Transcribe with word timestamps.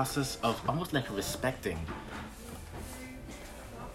process 0.00 0.38
of 0.42 0.54
almost 0.66 0.94
like 0.94 1.06
respecting 1.14 1.78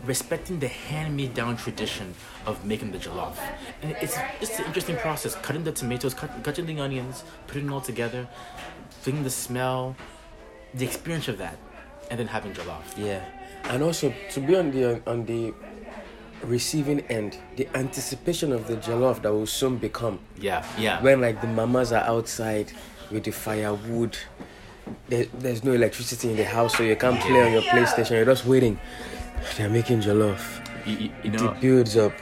respecting 0.06 0.60
the 0.60 0.68
hand-me-down 0.68 1.58
tradition 1.58 2.14
of 2.46 2.64
making 2.64 2.92
the 2.92 3.00
jollof. 3.00 3.36
And 3.82 3.90
it's 4.04 4.16
it's 4.40 4.60
an 4.60 4.66
interesting 4.66 4.98
process. 4.98 5.34
Cutting 5.48 5.64
the 5.64 5.72
tomatoes, 5.72 6.14
cut, 6.14 6.30
cutting 6.44 6.68
the 6.68 6.78
onions, 6.80 7.24
putting 7.48 7.66
it 7.70 7.72
all 7.76 7.82
together, 7.92 8.28
feeling 9.02 9.24
the 9.24 9.32
smell, 9.46 9.96
the 10.76 10.86
experience 10.86 11.28
of 11.28 11.40
that, 11.40 11.58
and 12.12 12.20
then 12.20 12.28
having 12.28 12.54
jollof. 12.54 12.86
Yeah, 12.96 13.22
and 13.72 13.82
also 13.82 14.14
to 14.34 14.40
be 14.48 14.54
on 14.62 14.70
the 14.78 15.02
on 15.14 15.26
the 15.26 15.42
receiving 16.44 17.00
end, 17.20 17.32
the 17.56 17.68
anticipation 17.74 18.52
of 18.58 18.68
the 18.68 18.78
jollof 18.78 19.24
that 19.24 19.34
will 19.34 19.48
soon 19.62 19.78
become 19.88 20.20
Yeah, 20.38 20.62
yeah. 20.78 21.02
when 21.02 21.20
like 21.20 21.42
the 21.42 21.48
mamas 21.60 21.92
are 21.92 22.06
outside 22.16 22.68
with 23.10 23.24
the 23.24 23.32
firewood. 23.32 24.16
There, 25.10 25.26
there's 25.40 25.64
no 25.64 25.74
electricity 25.74 26.30
in 26.32 26.38
the 26.38 26.44
house, 26.46 26.76
so 26.78 26.84
you 26.84 26.96
can't 26.96 27.20
play 27.20 27.42
on 27.46 27.52
your 27.54 27.62
PlayStation. 27.64 28.12
You're 28.12 28.26
just 28.26 28.46
waiting. 28.46 28.80
They're 29.58 29.70
making 29.70 30.02
jollof. 30.02 30.42
you, 30.86 30.98
you, 31.24 31.32
you 31.32 31.50
It 31.50 31.62
builds 31.62 31.98
up. 31.98 32.14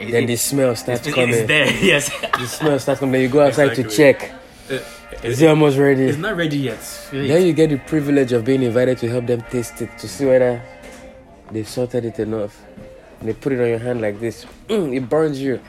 it- 0.00 0.10
Then 0.12 0.24
it- 0.24 0.26
the 0.28 0.36
smell 0.36 0.76
starts 0.76 1.06
it's, 1.06 1.14
coming. 1.14 1.34
it's 1.34 1.46
there. 1.48 1.66
Yes. 1.82 2.10
The 2.38 2.46
smell 2.46 2.78
starts 2.78 3.00
coming. 3.00 3.12
Then 3.12 3.22
you 3.22 3.28
go 3.28 3.40
outside 3.46 3.74
to 3.74 3.80
Exactly. 3.82 4.28
check. 4.28 4.84
Is 5.24 5.40
it 5.42 5.48
almost 5.48 5.78
ready? 5.78 6.04
It's 6.04 6.18
not 6.18 6.36
ready 6.36 6.58
yet. 6.58 6.78
Then 7.10 7.44
you 7.46 7.52
get 7.52 7.70
the 7.70 7.78
privilege 7.78 8.32
of 8.32 8.44
being 8.44 8.62
invited 8.62 8.98
to 8.98 9.08
help 9.08 9.26
them 9.26 9.40
taste 9.50 9.80
it 9.82 9.96
to 9.98 10.06
see 10.08 10.26
whether 10.26 10.62
they 11.50 11.64
salted 11.64 12.04
it 12.04 12.18
enough. 12.18 12.62
And 13.20 13.28
they 13.28 13.32
put 13.32 13.52
it 13.52 13.60
on 13.60 13.68
your 13.68 13.78
hand 13.78 14.00
like 14.00 14.20
this. 14.20 14.44
Mm, 14.68 14.94
it 14.96 15.08
burns 15.08 15.40
you. 15.40 15.60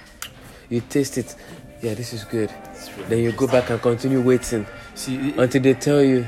You 0.69 0.81
taste 0.81 1.17
it. 1.17 1.35
Yeah, 1.81 1.93
this 1.93 2.11
is 2.13 2.25
good. 2.25 2.51
Really 2.97 3.09
Then 3.09 3.19
you 3.19 3.31
go 3.31 3.47
back 3.47 3.69
and 3.69 3.81
continue 3.81 4.21
waiting 4.21 4.67
See, 4.99 5.33
until 5.37 5.61
they 5.61 5.75
tell 5.75 6.01
you 6.03 6.25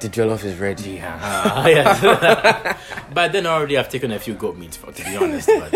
the 0.00 0.08
jollof 0.08 0.42
is 0.44 0.58
ready. 0.58 0.90
Yeah. 1.00 1.52
Uh, 1.54 1.68
yeah. 1.68 2.76
but 3.14 3.30
then 3.30 3.46
already 3.46 3.78
I've 3.78 3.88
taken 3.88 4.10
a 4.10 4.18
few 4.18 4.34
goat 4.34 4.56
meats, 4.56 4.76
for, 4.76 4.90
to 4.90 5.04
be 5.04 5.16
honest. 5.16 5.48
But 5.48 5.72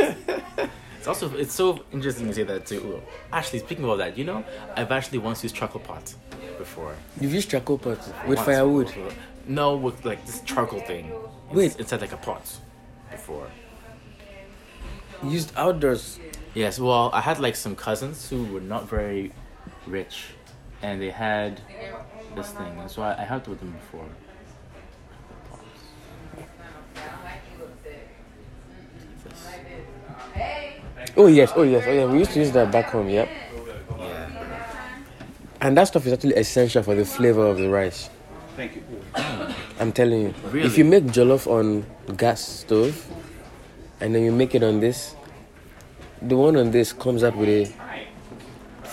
it's 0.98 1.06
also 1.06 1.32
it's 1.36 1.54
so 1.54 1.84
interesting 1.92 2.26
to 2.26 2.34
say 2.34 2.42
that 2.42 2.66
too. 2.66 3.00
Actually, 3.32 3.60
speaking 3.60 3.84
of 3.84 3.98
that, 3.98 4.18
you 4.18 4.24
know, 4.24 4.44
I've 4.76 4.90
actually 4.90 5.18
once 5.18 5.44
used 5.44 5.54
charcoal 5.54 5.82
pot 5.82 6.12
before. 6.58 6.96
You've 7.20 7.32
used 7.32 7.48
charcoal 7.48 7.78
pot 7.78 7.98
with 8.26 8.38
Once 8.38 8.40
firewood. 8.40 8.86
before. 8.88 9.12
No, 9.46 9.76
with 9.76 10.04
like 10.04 10.26
this 10.26 10.40
charcoal 10.40 10.80
thing. 10.80 11.12
Wait. 11.52 11.66
It's 11.66 11.76
inside 11.76 12.00
like 12.00 12.12
a 12.12 12.16
pot 12.16 12.44
before. 13.12 13.46
You 15.22 15.30
used 15.30 15.52
outdoors. 15.56 16.18
Yes, 16.54 16.80
well, 16.80 17.10
I 17.12 17.20
had 17.20 17.38
like 17.38 17.54
some 17.54 17.76
cousins 17.76 18.28
who 18.28 18.44
were 18.46 18.60
not 18.60 18.88
very 18.88 19.30
rich, 19.86 20.24
and 20.82 21.00
they 21.00 21.10
had 21.10 21.60
this 22.34 22.50
thing, 22.50 22.78
and 22.78 22.90
so 22.90 23.02
I, 23.02 23.20
I 23.20 23.24
helped 23.24 23.48
with 23.48 23.60
them 23.60 23.72
before. 23.72 24.06
Oh 31.16 31.26
yes, 31.26 31.52
oh 31.56 31.62
yes, 31.62 31.84
oh 31.86 31.92
yeah. 31.92 32.06
We 32.06 32.18
used 32.18 32.30
to 32.32 32.38
use 32.38 32.52
that 32.52 32.70
back 32.70 32.86
home. 32.90 33.08
Yep. 33.08 33.28
Yeah. 33.98 34.28
And 35.60 35.76
that 35.76 35.88
stuff 35.88 36.06
is 36.06 36.12
actually 36.12 36.34
essential 36.34 36.82
for 36.82 36.94
the 36.94 37.04
flavor 37.04 37.46
of 37.46 37.58
the 37.58 37.68
rice. 37.68 38.08
Thank 38.56 38.76
you. 38.76 38.82
I'm 39.78 39.92
telling 39.92 40.22
you. 40.22 40.34
Really? 40.50 40.66
If 40.66 40.78
you 40.78 40.84
make 40.84 41.04
jollof 41.04 41.46
on 41.46 41.84
gas 42.16 42.40
stove 42.40 43.06
and 44.00 44.14
then 44.14 44.22
you 44.22 44.32
make 44.32 44.54
it 44.54 44.62
on 44.62 44.80
this, 44.80 45.14
the 46.22 46.36
one 46.36 46.56
on 46.56 46.70
this 46.70 46.92
comes 46.92 47.22
up 47.22 47.34
with 47.34 47.48
a 47.48 47.66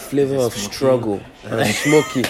flavor 0.07 0.35
of 0.37 0.53
smoky? 0.53 0.73
struggle 0.75 1.21
and 1.45 1.67
smoky. 1.75 2.21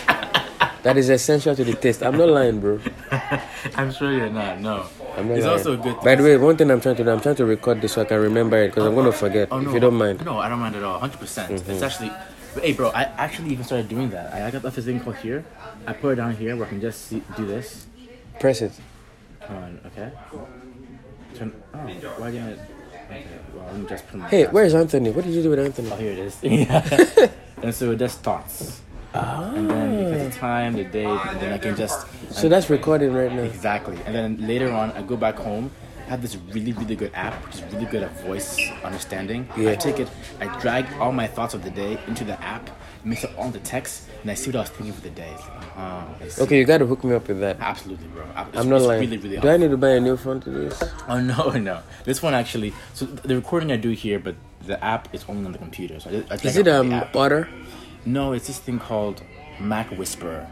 that 0.83 0.97
is 0.97 1.09
essential 1.09 1.55
to 1.55 1.63
the 1.63 1.73
taste. 1.73 2.01
I'm 2.03 2.17
not 2.17 2.29
lying, 2.29 2.59
bro. 2.59 2.79
I'm 3.75 3.91
sure 3.91 4.11
you're 4.11 4.29
not. 4.29 4.59
No. 4.59 4.85
I'm 5.15 5.27
not 5.29 5.37
It's 5.37 5.45
lying. 5.45 5.57
also 5.57 5.73
a 5.73 5.77
good. 5.77 5.99
By 6.01 6.15
the 6.15 6.23
way, 6.23 6.37
one 6.37 6.57
thing 6.57 6.69
I'm 6.71 6.81
trying 6.81 6.95
to 6.95 7.03
do, 7.03 7.09
I'm 7.09 7.21
trying 7.21 7.35
to 7.35 7.45
record 7.45 7.81
this 7.81 7.93
so 7.93 8.01
I 8.01 8.05
can 8.05 8.19
remember 8.19 8.57
it 8.57 8.69
because 8.69 8.85
I'm 8.85 8.95
gonna 8.95 9.11
forget. 9.11 9.47
Oh, 9.51 9.59
no. 9.59 9.69
If 9.69 9.73
you 9.73 9.79
don't 9.79 9.95
mind. 9.95 10.23
No, 10.25 10.37
I 10.37 10.49
don't 10.49 10.59
mind 10.59 10.75
at 10.75 10.83
all. 10.83 10.99
100%. 10.99 11.09
Mm-hmm. 11.09 11.71
It's 11.71 11.81
actually. 11.81 12.11
but, 12.53 12.63
Hey, 12.63 12.73
bro, 12.73 12.89
I 12.89 13.03
actually 13.17 13.51
even 13.51 13.63
started 13.65 13.89
doing 13.89 14.09
that. 14.11 14.33
I 14.33 14.51
got 14.51 14.61
this 14.73 14.85
thing 14.85 14.99
called 14.99 15.17
here. 15.17 15.45
I 15.85 15.93
put 15.93 16.09
it 16.13 16.15
down 16.15 16.35
here 16.35 16.55
where 16.55 16.65
I 16.65 16.69
can 16.69 16.81
just 16.81 17.05
see, 17.07 17.21
do 17.35 17.45
this. 17.45 17.85
Press 18.39 18.61
it. 18.61 18.71
Come 19.45 19.55
on, 19.57 19.79
okay. 19.87 20.11
Turn. 21.35 21.53
Oh, 21.73 21.77
why 21.77 22.31
didn't 22.31 22.49
it? 22.49 22.59
Okay, 23.09 23.23
well, 23.55 23.65
let 23.71 23.77
me 23.79 23.87
just 23.87 24.07
put 24.07 24.19
my. 24.19 24.27
Hey, 24.27 24.45
where's 24.47 24.73
Anthony? 24.73 25.11
What 25.11 25.23
did 25.23 25.33
you 25.33 25.41
do 25.43 25.49
with 25.49 25.59
Anthony? 25.59 25.89
Oh, 25.91 25.95
here 25.95 26.11
it 26.11 26.19
is. 26.19 27.31
And 27.63 27.73
so 27.73 27.91
it 27.91 27.99
just 27.99 28.19
starts. 28.19 28.81
Ah. 29.13 29.51
And 29.53 29.69
then 29.69 30.11
put 30.13 30.31
the 30.31 30.37
time, 30.39 30.73
the 30.73 30.83
date, 30.83 31.07
and 31.07 31.39
then 31.39 31.53
I 31.53 31.57
can 31.57 31.75
just. 31.75 32.05
So 32.31 32.49
that's 32.49 32.69
recording 32.69 33.13
right 33.13 33.31
now. 33.31 33.41
Exactly. 33.43 33.97
And 34.05 34.13
then 34.15 34.47
later 34.47 34.71
on, 34.71 34.91
I 34.91 35.01
go 35.01 35.15
back 35.17 35.35
home. 35.35 35.71
I 36.05 36.09
have 36.11 36.21
this 36.21 36.37
really, 36.53 36.71
really 36.71 36.95
good 36.95 37.11
app, 37.13 37.33
which 37.45 37.55
is 37.55 37.63
really 37.73 37.85
good 37.85 38.03
at 38.03 38.11
voice 38.21 38.57
understanding. 38.83 39.47
Yeah. 39.57 39.71
I 39.71 39.75
take 39.75 39.99
it, 39.99 40.07
I 40.39 40.45
drag 40.59 40.85
all 41.01 41.11
my 41.11 41.27
thoughts 41.27 41.53
of 41.53 41.63
the 41.65 41.69
day 41.69 41.97
into 42.07 42.23
the 42.23 42.41
app, 42.41 42.69
mix 43.03 43.25
up 43.25 43.31
all 43.37 43.49
the 43.49 43.59
text, 43.59 44.07
and 44.21 44.31
I 44.31 44.33
see 44.33 44.49
what 44.49 44.55
I 44.55 44.59
was 44.61 44.69
thinking 44.69 44.93
for 44.93 45.01
the 45.01 45.09
day. 45.09 45.33
Uh-huh, 45.37 46.05
Okay, 46.43 46.59
you 46.59 46.63
gotta 46.65 46.85
hook 46.85 47.03
me 47.03 47.13
up 47.13 47.27
with 47.27 47.41
that. 47.41 47.57
Absolutely, 47.59 48.07
bro. 48.07 48.23
It's- 48.23 48.47
I'm 48.55 48.69
not 48.69 48.81
lying. 48.83 49.01
Really, 49.01 49.17
really 49.17 49.37
do 49.37 49.49
I 49.49 49.57
need 49.57 49.71
to 49.71 49.77
buy 49.77 49.89
a 49.89 49.99
new 49.99 50.15
phone 50.15 50.39
to 50.41 50.49
this? 50.49 50.81
Oh 51.09 51.19
no, 51.19 51.49
no. 51.69 51.81
This 52.05 52.23
one 52.23 52.33
actually. 52.33 52.73
So 52.93 53.05
the 53.05 53.35
recording 53.35 53.69
I 53.73 53.75
do 53.77 53.89
here, 53.89 54.17
but 54.17 54.35
the 54.61 54.83
app 54.83 55.13
is 55.13 55.25
only 55.29 55.45
on 55.45 55.51
the 55.51 55.57
computer. 55.57 55.99
So 55.99 56.09
I, 56.09 56.33
I 56.33 56.35
Is 56.35 56.57
it 56.57 56.67
um. 56.67 56.93
Otter? 57.13 57.47
No, 58.05 58.33
it's 58.33 58.47
this 58.47 58.59
thing 58.59 58.79
called 58.79 59.21
Mac 59.59 59.89
Whisperer. 59.91 60.43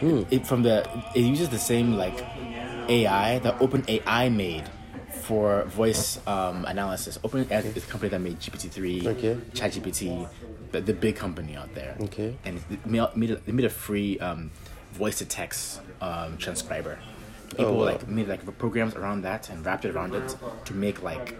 Hmm. 0.00 0.22
It 0.30 0.46
from 0.46 0.62
the 0.62 0.88
it 1.14 1.20
uses 1.20 1.48
the 1.48 1.58
same 1.58 1.94
like 1.94 2.24
AI 2.88 3.38
that 3.40 3.58
OpenAI 3.58 4.34
made 4.34 4.64
for 5.22 5.64
voice 5.64 6.18
um, 6.26 6.64
analysis. 6.64 7.18
OpenAI 7.18 7.64
is 7.76 7.84
the 7.84 7.90
company 7.90 8.08
that 8.10 8.20
made 8.20 8.40
GPT 8.40 8.70
three, 8.70 9.06
Okay. 9.06 9.34
ChatGPT, 9.52 10.28
the, 10.72 10.80
the 10.80 10.92
big 10.94 11.16
company 11.16 11.56
out 11.56 11.74
there. 11.74 11.96
Okay. 12.00 12.36
And 12.44 12.62
it 12.70 12.86
made 13.16 13.30
a, 13.30 13.36
they 13.36 13.52
made 13.52 13.66
a 13.66 13.70
free 13.70 14.18
um, 14.18 14.50
voice 14.92 15.18
to 15.18 15.24
text 15.24 15.80
um, 16.00 16.36
transcriber. 16.38 16.98
People 17.50 17.66
Oh, 17.66 17.72
wow. 17.78 17.84
like 17.84 18.08
made 18.08 18.28
like 18.28 18.58
programs 18.58 18.94
around 18.94 19.22
that 19.22 19.50
and 19.50 19.64
wrapped 19.66 19.84
it 19.84 19.94
around 19.94 20.14
it 20.14 20.36
to 20.64 20.74
make 20.74 21.02
like 21.02 21.36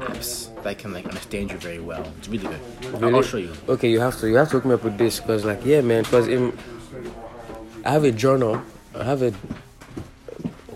apps 0.00 0.50
that 0.62 0.78
can 0.78 0.92
like 0.92 1.06
understand 1.06 1.50
you 1.50 1.58
very 1.58 1.80
well. 1.80 2.04
It's 2.18 2.28
really 2.28 2.46
good. 2.46 2.60
I'll- 3.02 3.16
I'll 3.16 3.22
show 3.22 3.36
you. 3.38 3.52
Okay, 3.68 3.90
you 3.90 4.00
have 4.00 4.18
to 4.20 4.28
you 4.28 4.36
have 4.36 4.48
to 4.50 4.56
hook 4.56 4.64
me 4.64 4.74
up 4.74 4.84
with 4.84 4.98
this 4.98 5.20
because 5.20 5.44
like 5.44 5.64
yeah, 5.64 5.80
man. 5.80 6.02
Because 6.04 6.28
in 6.28 6.52
I 7.84 7.90
have 7.92 8.04
a 8.04 8.12
journal. 8.12 8.60
I 8.94 9.04
have 9.04 9.22
a 9.22 9.32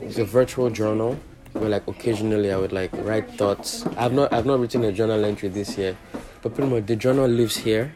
it's 0.03 0.19
a 0.19 0.25
virtual 0.25 0.71
journal 0.71 1.17
where 1.53 1.69
like 1.69 1.87
occasionally 1.87 2.53
I 2.53 2.57
would 2.57 2.73
like 2.73 2.91
write 2.93 3.31
thoughts. 3.37 3.87
I've 3.97 4.13
not 4.13 4.33
I've 4.33 4.47
not 4.47 4.61
written 4.61 4.85
a 4.85 4.93
journal 4.93 5.25
entry 5.25 5.49
this 5.49 5.77
year, 5.79 5.97
but 6.43 6.55
pretty 6.55 6.71
much 6.71 6.87
the 6.87 6.97
journal 6.97 7.27
lives 7.27 7.57
here. 7.57 7.93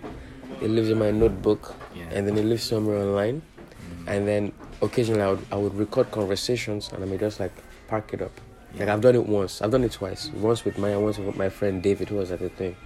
It 0.61 0.71
lives 0.71 0.91
in 0.91 0.99
my 0.99 1.11
notebook, 1.11 1.75
Yeah. 1.95 2.05
and 2.13 2.27
then 2.29 2.39
it 2.39 2.45
lives 2.45 2.63
somewhere 2.63 2.99
online, 2.99 3.43
mm. 3.43 4.07
and 4.07 4.29
then 4.29 4.53
occasionally 4.81 5.23
I 5.23 5.31
would 5.31 5.47
I 5.53 5.57
would 5.57 5.75
record 5.75 6.11
conversations 6.11 6.91
and 6.93 7.03
I 7.03 7.07
may 7.07 7.19
just 7.19 7.41
like 7.41 7.53
park 7.89 8.15
it 8.15 8.23
up. 8.23 8.31
Like 8.79 8.89
I've 8.89 9.01
done 9.01 9.15
it 9.15 9.27
once. 9.27 9.61
I've 9.63 9.71
done 9.71 9.85
it 9.85 9.93
twice. 9.93 10.31
Once 10.35 10.65
with 10.65 10.79
Maya, 10.79 10.99
once 10.99 11.19
with 11.19 11.37
my 11.37 11.49
friend 11.49 11.83
David, 11.83 12.09
who 12.09 12.17
was 12.17 12.31
at 12.31 12.41
the 12.41 12.49
thing 12.49 12.77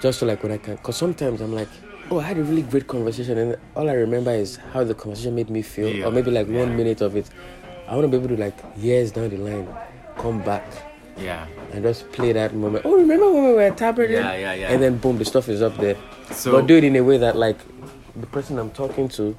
just 0.00 0.18
so 0.18 0.24
like 0.26 0.42
when 0.42 0.50
I 0.52 0.56
can, 0.56 0.76
because 0.76 0.96
sometimes 0.96 1.40
I'm 1.42 1.52
like, 1.54 1.68
oh, 2.10 2.20
I 2.20 2.22
had 2.22 2.38
a 2.38 2.42
really 2.42 2.62
great 2.62 2.86
conversation, 2.86 3.36
and 3.36 3.56
all 3.76 3.88
I 3.90 3.92
remember 3.92 4.30
is 4.30 4.56
how 4.72 4.82
the 4.82 4.94
conversation 4.94 5.34
made 5.34 5.50
me 5.50 5.60
feel, 5.60 5.88
Yeah. 5.90 6.06
or 6.06 6.10
maybe 6.10 6.30
like 6.30 6.46
one 6.48 6.74
minute 6.74 7.02
of 7.02 7.16
it. 7.16 7.28
I 7.86 7.94
want 7.96 8.04
to 8.04 8.08
be 8.08 8.16
able 8.24 8.34
to 8.34 8.40
like 8.42 8.56
years 8.78 9.12
down 9.12 9.28
the 9.28 9.36
line, 9.36 9.68
come 10.16 10.40
back 10.42 10.64
Yeah. 11.18 11.46
and 11.72 11.82
just 11.82 12.10
play 12.12 12.32
that 12.32 12.54
moment. 12.54 12.86
Oh, 12.86 12.96
remember 12.96 13.30
when 13.30 13.44
we 13.44 13.52
were 13.52 13.70
tapping? 13.72 14.10
Yeah, 14.10 14.34
yeah, 14.36 14.54
yeah. 14.54 14.68
And 14.72 14.82
then 14.82 14.96
boom, 14.96 15.18
the 15.18 15.24
stuff 15.26 15.50
is 15.50 15.60
up 15.60 15.76
there. 15.76 15.96
So 16.32 16.52
but 16.52 16.66
do 16.66 16.76
it 16.76 16.84
in 16.84 16.96
a 16.96 17.02
way 17.02 17.18
that 17.18 17.36
like 17.36 17.58
the 18.16 18.26
person 18.26 18.58
I'm 18.58 18.70
talking 18.70 19.06
to 19.10 19.36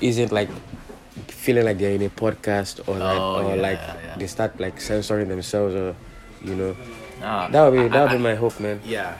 isn't 0.00 0.32
like 0.32 0.48
feeling 1.30 1.64
like 1.64 1.78
they're 1.78 1.92
in 1.94 2.02
a 2.02 2.08
podcast 2.10 2.86
or 2.88 2.96
like 2.98 3.18
Oh, 3.18 3.46
or 3.46 3.56
yeah, 3.56 3.62
like 3.62 3.78
yeah, 3.78 4.16
they 4.18 4.26
start 4.26 4.58
like 4.60 4.80
censoring 4.80 5.28
themselves 5.28 5.74
or 5.74 5.94
you 6.42 6.54
know 6.54 6.76
that 7.20 7.52
would 7.70 7.72
be 7.72 7.84
I- 7.84 7.88
that 7.88 8.02
would 8.02 8.10
I- 8.12 8.16
be 8.16 8.22
my 8.22 8.34
hope, 8.34 8.58
man. 8.60 8.80
Yeah. 8.84 9.16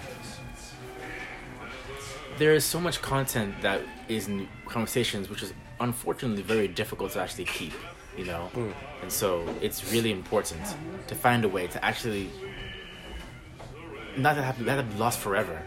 There 2.39 2.53
is 2.55 2.65
so 2.65 2.81
much 2.81 3.03
content 3.03 3.55
that 3.63 3.81
is 4.09 4.29
in 4.29 4.49
conversations, 4.67 5.29
which 5.29 5.43
is 5.43 5.53
unfortunately 5.81 6.43
very 6.43 6.69
difficult 6.69 7.13
to 7.13 7.21
actually 7.21 7.47
keep, 7.47 7.73
you 8.17 8.25
know? 8.25 8.47
Hmm. 8.55 8.71
And 9.03 9.11
so 9.13 9.45
it's 9.61 9.91
really 9.93 10.13
important 10.13 10.61
to 11.09 11.15
find 11.17 11.45
a 11.45 11.49
way 11.49 11.67
to 11.67 11.85
actually 11.85 12.31
not 14.17 14.35
to 14.35 14.43
have, 14.43 14.61
not 14.61 14.77
to 14.77 14.83
be 14.85 14.95
lost 14.99 15.19
forever. 15.19 15.61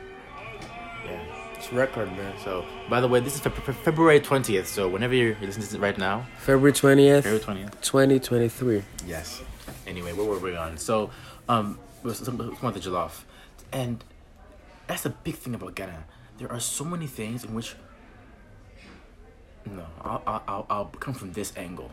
Yeah. 1.06 1.31
It's 1.62 1.72
record, 1.72 2.08
man. 2.18 2.34
So, 2.44 2.66
by 2.90 3.02
the 3.02 3.08
way, 3.08 3.20
this 3.20 3.36
is 3.36 3.42
Fe- 3.42 3.52
Fe- 3.52 3.72
February 3.72 4.20
20th, 4.20 4.66
so 4.66 4.88
whenever 4.88 5.14
you're 5.14 5.36
listening 5.40 5.68
to 5.68 5.76
it 5.76 5.80
right 5.80 5.96
now, 5.96 6.26
February 6.40 6.74
twentieth. 6.74 7.24
February 7.24 7.66
20th. 7.68 7.82
2023. 7.82 8.82
Yes. 9.06 9.44
Anyway, 9.86 10.12
where 10.12 10.26
were 10.26 10.40
we 10.40 10.56
on? 10.56 10.80
So, 10.80 11.12
um, 11.48 11.78
some, 12.14 12.42
of 12.42 12.74
the 12.74 12.80
jollof, 12.80 13.26
and 13.72 14.04
that's 14.88 15.04
the 15.04 15.12
big 15.12 15.36
thing 15.36 15.54
about 15.54 15.76
Ghana. 15.76 16.06
There 16.40 16.52
are 16.52 16.60
so 16.60 16.84
many 16.84 17.06
things 17.06 17.44
in 17.44 17.54
which. 17.54 17.76
No, 19.64 19.86
I'll 20.02 20.24
I'll, 20.48 20.66
I'll 20.68 20.86
come 20.86 21.14
from 21.14 21.34
this 21.34 21.54
angle. 21.56 21.92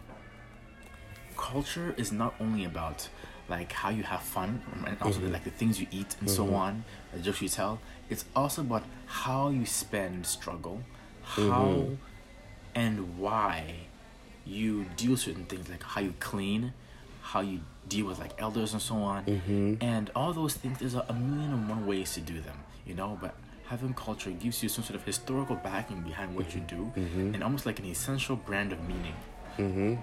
culture 1.37 1.95
is 1.99 2.11
not 2.11 2.33
only 2.41 2.65
about 2.65 3.11
like 3.49 3.73
how 3.73 3.89
you 3.91 4.03
have 4.03 4.23
fun 4.23 4.61
and 4.87 4.97
also 5.01 5.21
Mhm. 5.21 5.33
like 5.33 5.45
the 5.45 5.51
things 5.51 5.81
you 5.81 5.87
eat 5.91 6.17
and 6.21 6.31
so 6.31 6.47
Mhm. 6.47 6.55
on, 6.55 6.85
the 7.13 7.21
jokes 7.21 7.41
you 7.43 7.49
tell. 7.49 7.79
It's 8.11 8.25
also 8.37 8.61
about 8.63 8.85
how 9.07 9.49
you 9.51 9.65
spend 9.67 10.27
struggle, 10.27 10.83
how 11.23 11.65
Mhm. 11.65 11.97
and 12.75 13.19
why 13.19 13.75
you 14.45 14.85
deal 14.97 15.17
certain 15.17 15.45
things, 15.47 15.69
like 15.69 15.83
how 15.83 16.01
you 16.01 16.15
clean, 16.21 16.73
how 17.23 17.41
you 17.41 17.61
deal 17.89 18.07
with 18.07 18.19
like 18.19 18.35
elders 18.39 18.73
and 18.73 18.83
so 18.83 18.97
on, 18.97 19.25
Mm-hmm. 19.25 19.75
and 19.81 20.11
all 20.15 20.33
those 20.33 20.55
things. 20.55 20.79
There's 20.79 20.95
a, 20.95 21.13
million 21.13 21.53
and 21.53 21.69
one 21.69 21.87
ways 21.87 22.13
to 22.15 22.21
do 22.21 22.41
them, 22.41 22.59
you 22.87 22.95
know. 22.95 23.19
But 23.21 23.35
having 23.69 23.93
culture 23.95 24.31
gives 24.31 24.63
you 24.63 24.69
some 24.69 24.85
sort 24.85 24.95
of 24.97 25.05
historical 25.05 25.57
backing 25.57 26.01
behind 26.03 26.35
what 26.35 26.55
you 26.55 26.61
do, 26.61 26.93
Mhm. 26.97 27.35
and 27.35 27.43
almost 27.43 27.65
like 27.67 27.79
an 27.79 27.87
essential 27.87 28.37
brand 28.37 28.73
of 28.73 28.81
meaning. 28.89 29.15
Mm-hmm. 29.59 29.95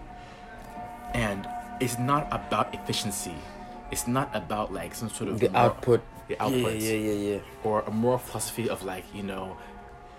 And 1.14 1.48
it's 1.80 1.98
not 2.00 2.28
about 2.32 2.74
efficiency. 2.74 3.36
It's 3.92 4.08
not 4.08 4.30
about 4.36 4.74
like 4.74 4.96
some 4.96 5.10
sort 5.10 5.30
of 5.30 5.40
The 5.40 5.50
moral- 5.50 5.66
output. 5.66 6.02
the 6.28 6.36
outputs, 6.38 6.82
Yeah, 6.82 6.94
yeah, 6.94 7.12
yeah, 7.12 7.30
yeah. 7.36 7.40
or 7.64 7.82
a 7.82 7.92
moral 7.92 8.18
philosophy 8.18 8.70
of 8.70 8.84
like 8.84 9.04
you 9.14 9.24
know, 9.24 9.58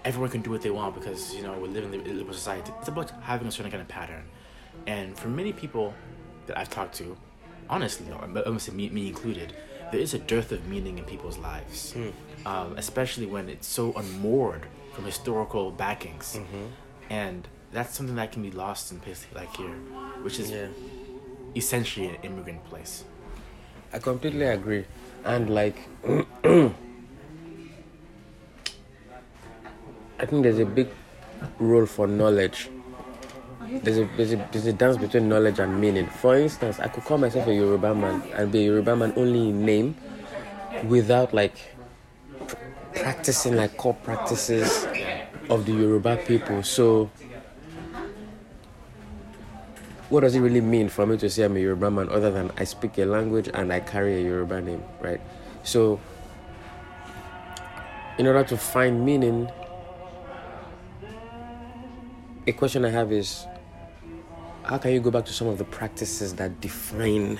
everyone 0.04 0.30
can 0.30 0.40
do 0.42 0.50
what 0.50 0.62
they 0.62 0.70
want 0.70 0.94
because 0.94 1.34
you 1.34 1.42
know 1.42 1.52
we 1.58 1.68
live 1.68 1.84
in 1.84 1.92
a 2.00 2.12
liberal 2.12 2.34
society. 2.34 2.72
It's 2.78 2.88
about 2.88 3.10
having 3.22 3.48
a 3.48 3.50
certain 3.50 3.70
kind 3.72 3.82
of 3.82 3.88
pattern, 3.88 4.24
and 4.86 5.16
for 5.18 5.28
many 5.28 5.52
people 5.52 5.94
that 6.46 6.56
I've 6.58 6.70
talked 6.70 6.94
to, 6.96 7.16
honestly, 7.68 8.06
no, 8.08 8.18
I'm 8.18 8.32
gonna 8.34 8.72
me, 8.72 8.88
me 8.90 9.08
included, 9.08 9.54
there 9.90 10.00
is 10.00 10.14
a 10.14 10.18
dearth 10.18 10.52
of 10.52 10.66
meaning 10.66 10.98
in 10.98 11.04
people's 11.04 11.38
lives, 11.38 11.92
Hmm. 11.92 12.10
um, 12.46 12.74
especially 12.76 13.26
when 13.26 13.48
it's 13.48 13.66
so 13.66 13.92
unmoored 13.94 14.66
from 14.94 15.04
historical 15.04 15.72
backings, 15.72 16.36
Mm-hmm. 16.38 16.66
and 17.10 17.48
that's 17.72 17.94
something 17.96 18.14
that 18.16 18.30
can 18.30 18.42
be 18.42 18.52
lost 18.52 18.92
in 18.92 19.00
places 19.00 19.26
like 19.34 19.52
here, 19.56 19.74
which 20.22 20.38
is 20.38 20.50
Yeah. 20.52 20.68
Essentially 21.56 22.08
an 22.08 22.16
immigrant 22.22 22.62
place. 22.64 23.04
I 23.92 23.98
completely 23.98 24.46
agree. 24.46 24.84
And 25.24 25.50
like 25.50 25.76
I 30.18 30.24
think 30.24 30.42
there's 30.44 30.58
a 30.58 30.64
big 30.66 30.88
role 31.58 31.86
for 31.86 32.06
knowledge. 32.06 32.68
There's 33.82 33.98
a, 33.98 34.08
there's 34.16 34.32
a 34.32 34.48
there's 34.52 34.66
a 34.66 34.72
dance 34.72 34.96
between 34.96 35.28
knowledge 35.28 35.58
and 35.58 35.80
meaning. 35.80 36.06
For 36.06 36.36
instance, 36.36 36.78
I 36.78 36.88
could 36.88 37.04
call 37.04 37.18
myself 37.18 37.46
a 37.48 37.54
Yoruba 37.54 37.94
man 37.94 38.22
and 38.34 38.52
be 38.52 38.60
a 38.60 38.64
Yoruba 38.66 38.94
man 38.96 39.12
only 39.16 39.48
in 39.48 39.64
name 39.64 39.96
without 40.84 41.34
like 41.34 41.56
pr- 42.46 42.56
practicing 42.94 43.56
like 43.56 43.76
core 43.76 43.94
practices 43.94 44.86
of 45.50 45.66
the 45.66 45.72
Yoruba 45.72 46.16
people. 46.26 46.62
So 46.62 47.10
what 50.08 50.20
does 50.20 50.34
it 50.34 50.40
really 50.40 50.60
mean 50.60 50.88
for 50.88 51.04
me 51.06 51.16
to 51.16 51.28
say 51.28 51.42
I'm 51.42 51.56
a 51.56 51.60
Yoruba 51.60 51.90
man 51.90 52.08
other 52.10 52.30
than 52.30 52.50
I 52.56 52.64
speak 52.64 52.98
a 52.98 53.04
language 53.04 53.48
and 53.52 53.72
I 53.72 53.80
carry 53.80 54.20
a 54.20 54.24
Yoruba 54.24 54.60
name, 54.60 54.82
right? 55.00 55.20
So, 55.64 56.00
in 58.18 58.26
order 58.26 58.44
to 58.44 58.56
find 58.56 59.04
meaning, 59.04 59.50
a 62.46 62.52
question 62.52 62.84
I 62.84 62.90
have 62.90 63.10
is 63.12 63.46
how 64.64 64.78
can 64.78 64.92
you 64.92 65.00
go 65.00 65.10
back 65.10 65.24
to 65.26 65.32
some 65.32 65.48
of 65.48 65.58
the 65.58 65.64
practices 65.64 66.34
that 66.34 66.60
define 66.60 67.38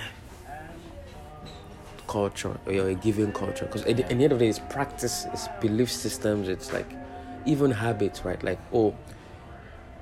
culture 2.07 2.57
or 2.65 2.71
a 2.89 2.95
given 2.95 3.31
culture? 3.31 3.65
Because 3.65 3.83
at, 3.85 3.95
the- 3.97 4.09
end 4.09 4.23
of 4.23 4.39
the 4.39 4.45
day, 4.45 4.49
it's 4.49 4.59
practice, 4.59 5.25
it's 5.33 5.47
belief 5.61 5.89
systems, 5.91 6.49
it's 6.49 6.73
like 6.73 6.89
even 7.45 7.71
habits, 7.71 8.25
right? 8.25 8.41
Like, 8.43 8.59
oh, 8.73 8.93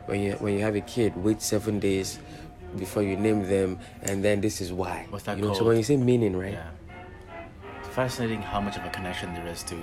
when 0.07 0.21
you 0.21 0.33
when 0.33 0.53
you 0.53 0.59
have 0.61 0.75
a 0.75 0.81
kid, 0.81 1.15
wait 1.15 1.41
seven 1.41 1.79
days 1.79 2.19
before 2.77 3.03
you 3.03 3.15
name 3.17 3.47
them, 3.47 3.79
and 4.03 4.23
then 4.23 4.41
this 4.41 4.61
is 4.61 4.71
why. 4.73 5.07
What's 5.09 5.25
that 5.25 5.37
you 5.37 5.45
know, 5.45 5.53
so 5.53 5.63
when 5.65 5.77
you 5.77 5.83
say 5.83 5.97
meaning, 5.97 6.35
right? 6.35 6.53
Yeah. 6.53 6.69
It's 7.79 7.89
fascinating 7.95 8.41
how 8.41 8.59
much 8.61 8.77
of 8.77 8.85
a 8.85 8.89
connection 8.89 9.33
there 9.33 9.47
is 9.47 9.63
to, 9.63 9.75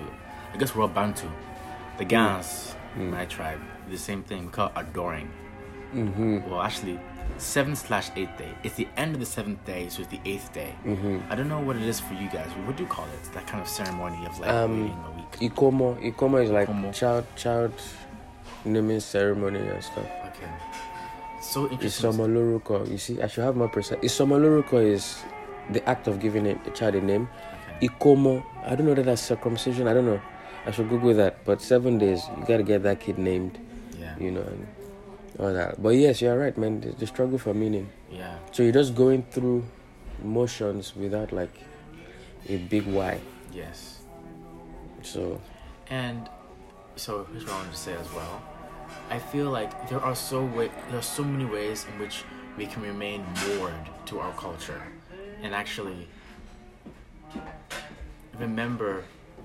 I 0.53 0.57
guess 0.59 0.75
we're 0.75 0.83
all 0.83 0.89
Bantu. 0.89 1.29
The 1.99 2.05
Gans, 2.05 2.75
Mm. 2.97 3.11
my 3.11 3.25
tribe, 3.25 3.61
the 3.91 3.97
same 3.97 4.23
thing. 4.23 4.45
We 4.47 4.51
call 4.53 4.67
it 4.69 4.75
outdooring. 4.75 5.29
Mm-hmm. 5.95 6.51
Well, 6.51 6.61
actually, 6.61 7.01
seventh 7.39 7.79
slash 7.79 8.11
eighth 8.17 8.37
day. 8.37 8.53
It's 8.65 8.75
the 8.75 8.87
end 8.99 9.15
of 9.15 9.21
the 9.21 9.27
seventh 9.27 9.65
day, 9.65 9.89
so 9.89 10.03
it's 10.03 10.11
the 10.11 10.21
eighth 10.27 10.53
day. 10.53 10.75
Mm-hmm. 10.85 11.21
I 11.31 11.35
don't 11.35 11.49
know 11.49 11.61
what 11.61 11.77
it 11.77 11.83
is 11.83 12.01
for 12.01 12.13
you 12.15 12.29
guys. 12.29 12.51
What 12.67 12.77
do 12.77 12.83
you 12.83 12.89
call 12.89 13.07
it? 13.07 13.33
That 13.33 13.47
kind 13.47 13.63
of 13.63 13.69
ceremony 13.69 14.25
of 14.27 14.39
like 14.39 14.51
Um, 14.51 14.83
waiting 14.83 15.05
a 15.07 15.11
week. 15.17 15.53
Ikomo, 15.53 15.97
Ikomo 16.13 16.45
is 16.45 16.51
like 16.51 16.69
Ikomo. 16.69 16.93
child 16.95 17.25
child 17.37 17.73
naming 18.65 19.01
ceremony 19.01 19.59
and 19.61 19.83
stuff. 19.83 20.07
Okay. 20.29 20.51
So 21.43 21.69
interesting. 21.69 22.11
Isomoloruko, 22.11 22.89
you 22.91 22.99
see, 22.99 23.21
I 23.21 23.27
should 23.27 23.45
have 23.45 23.57
more 23.57 23.69
precise. 23.69 23.99
Isomoloruko 23.99 24.81
is 24.85 25.23
the 25.71 25.87
act 25.89 26.07
of 26.07 26.21
giving 26.21 26.47
a, 26.47 26.55
child 26.71 26.95
a 26.95 27.01
name. 27.01 27.29
Okay. 27.79 27.89
Ikomo, 27.89 28.45
I 28.65 28.75
don't 28.77 28.87
know 28.87 28.95
that 28.95 29.05
that's 29.05 29.23
circumcision. 29.23 29.89
I 29.89 29.95
don't 29.95 30.07
know. 30.07 30.21
I 30.65 30.71
should 30.71 30.89
Google 30.89 31.15
that. 31.15 31.45
But 31.45 31.61
seven 31.61 31.99
days, 31.99 32.23
you 32.39 32.45
gotta 32.47 32.63
get 32.63 32.85
that 32.85 33.01
kid 33.01 33.19
named, 33.19 33.59
Yeah. 33.99 34.15
you 34.19 34.31
know, 34.31 34.43
and 34.43 34.67
all 35.39 35.53
that. 35.53 35.83
But 35.83 35.91
yes, 35.91 36.23
you're 36.23 36.39
right, 36.39 36.57
man. 36.57 36.81
The, 36.81 36.93
the 36.93 37.07
struggle 37.07 37.39
for 37.39 37.53
meaning. 37.53 37.89
Yeah. 38.11 38.37
So 38.53 38.63
you're 38.63 38.73
just 38.73 38.95
going 38.95 39.25
through 39.25 39.65
motions 40.23 40.95
without 40.95 41.33
like 41.33 41.55
a 42.49 42.57
big 42.59 42.87
why. 42.87 43.21
Yes. 43.53 43.99
So 45.03 45.41
And 45.91 46.29
so 46.95 47.27
here's 47.33 47.45
what 47.45 47.55
I 47.55 47.57
wanted 47.59 47.73
to 47.73 47.79
say 47.79 47.93
as 47.95 48.13
well. 48.13 48.43
I 49.11 49.19
feel 49.19 49.51
like 49.51 49.89
there 49.89 50.01
are 50.01 50.15
so 50.15 50.45
way, 50.45 50.71
there 50.89 50.99
are 50.99 51.03
so 51.03 51.23
many 51.23 51.45
ways 51.45 51.87
in 51.93 51.99
which 51.99 52.25
we 52.57 52.67
can 52.67 52.83
remain 52.83 53.25
moored 53.47 53.75
to 54.07 54.21
our 54.21 54.33
culture, 54.33 54.83
and 55.43 55.55
actually 55.55 56.09
remember 58.39 59.05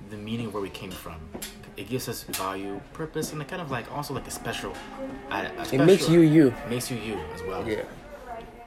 the 0.09 0.17
meaning 0.17 0.47
of 0.47 0.53
where 0.53 0.63
we 0.63 0.69
came 0.69 0.91
from. 0.91 1.19
It 1.75 1.89
gives 1.89 2.09
us 2.09 2.23
value, 2.23 2.81
purpose, 2.93 3.33
and 3.33 3.41
a 3.41 3.45
kind 3.45 3.61
of 3.61 3.69
like 3.69 3.91
also 3.91 4.13
like 4.13 4.27
a 4.27 4.31
special. 4.31 4.73
A, 5.29 5.51
a 5.57 5.75
it 5.75 5.85
makes 5.85 6.09
you 6.09 6.21
you. 6.21 6.53
makes 6.69 6.89
you 6.89 6.97
you 6.97 7.19
as 7.35 7.43
well. 7.43 7.67
Yeah. 7.67 7.83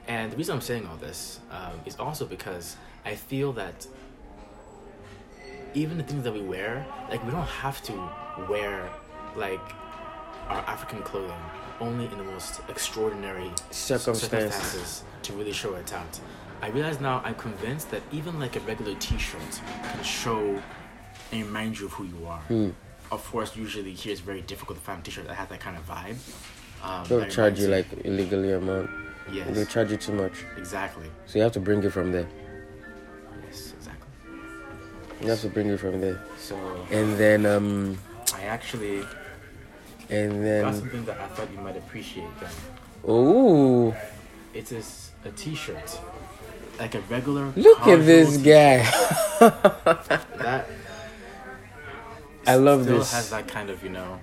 And 0.06 0.32
the 0.32 0.36
reason 0.36 0.54
I'm 0.54 0.60
saying 0.60 0.86
all 0.86 0.96
this 0.96 1.40
um, 1.50 1.80
is 1.86 1.96
also 1.96 2.24
because 2.24 2.76
I 3.04 3.14
feel 3.14 3.52
that 3.54 3.86
even 5.74 5.98
the 5.98 6.04
things 6.04 6.24
that 6.24 6.32
we 6.32 6.40
wear, 6.40 6.86
like 7.10 7.24
we 7.24 7.30
don't 7.30 7.46
have 7.46 7.82
to 7.84 7.92
wear 8.48 8.90
like 9.36 9.60
our 10.50 10.60
African 10.66 11.02
clothing 11.02 11.32
only 11.80 12.04
in 12.06 12.18
the 12.18 12.24
most 12.24 12.60
extraordinary 12.68 13.50
Circumstance. 13.70 14.20
circumstances 14.54 15.04
to 15.22 15.32
really 15.32 15.52
show 15.52 15.74
it 15.74 15.92
out. 15.94 16.20
I 16.60 16.68
realize 16.68 17.00
now 17.00 17.22
I'm 17.24 17.36
convinced 17.36 17.90
that 17.92 18.02
even 18.12 18.38
like 18.38 18.56
a 18.56 18.60
regular 18.60 18.94
T-shirt 18.96 19.40
can 19.92 20.02
show 20.04 20.60
and 21.32 21.46
remind 21.46 21.78
you 21.78 21.86
of 21.86 21.92
who 21.92 22.04
you 22.04 22.26
are. 22.26 22.40
Hmm. 22.40 22.70
Of 23.10 23.24
course, 23.30 23.56
usually 23.56 23.92
here 23.94 24.12
it's 24.12 24.20
very 24.20 24.42
difficult 24.42 24.78
to 24.78 24.84
find 24.84 25.00
a 25.00 25.02
T-shirt 25.02 25.26
that 25.28 25.34
has 25.34 25.48
that 25.48 25.60
kind 25.60 25.76
of 25.76 25.86
vibe. 25.86 26.16
Um, 26.84 27.04
They'll 27.08 27.26
charge 27.28 27.58
you 27.60 27.68
like 27.68 27.86
illegally 28.04 28.52
amount. 28.52 28.90
yes, 29.32 29.54
They 29.54 29.64
charge 29.64 29.90
you 29.92 29.96
too 29.96 30.12
much. 30.12 30.44
exactly. 30.56 31.08
So 31.26 31.38
you 31.38 31.42
have 31.44 31.52
to 31.52 31.60
bring 31.60 31.82
it 31.82 31.92
from 31.92 32.12
there. 32.12 32.26
Yes, 33.46 33.72
exactly. 33.76 34.08
You 35.22 35.28
have 35.30 35.40
to 35.40 35.48
bring 35.48 35.68
it 35.68 35.78
from 35.80 36.00
there. 36.00 36.20
So 36.38 36.56
And 36.90 37.16
then 37.16 37.46
um 37.46 37.98
I 38.34 38.42
actually 38.42 39.02
and 40.10 40.32
got 40.32 40.40
then 40.42 40.74
something 40.74 41.04
that 41.04 41.18
I 41.20 41.26
thought 41.28 41.50
you 41.52 41.58
might 41.58 41.76
appreciate. 41.76 42.28
Then 42.40 42.50
oh 43.06 43.94
it 44.54 44.70
is 44.72 45.10
a 45.24 45.30
T-shirt, 45.30 46.00
like 46.78 46.94
a 46.94 47.00
regular. 47.02 47.52
look 47.56 47.86
at 47.86 48.04
this 48.04 48.36
guy. 48.38 48.82
t-shirt. 48.82 50.26
That 50.38 50.66
I 52.46 52.54
love 52.56 52.82
still 52.84 52.98
this. 52.98 53.12
has 53.12 53.30
that 53.30 53.46
kind 53.48 53.68
of 53.70 53.82
you 53.84 53.90
know 53.90 54.18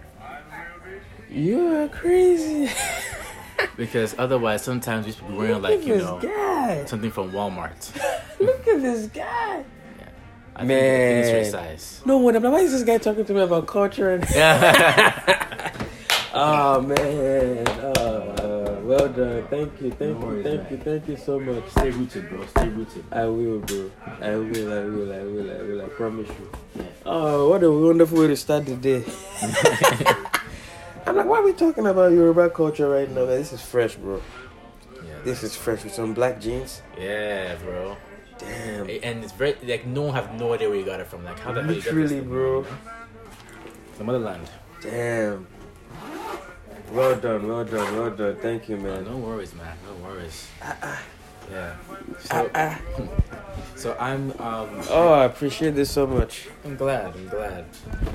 You 1.30 1.76
are 1.76 1.88
crazy. 1.88 2.70
because 3.78 4.16
otherwise 4.18 4.64
sometimes 4.64 5.06
we 5.06 5.12
to 5.14 5.24
be 5.24 5.34
wearing 5.34 5.54
look 5.62 5.64
like 5.64 5.86
you 5.86 5.98
know 5.98 6.20
guy. 6.20 6.86
something 6.86 7.12
from 7.12 7.32
Walmart. 7.32 7.92
Look 8.40 8.68
at 8.68 8.82
this 8.82 9.08
guy. 9.08 9.64
I 10.56 10.60
think- 10.66 10.70
think 10.70 10.72
it's 10.72 11.28
Man. 11.30 11.36
your 11.36 11.46
size. 11.52 12.02
No 12.06 12.18
wonder. 12.18 12.40
Why 12.40 12.60
is 12.60 12.72
this 12.72 12.84
guy 12.84 12.98
talking 13.00 13.26
to 13.26 13.34
me 13.34 13.42
about 13.42 13.66
culture 13.68 14.12
and 14.16 14.24
Oh 16.40 16.82
man. 16.82 17.68
Oh, 17.98 18.80
well 18.84 19.10
done. 19.10 19.48
Thank 19.48 19.82
you. 19.82 19.90
Thank 19.90 20.00
No 20.00 20.08
you. 20.20 20.26
worries, 20.28 20.44
Thank 20.46 20.62
man. 20.64 20.72
you. 20.72 20.78
Thank 20.78 21.08
you 21.08 21.18
so 21.18 21.40
much. 21.40 21.68
Stay 21.72 21.90
rooted, 21.90 22.30
bro. 22.30 22.46
Stay 22.46 22.70
rooted. 22.70 23.04
I 23.12 23.26
will, 23.26 23.60
bro. 23.60 23.90
I 24.22 24.36
will. 24.36 24.74
I 24.74 24.84
will. 24.86 25.14
I 25.14 25.24
will. 25.24 25.52
I 25.52 25.62
will. 25.64 25.82
I 25.82 25.88
promise 25.90 26.28
you. 26.30 26.52
Yeah. 26.76 26.84
Oh, 27.08 27.50
what 27.50 27.64
a 27.64 27.72
wonderful 27.72 28.20
way 28.20 28.28
to 28.28 28.36
start 28.38 28.68
the 28.68 28.76
day. 28.76 29.04
I'm 31.08 31.16
like, 31.16 31.26
why 31.26 31.40
are 31.40 31.44
we 31.44 31.54
talking 31.54 31.88
about 31.88 32.12
Yoruba 32.12 32.52
culture 32.52 32.88
right 32.90 33.10
now? 33.10 33.22
Man, 33.26 33.30
this 33.30 33.52
is 33.54 33.62
fresh, 33.62 33.96
bro. 33.96 34.22
Yeah. 34.96 35.02
This 35.24 35.42
is 35.42 35.56
fresh 35.56 35.84
with 35.86 35.94
some 35.94 36.14
black 36.14 36.40
jeans. 36.40 36.84
Yeah, 37.00 37.56
bro. 37.56 37.98
Damn. 38.38 38.88
And 39.02 39.24
it's 39.24 39.34
very 39.34 39.56
like 39.64 39.88
no 39.88 40.04
one 40.04 40.14
have 40.14 40.36
no 40.40 40.54
idea 40.54 40.70
where 40.70 40.78
you 40.78 40.86
got 40.86 41.00
it 41.00 41.08
from. 41.08 41.24
Like 41.26 41.40
how 41.40 41.52
the 41.52 41.64
hell 41.64 41.72
you 41.74 41.82
got 41.82 41.86
this 41.96 42.12
Literally, 42.12 42.22
bro. 42.22 42.66
The 43.98 44.04
motherland. 44.04 44.48
Damn. 44.82 45.48
Well 46.92 47.16
done, 47.20 47.48
well 47.48 47.66
done, 47.66 47.98
well 47.98 48.10
done. 48.12 48.36
Thank 48.38 48.70
you, 48.70 48.78
man. 48.78 49.04
no 49.06 49.18
worries, 49.18 49.54
man. 49.54 49.76
No 49.86 50.08
worries. 50.08 50.48
Yeah. 51.52 51.76
So, 52.20 52.50
so 53.76 53.98
I'm 54.00 54.32
um 54.40 54.70
Oh, 54.90 55.14
I 55.14 55.26
appreciate 55.26 55.76
this 55.76 55.90
so 55.92 56.06
much. 56.08 56.48
I'm 56.66 56.76
glad. 56.76 57.14
I'm 57.16 57.28
glad. 57.30 57.66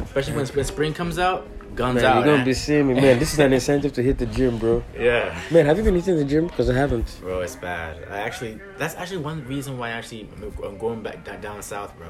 Especially 0.02 0.36
when, 0.36 0.46
when 0.46 0.64
spring 0.64 0.92
comes 0.94 1.18
out, 1.18 1.46
guns 1.74 1.96
Man, 1.96 2.04
out. 2.04 2.14
you're 2.16 2.24
gonna 2.24 2.36
man. 2.38 2.46
be 2.46 2.54
seeing 2.54 2.88
me, 2.88 2.94
man. 2.94 3.18
This 3.18 3.32
is 3.32 3.38
an 3.38 3.52
incentive 3.52 3.92
to 3.94 4.02
hit 4.02 4.18
the 4.18 4.26
gym, 4.26 4.58
bro. 4.58 4.82
yeah. 4.98 5.38
Man, 5.50 5.64
have 5.66 5.78
you 5.78 5.84
been 5.84 5.94
hitting 5.94 6.16
the 6.16 6.24
gym? 6.24 6.46
Because 6.46 6.68
I 6.68 6.74
haven't. 6.74 7.18
Bro, 7.20 7.40
it's 7.40 7.56
bad. 7.56 7.96
I 8.10 8.18
actually, 8.18 8.60
that's 8.76 8.94
actually 8.96 9.18
one 9.18 9.46
reason 9.46 9.78
why 9.78 9.88
I 9.88 9.92
actually 9.92 10.28
I'm 10.64 10.76
going 10.78 11.02
back 11.02 11.24
down 11.40 11.62
south, 11.62 11.96
bro. 11.96 12.08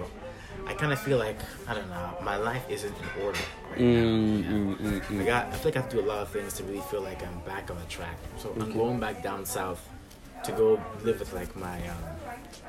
I 0.67 0.75
kind 0.75 0.93
of 0.93 1.01
feel 1.01 1.19
like 1.19 1.37
I 1.69 1.75
don't 1.75 1.89
know, 1.91 2.17
my 2.23 2.37
life 2.37 2.65
isn't 2.69 2.95
in 2.97 3.23
order 3.23 3.39
right 3.71 3.79
Mm, 3.81 4.45
now. 4.49 4.53
mm, 4.53 4.77
mm, 4.79 4.97
I 4.97 5.01
mm. 5.23 5.27
got, 5.27 5.47
I 5.47 5.51
feel 5.53 5.65
like 5.71 5.77
I 5.77 5.81
have 5.81 5.91
to 5.91 5.97
do 5.97 6.03
a 6.03 6.09
lot 6.09 6.19
of 6.21 6.29
things 6.31 6.55
to 6.55 6.65
really 6.65 6.81
feel 6.81 7.01
like 7.03 7.23
I'm 7.27 7.39
back 7.41 7.71
on 7.71 7.77
the 7.79 7.85
track. 7.87 8.17
So 8.39 8.55
I'm 8.61 8.73
going 8.73 9.01
back 9.01 9.23
down 9.23 9.45
south 9.45 9.83
to 10.45 10.53
go 10.53 10.81
live 11.05 11.19
with 11.21 11.33
like 11.33 11.55
my 11.57 11.77
um, 11.89 12.05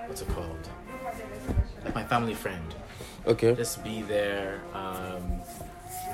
what's 0.08 0.22
it 0.22 0.30
called? 0.30 0.68
Like 1.84 1.96
my 1.96 2.04
family 2.04 2.34
friend. 2.34 2.74
Okay. 3.26 3.54
Just 3.56 3.84
be 3.84 4.02
there, 4.02 4.62
um, 4.74 5.40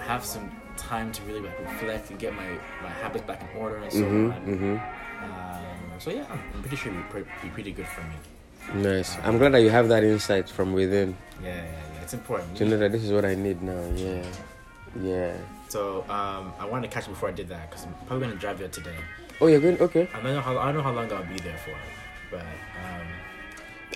have 0.01 0.23
some 0.25 0.51
time 0.77 1.11
to 1.11 1.21
really 1.23 1.41
like 1.41 1.59
reflect 1.59 2.09
and 2.09 2.19
get 2.19 2.33
my 2.35 2.47
my 2.81 2.89
habits 2.89 3.25
back 3.25 3.41
in 3.41 3.59
order 3.61 3.77
and 3.77 3.91
so 3.91 3.99
Mhm, 4.05 4.33
on. 4.35 4.41
mhm. 4.45 4.81
Um, 5.23 5.99
so 5.99 6.09
yeah, 6.11 6.25
I'm 6.31 6.39
I'm 6.53 6.61
pretty 6.61 6.75
sure 6.77 6.91
it'd 6.91 7.27
be 7.41 7.49
pretty 7.49 7.71
good 7.71 7.87
for 7.87 8.01
me. 8.01 8.15
Nice. 8.73 9.17
I'm 9.23 9.37
glad 9.37 9.53
that 9.53 9.61
you 9.61 9.69
have 9.69 9.87
that 9.89 10.03
insight 10.03 10.47
from 10.49 10.73
within 10.73 11.15
Yeah, 11.43 11.49
yeah, 11.49 11.63
yeah. 11.63 12.01
It's 12.03 12.13
important. 12.13 12.55
to 12.57 12.65
know 12.65 12.77
that 12.77 12.91
this 12.91 13.03
is 13.03 13.11
what 13.11 13.25
I 13.25 13.35
need 13.35 13.61
now. 13.61 13.81
Yeah. 13.95 14.23
Yeah. 15.01 15.33
So 15.69 16.01
um, 16.09 16.53
I 16.59 16.65
wanted 16.65 16.89
to 16.89 16.93
catch 16.93 17.07
you 17.07 17.13
before 17.13 17.29
I 17.29 17.31
did 17.31 17.47
that 17.49 17.69
because 17.69 17.85
I'm 17.85 17.93
probably 18.07 18.27
gonna 18.27 18.39
drive 18.39 18.59
there 18.59 18.67
today. 18.69 18.95
Oh, 19.41 19.47
you're 19.47 19.59
going. 19.61 19.79
Okay. 19.79 20.07
I 20.13 20.21
don't 20.21 20.33
know 20.35 20.41
how 20.41 20.57
I 20.57 20.65
don't 20.65 20.77
know 20.77 20.83
how 20.83 20.91
long 20.91 21.11
I'll 21.11 21.23
be 21.25 21.37
there 21.37 21.57
for, 21.57 21.75
but 22.31 22.41
um, 22.41 23.07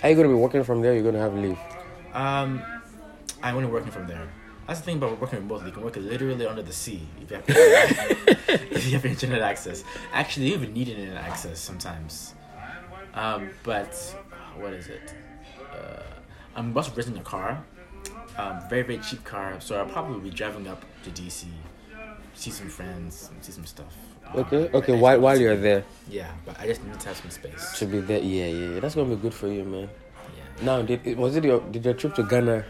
Are 0.02 0.10
you 0.10 0.16
gonna 0.16 0.28
be 0.28 0.34
working 0.34 0.64
from 0.64 0.80
there? 0.82 0.94
You're 0.94 1.02
gonna 1.04 1.18
have 1.20 1.34
leave. 1.34 1.58
um, 2.14 2.62
I'm 3.42 3.56
only 3.56 3.68
working 3.68 3.90
from 3.90 4.06
there. 4.06 4.26
That's 4.66 4.78
the 4.80 4.86
thing 4.86 4.96
about 4.96 5.20
working 5.20 5.40
remotely. 5.40 5.66
You 5.66 5.72
can 5.72 5.82
work 5.84 5.96
literally 5.96 6.46
under 6.46 6.62
the 6.62 6.72
sea 6.72 7.06
if 7.20 7.30
you 7.30 7.36
have, 7.36 7.44
if 8.48 8.86
you 8.86 8.92
have 8.92 9.04
internet 9.04 9.42
access. 9.42 9.84
Actually, 10.14 10.46
you 10.48 10.54
even 10.54 10.72
need 10.72 10.88
internet 10.88 11.22
access 11.22 11.58
sometimes. 11.60 12.34
Um, 13.12 13.50
but 13.62 13.92
what 14.58 14.72
is 14.72 14.88
it? 14.88 15.14
Uh, 15.72 16.02
I'm 16.56 16.76
also 16.76 16.92
renting 16.94 17.18
a 17.18 17.22
car, 17.22 17.64
um, 18.38 18.60
very 18.70 18.82
very 18.82 18.98
cheap 18.98 19.24
car. 19.24 19.56
So 19.60 19.76
I'll 19.76 19.86
probably 19.86 20.20
be 20.30 20.34
driving 20.34 20.66
up 20.68 20.84
to 21.04 21.10
DC, 21.10 21.46
see 22.34 22.50
some 22.50 22.68
friends, 22.68 23.30
see 23.40 23.52
some 23.52 23.66
stuff. 23.66 23.94
Okay. 24.34 24.64
Um, 24.68 24.74
Okay. 24.74 24.96
While 24.96 25.20
while 25.20 25.38
you're 25.38 25.56
there, 25.56 25.84
Yeah, 26.08 26.30
but 26.46 26.58
I 26.60 26.66
just 26.66 26.82
need 26.84 26.98
to 26.98 27.08
have 27.08 27.16
some 27.16 27.30
space. 27.30 27.78
to 27.78 27.86
be 27.86 28.00
there. 28.00 28.20
Yeah, 28.20 28.46
yeah. 28.46 28.68
yeah. 28.74 28.80
That's 28.80 28.94
gonna 28.94 29.14
be 29.14 29.20
good 29.20 29.34
for 29.34 29.48
you, 29.48 29.64
man. 29.64 29.88
Yeah. 30.36 30.64
Now, 30.64 30.82
did 30.82 31.16
was 31.18 31.36
it 31.36 31.44
your 31.44 31.60
did 31.70 31.84
your 31.84 31.94
trip 31.94 32.14
to 32.16 32.22
Ghana 32.22 32.64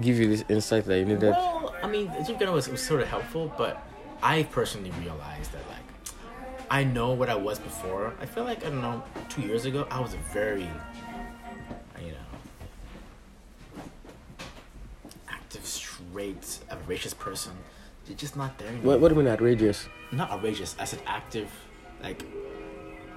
give 0.00 0.18
you 0.18 0.28
this 0.28 0.44
insight 0.48 0.84
that 0.86 0.98
you 0.98 1.04
needed? 1.04 1.30
Well, 1.32 1.74
I 1.82 1.86
mean, 1.88 2.06
the 2.08 2.24
trip 2.24 2.38
to 2.38 2.44
Ghana 2.44 2.52
was, 2.52 2.68
was 2.68 2.82
sort 2.82 3.00
of 3.02 3.08
helpful, 3.08 3.52
but 3.56 3.82
I 4.22 4.44
personally 4.44 4.92
realized 5.00 5.52
that 5.52 5.62
like 5.68 5.86
I 6.72 6.84
know 6.84 7.12
what 7.12 7.28
I 7.28 7.34
was 7.34 7.58
before. 7.58 8.14
I 8.18 8.24
feel 8.24 8.44
like 8.44 8.64
I 8.64 8.70
don't 8.70 8.80
know, 8.80 9.02
two 9.28 9.42
years 9.42 9.66
ago 9.66 9.86
I 9.90 10.00
was 10.00 10.14
a 10.14 10.22
very, 10.32 10.62
you 12.00 12.12
know, 12.16 13.82
active, 15.28 15.66
straight, 15.66 16.60
outrageous 16.70 17.12
person. 17.12 17.52
It's 18.08 18.18
just 18.18 18.36
not 18.38 18.56
there 18.56 18.68
anymore. 18.68 18.86
What 18.86 19.00
What 19.00 19.08
do 19.10 19.14
you 19.16 19.22
mean 19.22 19.30
outrageous? 19.30 19.86
Not 20.12 20.30
outrageous. 20.30 20.74
I 20.78 20.86
said 20.86 21.00
active, 21.06 21.50
like 22.02 22.24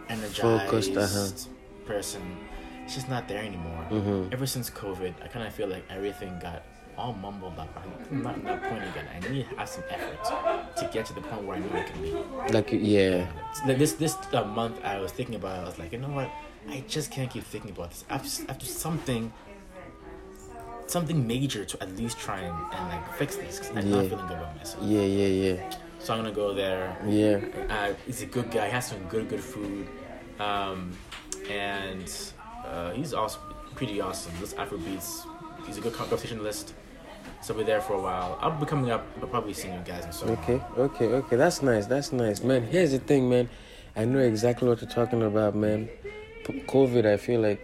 energized 0.10 0.42
Focused, 0.42 0.98
uh-huh. 0.98 1.88
person. 1.88 2.22
It's 2.84 2.96
just 2.96 3.08
not 3.08 3.30
there 3.30 3.42
anymore. 3.42 3.86
Mhm. 3.90 4.34
Ever 4.34 4.46
since 4.46 4.70
COVID, 4.70 5.14
I 5.24 5.28
kind 5.30 5.48
of 5.48 5.54
feel 5.54 5.70
like 5.70 5.86
everything 5.90 6.38
got 6.40 6.62
all 6.98 7.14
mumbled 7.14 7.58
up. 7.60 7.70
I'm 8.12 8.24
not 8.24 8.36
at 8.38 8.44
that 8.46 8.64
point 8.64 8.84
again. 8.84 9.06
I 9.16 9.20
need 9.30 9.50
to 9.50 9.56
have 9.56 9.70
some 9.70 9.84
effort 9.90 10.76
to 10.78 10.90
get 10.94 11.06
to 11.08 11.14
the 11.14 11.22
point 11.22 11.44
where 11.44 11.58
I 11.58 11.60
know 11.60 11.70
I 11.74 11.84
can 11.84 12.02
be. 12.02 12.12
Like 12.54 12.70
yeah. 12.72 13.28
This 13.66 13.94
this 13.94 14.16
uh, 14.34 14.44
month, 14.46 14.84
I 14.84 15.00
was 15.00 15.12
thinking 15.12 15.36
about. 15.36 15.58
it. 15.58 15.62
I 15.62 15.66
was 15.66 15.80
like, 15.80 15.92
you 15.92 16.00
know 16.00 16.10
what? 16.10 16.30
I 16.70 16.84
just 16.88 17.12
can't 17.12 17.30
keep 17.30 17.44
thinking 17.44 17.72
about 17.72 17.90
this. 17.92 18.06
I 18.10 18.14
have 18.14 18.26
to, 18.26 18.44
I 18.44 18.48
have 18.48 18.60
to 18.60 18.66
something. 18.66 19.32
Something 20.88 21.26
major 21.26 21.66
to 21.66 21.82
at 21.82 21.96
least 21.98 22.20
try 22.20 22.42
and, 22.42 22.56
and 22.74 22.90
like 22.90 23.14
fix 23.16 23.36
this 23.38 23.58
because 23.60 23.76
I'm 23.76 23.90
not 23.90 24.04
Yeah. 24.04 24.10
feeling 24.10 24.28
good 24.28 24.38
about 24.38 24.56
myself. 24.56 24.84
Yeah, 24.84 25.02
yeah, 25.02 25.28
yeah. 25.28 25.70
So 25.98 26.14
I'm 26.14 26.20
gonna 26.22 26.32
go 26.36 26.54
there. 26.54 26.96
Yeah. 27.08 27.40
Uh, 27.70 27.94
he's 28.06 28.22
a 28.22 28.28
good 28.28 28.52
guy. 28.52 28.66
He 28.68 28.72
has 28.72 28.88
some 28.88 29.00
good, 29.08 29.28
good 29.28 29.40
food, 29.44 29.88
um, 30.40 30.92
and 31.50 32.06
uh, 32.64 32.92
he's 32.92 33.16
also 33.16 33.40
pretty 33.74 34.00
awesome. 34.00 34.32
This 34.40 34.54
Afrobeats. 34.54 35.26
He's 35.66 35.80
a 35.80 35.82
good 35.82 35.94
conversationalist. 35.94 36.76
So 37.46 37.54
we're 37.54 37.64
there 37.64 37.80
for 37.80 37.94
a 37.94 38.02
while. 38.02 38.40
I'll 38.42 38.60
be 38.60 38.66
coming 38.66 38.90
up. 38.90 39.06
I'll 39.22 39.28
probably 39.28 39.54
seeing 39.54 39.76
you 39.76 39.80
guys 39.82 40.04
and 40.04 40.12
so. 40.12 40.26
Okay, 40.30 40.60
okay, 40.80 41.06
okay. 41.06 41.36
That's 41.36 41.62
nice. 41.62 41.86
That's 41.86 42.12
nice, 42.12 42.42
man. 42.42 42.64
Here's 42.64 42.92
the 42.92 42.98
thing, 42.98 43.30
man. 43.30 43.48
I 43.96 44.04
know 44.04 44.18
exactly 44.18 44.68
what 44.68 44.82
you're 44.82 44.90
talking 44.90 45.22
about, 45.22 45.54
man. 45.54 45.88
COVID, 46.48 47.06
I 47.06 47.18
feel 47.18 47.42
like 47.42 47.62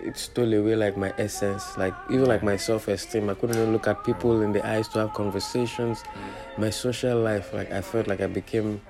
it 0.00 0.16
stole 0.16 0.54
away 0.54 0.76
like 0.76 0.96
my 0.96 1.12
essence, 1.18 1.76
like 1.76 1.92
even 2.08 2.26
like 2.26 2.44
my 2.44 2.56
self-esteem. 2.56 3.28
I 3.28 3.34
couldn't 3.34 3.56
even 3.56 3.72
look 3.72 3.88
at 3.88 4.04
people 4.04 4.42
in 4.42 4.52
the 4.52 4.64
eyes 4.64 4.86
to 4.90 5.00
have 5.00 5.12
conversations. 5.12 6.04
My 6.56 6.70
social 6.70 7.18
life, 7.18 7.52
like 7.52 7.72
I 7.72 7.80
felt 7.80 8.06
like 8.06 8.20
I 8.20 8.28
became 8.28 8.80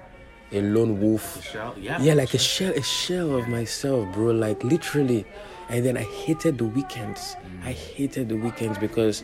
a 0.53 0.61
lone 0.61 1.01
wolf. 1.01 1.39
Michelle, 1.39 1.75
yeah. 1.79 1.99
Yeah, 1.99 2.13
like 2.13 2.35
a 2.35 2.39
shell, 2.39 2.75
a 2.75 2.83
shell 2.83 3.37
of 3.37 3.49
myself, 3.49 4.13
bro. 4.13 4.33
Like 4.33 4.63
literally. 4.65 5.25
And 5.71 5.87
then 5.87 5.97
I 5.97 6.03
hated 6.03 6.59
the 6.59 6.65
weekends. 6.65 7.37
Mm. 7.37 7.69
I 7.69 7.73
hated 7.73 8.29
the 8.29 8.35
weekends 8.37 8.77
because, 8.77 9.23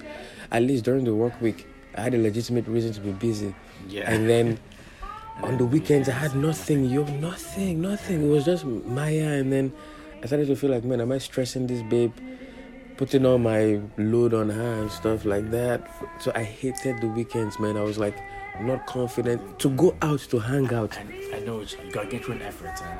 at 0.51 0.63
least 0.63 0.85
during 0.85 1.05
the 1.05 1.15
work 1.15 1.41
week, 1.41 1.67
I 1.97 2.03
had 2.03 2.15
a 2.15 2.19
legitimate 2.19 2.67
reason 2.67 2.93
to 2.95 3.01
be 3.01 3.13
busy. 3.13 3.55
Yeah. 3.89 4.11
And 4.11 4.29
then 4.29 4.59
on 5.43 5.59
the 5.59 5.65
weekends, 5.65 6.09
I 6.09 6.13
had 6.13 6.35
nothing, 6.35 6.85
yo, 6.85 7.05
nothing, 7.05 7.81
nothing. 7.81 8.25
It 8.25 8.29
was 8.29 8.45
just 8.45 8.65
Maya. 8.65 9.33
And 9.33 9.53
then 9.53 9.73
I 10.23 10.27
started 10.27 10.47
to 10.49 10.57
feel 10.57 10.71
like, 10.71 10.85
man, 10.85 11.01
am 11.01 11.13
I 11.13 11.19
stressing 11.19 11.67
this 11.67 11.83
babe? 11.83 12.13
Putting 12.97 13.27
all 13.27 13.39
my 13.39 13.81
load 13.99 14.33
on 14.33 14.49
her 14.49 14.83
and 14.83 14.91
stuff 14.91 15.25
like 15.27 15.51
that. 15.51 15.87
So 16.21 16.33
I 16.35 16.43
hated 16.43 17.01
the 17.01 17.09
weekends, 17.09 17.59
man. 17.59 17.77
I 17.77 17.83
was 17.83 17.99
like, 17.99 18.17
not 18.61 18.87
confident 18.87 19.59
to 19.59 19.69
go 19.71 19.95
out 20.03 20.21
to 20.21 20.39
hang 20.39 20.73
out. 20.73 20.97
And 20.99 21.13
I 21.35 21.41
know 21.41 21.61
you 21.61 21.93
gotta 21.93 22.09
get 22.09 22.25
through 22.25 22.37
an 22.37 22.43
effort. 22.43 22.79
Huh? 22.79 22.99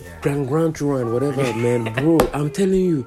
Yeah. 0.00 0.20
Grand 0.20 0.48
Grand 0.48 0.80
Run, 0.80 1.12
whatever, 1.12 1.42
man, 1.54 1.92
bro. 1.94 2.18
I'm 2.34 2.50
telling 2.50 2.80
you, 2.80 3.06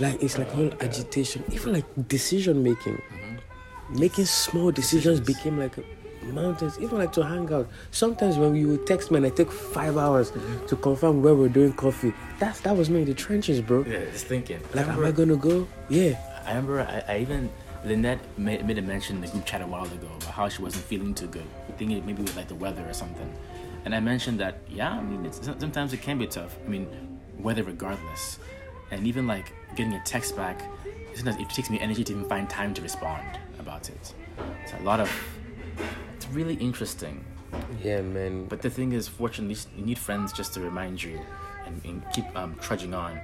like 0.00 0.22
it's 0.22 0.38
like 0.38 0.54
all 0.56 0.72
agitation, 0.80 1.44
even 1.52 1.74
like 1.74 1.84
decision 2.08 2.62
making, 2.62 2.94
mm-hmm. 2.94 4.00
making 4.00 4.24
small 4.24 4.70
decisions 4.72 5.20
became 5.20 5.58
like 5.58 5.76
mountains. 6.22 6.78
Even 6.78 6.98
like 6.98 7.12
to 7.12 7.24
hang 7.24 7.52
out. 7.52 7.68
Sometimes 7.90 8.36
when 8.38 8.54
you 8.54 8.68
would 8.68 8.86
text 8.86 9.10
me, 9.10 9.18
and 9.18 9.26
I 9.26 9.30
take 9.30 9.50
five 9.50 9.96
hours 9.96 10.30
mm-hmm. 10.30 10.66
to 10.66 10.76
confirm 10.76 11.22
where 11.22 11.34
we're 11.34 11.48
doing 11.48 11.72
coffee. 11.72 12.12
That's 12.38 12.60
that 12.60 12.76
was 12.76 12.90
me 12.90 13.02
in 13.02 13.06
the 13.06 13.14
trenches, 13.14 13.60
bro. 13.60 13.84
Yeah, 13.84 14.04
just 14.12 14.26
thinking. 14.26 14.60
Like, 14.74 14.88
am 14.88 15.04
I 15.04 15.12
gonna 15.12 15.36
go? 15.36 15.66
Yeah. 15.88 16.18
I 16.46 16.50
remember 16.50 16.80
I, 16.80 17.14
I 17.14 17.18
even 17.18 17.50
Lynette 17.84 18.20
made, 18.36 18.66
made 18.66 18.78
a 18.78 18.82
mention 18.82 19.16
in 19.16 19.22
the 19.22 19.28
group 19.28 19.44
chat 19.44 19.62
a 19.62 19.66
while 19.66 19.84
ago 19.84 20.08
about 20.16 20.34
how 20.34 20.48
she 20.48 20.62
wasn't 20.62 20.84
feeling 20.84 21.14
too 21.14 21.26
good, 21.26 21.46
thinking 21.78 22.04
maybe 22.04 22.22
with 22.22 22.36
like 22.36 22.48
the 22.48 22.54
weather 22.54 22.84
or 22.88 22.92
something. 22.92 23.32
And 23.84 23.94
I 23.94 24.00
mentioned 24.00 24.40
that 24.40 24.58
yeah, 24.68 24.92
I 24.92 25.02
mean 25.02 25.24
it's, 25.24 25.40
sometimes 25.58 25.92
it 25.92 26.02
can 26.02 26.18
be 26.18 26.26
tough. 26.26 26.56
I 26.64 26.68
mean, 26.68 26.88
weather 27.38 27.62
regardless, 27.62 28.38
and 28.90 29.06
even 29.06 29.26
like 29.26 29.52
getting 29.76 29.94
a 29.94 30.02
text 30.04 30.36
back, 30.36 30.62
sometimes 31.14 31.40
it 31.40 31.48
takes 31.50 31.70
me 31.70 31.78
energy 31.80 32.04
to 32.04 32.12
even 32.12 32.24
find 32.28 32.48
time 32.48 32.74
to 32.74 32.82
respond 32.82 33.38
about 33.58 33.88
it. 33.88 34.14
It's 34.62 34.72
a 34.72 34.82
lot 34.82 35.00
of. 35.00 35.10
It's 36.16 36.26
really 36.28 36.54
interesting. 36.54 37.24
Yeah, 37.82 38.00
man. 38.02 38.46
But 38.46 38.62
the 38.62 38.70
thing 38.70 38.92
is, 38.92 39.08
fortunately, 39.08 39.56
you 39.76 39.84
need 39.84 39.98
friends 39.98 40.32
just 40.32 40.54
to 40.54 40.60
remind 40.60 41.02
you 41.02 41.20
and, 41.66 41.80
and 41.84 42.04
keep 42.12 42.24
um, 42.36 42.56
trudging 42.60 42.94
on. 42.94 43.18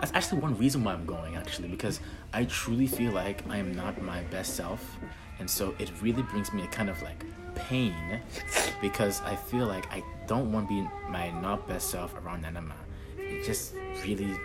That's 0.00 0.12
actually 0.12 0.40
one 0.40 0.56
reason 0.56 0.82
why 0.82 0.92
I'm 0.94 1.06
going, 1.06 1.36
actually, 1.36 1.68
because 1.68 2.00
I 2.32 2.44
truly 2.44 2.86
feel 2.86 3.12
like 3.12 3.48
I 3.48 3.58
am 3.58 3.74
not 3.74 4.00
my 4.02 4.22
best 4.24 4.56
self. 4.56 4.96
And 5.38 5.48
so 5.48 5.74
it 5.78 5.90
really 6.02 6.22
brings 6.22 6.52
me 6.52 6.62
a 6.62 6.66
kind 6.66 6.90
of 6.90 7.00
like 7.02 7.24
pain 7.54 8.20
because 8.80 9.20
I 9.22 9.36
feel 9.36 9.66
like 9.66 9.90
I 9.92 10.02
don't 10.26 10.52
want 10.52 10.68
to 10.68 10.82
be 10.82 10.88
my 11.08 11.30
not 11.30 11.66
best 11.68 11.90
self 11.90 12.14
around 12.16 12.44
Anima. 12.44 12.74
It 13.18 13.44
just 13.44 13.74
really, 14.04 14.36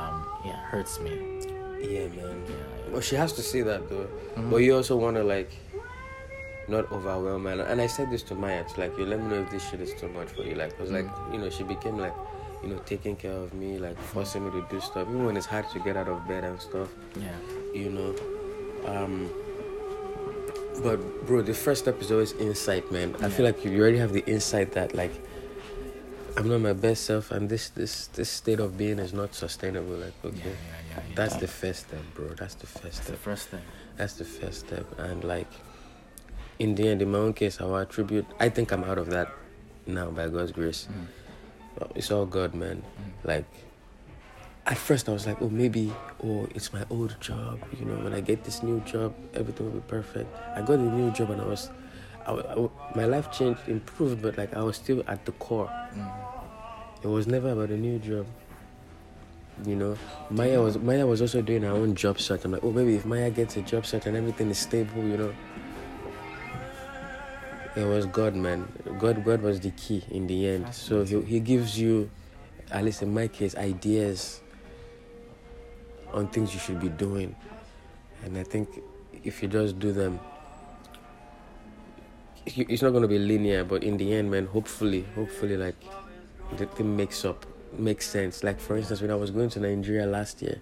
um, 0.00 0.26
yeah, 0.44 0.56
hurts 0.72 0.98
me. 1.00 1.10
yeah, 1.80 2.08
man. 2.08 2.42
Yeah. 2.48 2.92
Well, 2.92 3.00
she 3.00 3.16
has 3.16 3.32
to 3.34 3.42
see 3.42 3.62
that 3.62 3.88
though. 3.88 4.08
But 4.36 4.58
you 4.58 4.74
also 4.76 4.96
want 4.96 5.16
to 5.16 5.24
like 5.24 5.50
not 6.68 6.90
overwhelm 6.92 7.44
her. 7.44 7.62
And 7.62 7.80
I 7.80 7.86
said 7.86 8.10
this 8.10 8.22
to 8.24 8.34
Maya. 8.34 8.60
It's 8.60 8.78
like, 8.78 8.96
you 8.98 9.04
let 9.04 9.20
me 9.20 9.28
know 9.28 9.42
if 9.42 9.50
this 9.50 9.68
shit 9.68 9.80
is 9.80 9.92
too 9.94 10.08
much 10.08 10.28
for 10.28 10.42
you. 10.42 10.54
Like, 10.54 10.76
cause 10.78 10.90
like 10.90 11.06
you 11.32 11.38
know, 11.38 11.50
she 11.50 11.64
became 11.64 11.98
like, 11.98 12.14
you 12.62 12.68
know, 12.70 12.78
taking 12.86 13.16
care 13.16 13.32
of 13.32 13.52
me, 13.54 13.78
like 13.78 13.98
forcing 13.98 14.44
me 14.44 14.50
to 14.52 14.66
do 14.70 14.80
stuff, 14.80 15.08
even 15.08 15.26
when 15.26 15.36
it's 15.36 15.46
hard 15.46 15.68
to 15.70 15.78
get 15.80 15.96
out 15.96 16.08
of 16.08 16.26
bed 16.26 16.44
and 16.44 16.60
stuff. 16.60 16.88
Yeah. 17.18 17.32
You 17.74 17.90
know. 17.90 18.14
Um. 18.86 19.30
But 20.82 21.26
bro, 21.26 21.42
the 21.42 21.52
first 21.52 21.82
step 21.82 22.00
is 22.00 22.10
always 22.10 22.32
insight, 22.32 22.90
man. 22.90 23.14
I 23.20 23.28
feel 23.28 23.44
like 23.44 23.64
you 23.64 23.78
already 23.78 23.98
have 23.98 24.12
the 24.12 24.24
insight 24.26 24.72
that 24.72 24.94
like 24.94 25.12
I'm 26.36 26.48
not 26.48 26.60
my 26.60 26.72
best 26.72 27.04
self, 27.04 27.30
and 27.30 27.48
this 27.48 27.70
this 27.70 28.06
this 28.08 28.30
state 28.30 28.60
of 28.60 28.76
being 28.78 28.98
is 28.98 29.12
not 29.12 29.34
sustainable. 29.34 29.96
Like, 29.96 30.14
okay, 30.24 30.36
Yeah, 30.38 30.44
yeah, 30.46 31.02
yeah, 31.08 31.14
that's 31.14 31.36
the 31.36 31.48
first 31.48 31.88
step, 31.88 32.02
bro. 32.14 32.28
That's 32.34 32.54
the 32.54 32.66
first 32.66 32.82
That's 32.82 32.98
the 32.98 33.04
step. 33.04 33.18
first 33.18 33.48
thing. 33.48 33.62
That's 33.96 34.14
the 34.14 34.24
first 34.24 34.60
step, 34.66 34.86
and 34.98 35.24
like, 35.24 35.48
in 36.58 36.74
the 36.74 36.88
end, 36.88 37.02
in 37.02 37.10
my 37.10 37.18
own 37.18 37.32
case, 37.34 37.60
I 37.60 37.64
will 37.64 37.76
attribute. 37.76 38.26
I 38.38 38.48
think 38.48 38.72
I'm 38.72 38.84
out 38.84 38.98
of 38.98 39.10
that 39.10 39.28
now 39.86 40.10
by 40.10 40.28
God's 40.28 40.52
grace. 40.52 40.88
Mm. 40.90 41.90
It's 41.94 42.10
all 42.10 42.26
God, 42.26 42.54
man. 42.54 42.82
Mm. 42.82 43.26
Like, 43.28 43.44
at 44.66 44.76
first 44.78 45.08
I 45.08 45.12
was 45.12 45.26
like, 45.26 45.40
oh, 45.40 45.48
maybe, 45.48 45.92
oh, 46.22 46.46
it's 46.54 46.72
my 46.72 46.84
old 46.90 47.16
job. 47.20 47.60
You 47.78 47.86
know, 47.86 48.04
when 48.04 48.12
I 48.12 48.20
get 48.20 48.44
this 48.44 48.62
new 48.62 48.80
job, 48.80 49.14
everything 49.34 49.66
will 49.66 49.80
be 49.80 49.88
perfect. 49.88 50.28
I 50.54 50.60
got 50.62 50.74
a 50.78 50.82
new 50.82 51.10
job 51.12 51.30
and 51.30 51.40
I 51.40 51.46
was, 51.46 51.70
I, 52.26 52.32
I 52.32 52.68
my 52.94 53.06
life 53.06 53.30
changed, 53.32 53.60
improved, 53.68 54.22
but 54.22 54.36
like 54.38 54.54
I 54.54 54.62
was 54.62 54.76
still 54.76 55.02
at 55.06 55.24
the 55.24 55.32
core. 55.32 55.70
Mm. 55.94 56.10
It 57.02 57.08
was 57.08 57.26
never 57.26 57.50
about 57.50 57.70
a 57.70 57.76
new 57.76 57.98
job. 57.98 58.26
You 59.66 59.76
know, 59.76 59.96
Maya 60.30 60.60
was 60.62 60.78
Maya 60.78 61.06
was 61.06 61.20
also 61.20 61.42
doing 61.42 61.62
her 61.62 61.70
own 61.70 61.94
job 61.94 62.20
search. 62.20 62.44
I'm 62.44 62.52
like, 62.52 62.64
oh, 62.64 62.72
maybe 62.72 62.94
if 62.96 63.04
Maya 63.04 63.30
gets 63.30 63.56
a 63.56 63.62
job 63.62 63.84
search 63.84 64.06
and 64.06 64.16
everything 64.16 64.50
is 64.50 64.58
stable, 64.58 65.02
you 65.02 65.16
know. 65.16 65.34
It 67.76 67.84
was 67.84 68.06
God, 68.06 68.34
man. 68.34 68.66
God, 68.98 69.24
God 69.24 69.42
was 69.42 69.60
the 69.60 69.70
key 69.70 70.02
in 70.10 70.26
the 70.26 70.48
end. 70.48 70.74
So 70.74 71.04
he 71.04 71.20
he 71.22 71.40
gives 71.40 71.78
you, 71.78 72.10
at 72.70 72.84
least 72.84 73.02
in 73.02 73.14
my 73.14 73.28
case, 73.28 73.54
ideas 73.56 74.40
on 76.12 76.26
things 76.28 76.52
you 76.52 76.60
should 76.60 76.80
be 76.80 76.88
doing, 76.88 77.36
and 78.24 78.36
I 78.36 78.42
think 78.42 78.82
if 79.22 79.42
you 79.42 79.48
just 79.48 79.78
do 79.78 79.92
them, 79.92 80.18
it's 82.46 82.82
not 82.82 82.90
going 82.90 83.02
to 83.02 83.08
be 83.08 83.18
linear. 83.18 83.64
But 83.64 83.82
in 83.84 83.96
the 83.96 84.12
end, 84.12 84.30
man, 84.30 84.46
hopefully, 84.46 85.04
hopefully, 85.14 85.56
like 85.56 85.76
the 86.56 86.66
thing 86.66 86.96
makes 86.96 87.24
up, 87.24 87.46
makes 87.78 88.06
sense. 88.08 88.42
Like 88.44 88.60
for 88.60 88.76
instance, 88.76 89.00
when 89.00 89.10
I 89.10 89.14
was 89.16 89.30
going 89.30 89.48
to 89.50 89.60
Nigeria 89.60 90.06
last 90.06 90.42
year, 90.42 90.60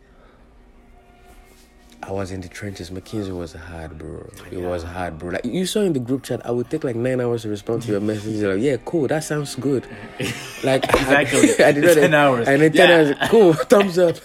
I 2.03 2.13
was 2.13 2.31
in 2.31 2.41
the 2.41 2.49
trenches. 2.49 2.91
McKinsey 2.91 3.37
was 3.37 3.53
hard, 3.55 3.99
bro. 3.99 4.31
It 4.53 4.59
was 4.59 4.85
hard, 4.85 5.19
bro. 5.19 5.31
Like 5.31 5.45
you 5.45 5.67
saw 5.67 5.81
in 5.81 5.93
the 5.93 5.99
group 5.99 6.23
chat, 6.23 6.45
I 6.47 6.53
would 6.53 6.71
take 6.71 6.85
like 6.85 6.95
nine 6.97 7.21
hours 7.21 7.43
to 7.43 7.49
respond 7.49 7.83
to 7.83 7.91
your 7.93 8.01
message. 8.13 8.41
Like, 8.41 8.61
yeah, 8.61 8.77
cool, 8.85 9.09
that 9.09 9.25
sounds 9.25 9.55
good. 9.57 9.87
Like 10.65 10.85
Exactly. 10.85 11.65
I, 11.65 11.71
did 11.73 11.85
not. 11.85 11.95
10 11.95 12.15
hours. 12.15 12.49
And 12.49 12.63
then 12.63 12.73
ten 12.73 12.89
Yeah. 12.89 13.15
hours. 13.23 13.31
Cool, 13.31 13.53
thumbs 13.53 13.97
up. 13.99 14.17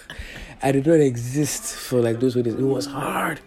I 0.62 0.72
did 0.72 0.84
not 0.86 0.94
exist 1.00 1.62
for 1.76 2.00
like 2.00 2.18
those 2.20 2.34
days. 2.34 2.46
It 2.54 2.60
was 2.60 2.86
hard. 2.86 3.40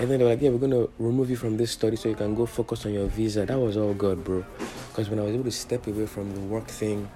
And 0.00 0.10
then 0.10 0.18
they 0.18 0.24
were 0.24 0.30
like, 0.30 0.40
yeah, 0.40 0.48
we're 0.48 0.56
gonna 0.56 0.88
remove 0.98 1.28
you 1.28 1.36
from 1.36 1.58
this 1.58 1.72
study 1.72 1.94
so 1.94 2.08
you 2.08 2.14
can 2.14 2.34
go 2.34 2.46
focus 2.46 2.86
on 2.86 2.94
your 2.94 3.06
visa. 3.06 3.44
That 3.44 3.58
was 3.58 3.76
all 3.76 3.92
God, 3.92 4.24
bro. 4.24 4.46
Because 4.88 5.10
when 5.10 5.18
I 5.18 5.24
was 5.24 5.34
able 5.34 5.44
to 5.44 5.50
step 5.50 5.86
away 5.86 6.06
from 6.06 6.34
the 6.34 6.40
work 6.40 6.68
thing, 6.68 7.06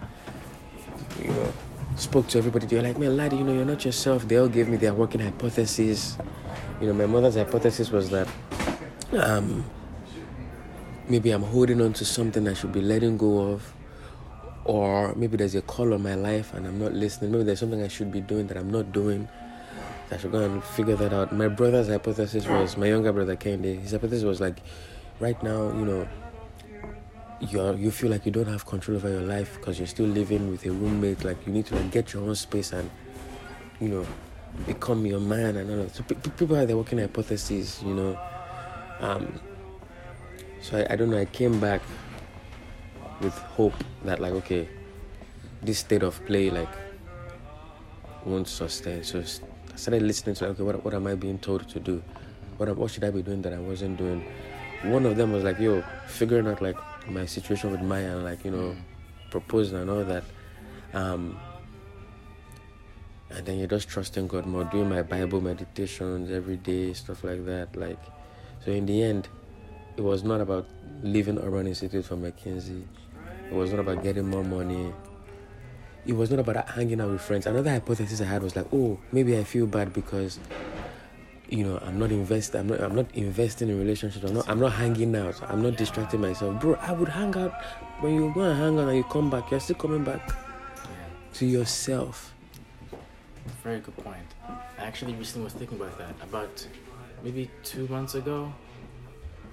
you 1.18 1.28
know, 1.30 1.50
spoke 1.96 2.28
to 2.28 2.36
everybody. 2.36 2.66
They 2.66 2.76
were 2.76 2.82
like, 2.82 2.98
man, 2.98 3.16
laddie, 3.16 3.36
you 3.36 3.44
know, 3.44 3.54
you're 3.54 3.64
not 3.64 3.86
yourself. 3.86 4.28
They 4.28 4.36
all 4.36 4.48
gave 4.48 4.68
me 4.68 4.76
their 4.76 4.92
working 4.92 5.22
hypotheses. 5.22 6.18
You 6.78 6.88
know, 6.88 6.92
my 6.92 7.06
mother's 7.06 7.36
hypothesis 7.36 7.90
was 7.90 8.10
that 8.10 8.28
um, 9.14 9.64
maybe 11.08 11.30
I'm 11.30 11.42
holding 11.42 11.80
on 11.80 11.94
to 11.94 12.04
something 12.04 12.46
I 12.46 12.52
should 12.52 12.72
be 12.72 12.82
letting 12.82 13.16
go 13.16 13.52
of. 13.52 13.72
Or 14.66 15.14
maybe 15.14 15.38
there's 15.38 15.54
a 15.54 15.62
call 15.62 15.94
on 15.94 16.02
my 16.02 16.16
life 16.16 16.52
and 16.52 16.66
I'm 16.66 16.78
not 16.78 16.92
listening. 16.92 17.32
Maybe 17.32 17.44
there's 17.44 17.60
something 17.60 17.82
I 17.82 17.88
should 17.88 18.12
be 18.12 18.20
doing 18.20 18.46
that 18.48 18.58
I'm 18.58 18.70
not 18.70 18.92
doing. 18.92 19.26
I 20.10 20.18
should 20.18 20.32
go 20.32 20.40
and 20.40 20.62
figure 20.62 20.96
that 20.96 21.12
out. 21.12 21.32
My 21.32 21.48
brother's 21.48 21.88
hypothesis 21.88 22.46
was, 22.46 22.76
my 22.76 22.86
younger 22.86 23.12
brother 23.12 23.36
Kende, 23.36 23.80
his 23.80 23.92
hypothesis 23.92 24.24
was 24.24 24.40
like, 24.40 24.58
right 25.18 25.40
now, 25.42 25.68
you 25.68 25.84
know, 25.84 26.08
you're, 27.40 27.74
you 27.74 27.90
feel 27.90 28.10
like 28.10 28.24
you 28.26 28.32
don't 28.32 28.46
have 28.46 28.64
control 28.66 28.96
over 28.96 29.08
your 29.08 29.22
life 29.22 29.56
because 29.56 29.78
you're 29.78 29.86
still 29.86 30.06
living 30.06 30.50
with 30.50 30.64
a 30.66 30.70
roommate. 30.70 31.24
Like 31.24 31.46
you 31.46 31.52
need 31.52 31.66
to 31.66 31.76
like 31.76 31.90
get 31.90 32.12
your 32.12 32.22
own 32.22 32.34
space 32.34 32.72
and, 32.72 32.90
you 33.80 33.88
know, 33.88 34.06
become 34.66 35.04
your 35.06 35.20
man 35.20 35.56
and 35.56 35.70
all 35.70 35.76
that. 35.78 35.94
So 35.94 36.02
pe- 36.04 36.14
pe- 36.14 36.30
people 36.30 36.56
have 36.56 36.68
their 36.68 36.76
working 36.76 36.98
hypotheses, 36.98 37.82
you 37.82 37.94
know. 37.94 38.18
Um, 39.00 39.40
so 40.60 40.78
I, 40.78 40.92
I 40.92 40.96
don't 40.96 41.10
know. 41.10 41.18
I 41.18 41.24
came 41.26 41.60
back 41.60 41.82
with 43.20 43.36
hope 43.36 43.74
that 44.04 44.20
like 44.20 44.32
okay, 44.32 44.68
this 45.62 45.78
state 45.78 46.02
of 46.02 46.24
play 46.26 46.50
like 46.50 46.68
won't 48.24 48.48
sustain. 48.48 49.02
So 49.02 49.22
I 49.74 49.76
started 49.76 50.02
listening 50.02 50.36
to 50.36 50.44
like, 50.44 50.52
okay, 50.52 50.62
what 50.62 50.84
what 50.84 50.94
am 50.94 51.08
I 51.08 51.16
being 51.16 51.38
told 51.38 51.68
to 51.68 51.80
do? 51.80 52.00
What 52.58 52.74
what 52.76 52.92
should 52.92 53.02
I 53.02 53.10
be 53.10 53.22
doing 53.22 53.42
that 53.42 53.52
I 53.52 53.58
wasn't 53.58 53.98
doing? 53.98 54.24
One 54.84 55.04
of 55.04 55.16
them 55.16 55.32
was 55.32 55.42
like, 55.42 55.58
yo, 55.58 55.82
figuring 56.06 56.46
out 56.46 56.62
like 56.62 56.76
my 57.08 57.26
situation 57.26 57.72
with 57.72 57.82
Maya 57.82 58.16
and 58.16 58.24
like 58.24 58.44
you 58.44 58.52
know, 58.52 58.76
proposing 59.30 59.78
and 59.78 59.90
all 59.90 60.04
that. 60.04 60.22
Um, 60.92 61.36
and 63.30 63.44
then 63.44 63.58
you're 63.58 63.66
just 63.66 63.88
trusting 63.88 64.28
God 64.28 64.46
more, 64.46 64.62
doing 64.62 64.88
my 64.88 65.02
Bible 65.02 65.40
meditations 65.40 66.30
every 66.30 66.56
day, 66.56 66.92
stuff 66.92 67.24
like 67.24 67.44
that. 67.46 67.74
Like, 67.74 67.98
so 68.64 68.70
in 68.70 68.86
the 68.86 69.02
end, 69.02 69.28
it 69.96 70.02
was 70.02 70.22
not 70.22 70.40
about 70.40 70.68
leaving 71.02 71.38
Urban 71.38 71.66
Institute 71.66 72.04
for 72.04 72.14
McKinsey. 72.14 72.84
It 73.50 73.52
was 73.52 73.72
not 73.72 73.80
about 73.80 74.04
getting 74.04 74.28
more 74.28 74.44
money. 74.44 74.92
It 76.06 76.14
was 76.14 76.30
not 76.30 76.38
about 76.38 76.68
hanging 76.68 77.00
out 77.00 77.10
with 77.10 77.22
friends. 77.22 77.46
Another 77.46 77.70
hypothesis 77.70 78.20
I 78.20 78.24
had 78.24 78.42
was 78.42 78.54
like, 78.54 78.66
oh, 78.72 78.98
maybe 79.10 79.38
I 79.38 79.44
feel 79.44 79.66
bad 79.66 79.92
because, 79.94 80.38
you 81.48 81.64
know, 81.64 81.78
I'm 81.82 81.98
not 81.98 82.10
invest. 82.12 82.54
I'm 82.54 82.66
not. 82.66 82.80
I'm 82.80 82.94
not 82.94 83.06
investing 83.14 83.70
in 83.70 83.78
relationships. 83.78 84.24
I'm 84.24 84.34
not. 84.34 84.48
I'm 84.48 84.60
not 84.60 84.72
hanging 84.72 85.16
out. 85.16 85.40
I'm 85.50 85.62
not 85.62 85.76
distracting 85.76 86.20
myself, 86.20 86.60
bro. 86.60 86.74
I 86.74 86.92
would 86.92 87.08
hang 87.08 87.34
out 87.36 87.54
when 88.00 88.14
you 88.14 88.32
go 88.34 88.42
and 88.42 88.58
hang 88.58 88.78
out 88.78 88.88
and 88.88 88.96
you 88.98 89.04
come 89.04 89.30
back. 89.30 89.50
You're 89.50 89.60
still 89.60 89.76
coming 89.76 90.04
back 90.04 90.20
to 91.34 91.46
yourself. 91.46 92.34
Very 93.62 93.80
good 93.80 93.96
point. 93.96 94.34
I 94.78 94.84
actually 94.84 95.14
recently 95.14 95.44
was 95.44 95.54
thinking 95.54 95.80
about 95.80 95.96
that. 95.96 96.14
About 96.22 96.66
maybe 97.22 97.50
two 97.62 97.88
months 97.88 98.14
ago, 98.14 98.52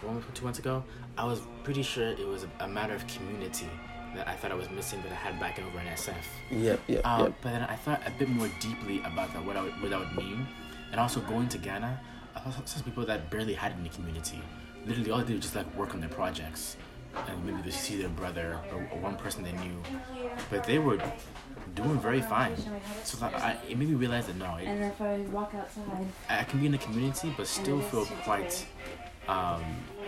one 0.02 0.22
two 0.34 0.44
months 0.44 0.60
ago, 0.60 0.84
I 1.18 1.24
was 1.24 1.42
pretty 1.64 1.84
sure 1.84 2.10
it 2.10 2.28
was 2.28 2.44
a, 2.44 2.66
a 2.66 2.68
matter 2.68 2.94
of 2.94 3.08
community 3.08 3.70
that 4.16 4.28
I 4.28 4.36
thought 4.36 4.52
I 4.52 4.56
was 4.56 4.70
missing 4.70 5.02
that 5.04 5.12
I 5.12 5.16
had 5.16 5.40
back 5.40 5.58
in 5.58 5.66
over 5.66 5.80
in 5.80 5.88
SF. 5.88 6.14
Yep. 6.52 6.80
Yep. 6.88 7.06
Um, 7.06 7.22
yep. 7.22 7.34
But 7.42 7.52
then 7.52 7.64
I 7.64 7.76
thought 7.76 8.02
a 8.06 8.12
bit 8.12 8.30
more 8.30 8.50
deeply 8.60 9.00
about 9.00 9.34
that, 9.34 9.46
what, 9.46 9.58
I 9.58 9.64
would, 9.64 9.82
what 9.82 9.92
that 9.92 10.00
would 10.00 10.16
mean. 10.16 10.48
And 10.92 11.00
also 11.00 11.22
going 11.22 11.48
to 11.50 11.58
Ghana, 11.58 12.00
I 12.36 12.52
saw 12.52 12.64
some 12.66 12.84
people 12.84 13.06
that 13.06 13.30
barely 13.30 13.54
had 13.54 13.74
any 13.80 13.90
community. 13.90 14.42
Literally, 14.86 15.12
all 15.12 15.20
they 15.20 15.26
did 15.26 15.36
was 15.36 15.44
just 15.44 15.56
like 15.56 15.74
work 15.76 15.94
on 15.94 16.00
their 16.02 16.10
projects. 16.10 16.78
And 17.28 17.46
maybe 17.46 17.62
they 17.62 17.72
see 17.72 17.98
their 17.98 18.10
brother 18.10 18.60
or, 18.72 18.88
or 18.92 19.00
one 19.00 19.18
person 19.18 19.44
they 19.44 19.52
knew. 19.52 19.82
But 20.50 20.64
they 20.64 20.80
were 20.80 21.00
doing 21.76 22.00
very 22.00 22.22
fine. 22.22 22.56
So 23.04 23.18
that 23.18 23.34
I, 23.36 23.58
it 23.70 23.78
made 23.78 23.90
me 23.90 23.96
realize 23.96 24.28
that 24.28 24.38
no, 24.38 24.56
it, 24.56 24.66
And 24.66 24.84
if 24.84 25.02
I 25.02 25.20
walk 25.32 25.54
outside, 25.54 26.08
I 26.30 26.44
can 26.44 26.60
be 26.60 26.66
in 26.66 26.72
the 26.72 26.78
community, 26.78 27.34
but 27.36 27.48
still 27.48 27.82
feel 27.82 28.06
quite, 28.24 28.66
um, 29.28 29.64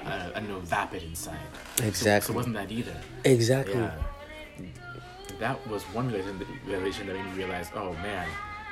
I, 0.05 0.31
I 0.35 0.39
don't 0.39 0.49
know, 0.49 0.59
vapid 0.59 1.03
inside. 1.03 1.37
So- 1.75 1.83
So, 1.83 1.87
Exactly. 1.87 2.33
it 2.33 2.35
wasn't 2.35 2.55
that 2.55 2.71
either. 2.71 2.95
Exactly. 3.25 3.75
Yeah. 3.75 3.91
That 5.39 5.67
was 5.67 5.83
one 5.93 6.07
realization 6.11 7.07
that 7.07 7.15
made 7.15 7.25
me 7.25 7.31
realize, 7.43 7.69
oh 7.75 7.93
man, 8.03 8.27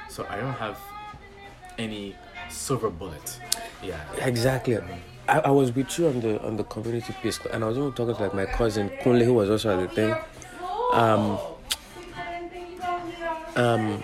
so 0.10 0.26
I 0.30 0.38
don't 0.38 0.54
have 0.54 0.78
any 1.78 2.16
silver 2.50 2.90
bullet. 2.90 3.40
Yeah. 3.84 4.00
Exactly. 4.20 4.78
I, 5.28 5.40
I 5.40 5.50
was 5.50 5.72
with 5.74 5.98
you 5.98 6.08
on 6.08 6.20
the 6.22 6.42
on 6.44 6.58
the 6.58 6.64
community 6.64 7.14
piece, 7.22 7.40
and 7.52 7.64
I 7.64 7.68
was 7.68 7.78
even 7.78 7.94
talking 7.94 8.16
to 8.16 8.22
like 8.22 8.34
my 8.34 8.46
cousin 8.46 8.90
Kunle, 9.02 9.24
who 9.24 9.34
was 9.34 9.50
also 9.50 9.80
at 9.80 9.90
the 9.90 9.96
thing. 9.96 10.16
Um, 10.94 11.38
um, 13.56 14.04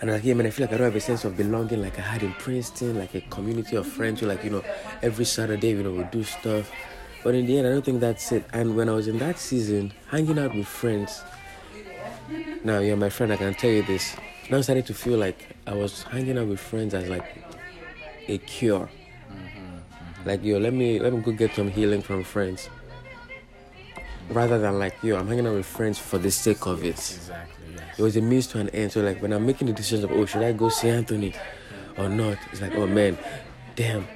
and 0.00 0.10
I 0.10 0.14
was 0.14 0.20
like, 0.20 0.26
yeah, 0.28 0.34
man, 0.34 0.46
I 0.46 0.50
feel 0.50 0.66
like 0.66 0.74
I 0.74 0.76
don't 0.76 0.84
have 0.84 0.96
a 0.96 1.00
sense 1.00 1.24
of 1.24 1.36
belonging 1.36 1.82
like 1.82 1.98
I 1.98 2.02
had 2.02 2.22
in 2.22 2.32
Princeton, 2.34 2.98
like 2.98 3.14
a 3.16 3.20
community 3.22 3.74
of 3.74 3.86
friends 3.86 4.20
who, 4.20 4.26
like, 4.26 4.44
you 4.44 4.50
know, 4.50 4.62
every 5.02 5.24
Saturday, 5.24 5.70
you 5.70 5.82
know, 5.82 5.90
we 5.90 6.04
do 6.04 6.22
stuff. 6.22 6.70
But 7.24 7.34
in 7.34 7.46
the 7.46 7.58
end, 7.58 7.66
I 7.66 7.70
don't 7.70 7.84
think 7.84 8.00
that's 8.00 8.30
it. 8.30 8.44
And 8.52 8.76
when 8.76 8.88
I 8.88 8.92
was 8.92 9.08
in 9.08 9.18
that 9.18 9.38
season, 9.38 9.92
hanging 10.08 10.38
out 10.38 10.54
with 10.54 10.68
friends, 10.68 11.22
now 12.62 12.78
you're 12.78 12.96
my 12.96 13.08
friend, 13.08 13.32
I 13.32 13.36
can 13.36 13.54
tell 13.54 13.70
you 13.70 13.82
this. 13.82 14.16
Now 14.50 14.58
I 14.58 14.60
started 14.60 14.86
to 14.86 14.94
feel 14.94 15.18
like 15.18 15.56
I 15.66 15.74
was 15.74 16.04
hanging 16.04 16.38
out 16.38 16.46
with 16.46 16.60
friends 16.60 16.94
as 16.94 17.08
like 17.08 17.26
a 18.28 18.38
cure. 18.38 18.88
Mm-hmm, 19.30 19.58
mm-hmm. 19.58 20.28
Like 20.28 20.44
yo, 20.44 20.58
let 20.58 20.72
me 20.72 20.98
let 21.00 21.12
me 21.12 21.20
go 21.20 21.32
get 21.32 21.54
some 21.54 21.70
healing 21.70 22.02
from 22.02 22.22
friends. 22.22 22.70
Rather 24.30 24.58
than 24.58 24.78
like 24.78 25.02
yo, 25.02 25.16
I'm 25.16 25.26
hanging 25.26 25.46
out 25.46 25.54
with 25.54 25.66
friends 25.66 25.98
for 25.98 26.18
the 26.18 26.30
sake 26.30 26.66
of 26.66 26.84
it. 26.84 26.90
Exactly. 26.90 27.64
Yes. 27.74 27.98
It 27.98 28.02
was 28.02 28.16
a 28.16 28.20
means 28.20 28.46
to 28.48 28.60
an 28.60 28.68
end. 28.70 28.92
So 28.92 29.00
like 29.00 29.20
when 29.22 29.32
I'm 29.32 29.46
making 29.46 29.68
the 29.68 29.72
decisions 29.72 30.04
of 30.04 30.12
oh 30.12 30.26
should 30.26 30.42
I 30.42 30.52
go 30.52 30.68
see 30.68 30.88
Anthony 30.88 31.34
or 31.96 32.08
not, 32.08 32.38
it's 32.52 32.60
like 32.60 32.74
oh 32.74 32.86
man, 32.86 33.16
damn. 33.76 34.06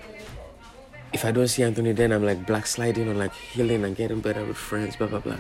If 1.13 1.25
I 1.25 1.31
don't 1.31 1.49
see 1.49 1.63
Anthony, 1.63 1.93
then 1.93 2.11
I'm 2.13 2.25
like 2.25 2.47
black 2.47 2.67
sliding 2.67 3.09
on 3.09 3.19
like 3.19 3.35
healing 3.35 3.85
and 3.85 3.95
getting 3.95 4.21
better 4.21 4.45
with 4.45 4.57
friends, 4.57 4.97
blah 4.97 5.09
blah 5.09 5.21
blah. 5.21 5.37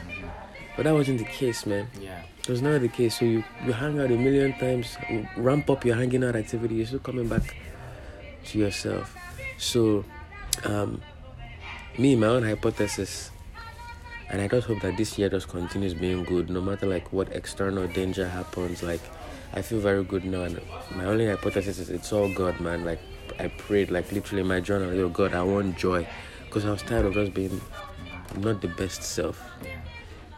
But 0.76 0.85
that 0.85 0.94
wasn't 0.94 1.18
the 1.18 1.24
case, 1.24 1.66
man. 1.66 1.88
Yeah. 2.00 2.22
It 2.40 2.48
was 2.48 2.62
not 2.62 2.80
the 2.80 2.88
case. 2.88 3.18
So 3.18 3.24
you, 3.24 3.44
you 3.64 3.72
hang 3.72 4.00
out 4.00 4.11
a 4.11 4.16
million 4.16 4.52
times, 4.58 4.96
ramp 5.37 5.68
up 5.70 5.85
your 5.85 5.96
hanging 5.96 6.24
out 6.24 6.35
activity, 6.35 6.76
you're 6.76 6.87
still 6.87 6.98
coming 6.98 7.28
back 7.28 7.56
to 8.46 8.58
yourself. 8.58 9.14
So, 9.58 10.04
um, 10.64 11.00
me, 11.98 12.16
my 12.16 12.26
own 12.26 12.42
hypothesis, 12.42 13.30
and 14.33 14.40
I 14.40 14.49
just 14.49 14.66
hope 14.66 14.81
that 14.81 14.97
this 14.97 15.18
year 15.18 15.29
just 15.29 15.49
continues 15.49 15.92
being 15.92 16.25
good, 16.25 16.49
no 16.49 16.62
matter 16.62 16.87
like 16.87 17.12
what 17.12 17.29
external 17.33 17.87
danger 17.87 18.27
happens. 18.27 18.83
Like, 18.83 19.03
I 19.53 19.61
feel 19.61 19.79
very 19.79 20.03
good 20.03 20.25
now, 20.25 20.45
and 20.45 20.59
my 20.97 21.05
only 21.05 21.27
hypothesis 21.27 21.79
is 21.79 21.90
it's 21.90 22.12
all 22.14 22.33
God, 22.33 22.59
man. 22.59 22.83
Like, 22.83 23.01
I 23.38 23.49
prayed, 23.49 23.90
like 23.90 24.11
literally 24.11 24.40
in 24.40 24.49
my 24.49 24.61
journal, 24.61 24.95
yo, 24.95 25.11
God, 25.11 25.35
I 25.35 25.42
want 25.42 25.77
joy, 25.77 26.09
because 26.47 26.64
I 26.64 26.71
was 26.71 26.81
tired 26.81 27.05
of 27.05 27.12
just 27.12 27.35
being 27.35 27.61
not 28.38 28.62
the 28.62 28.68
best 28.68 29.03
self, 29.03 29.38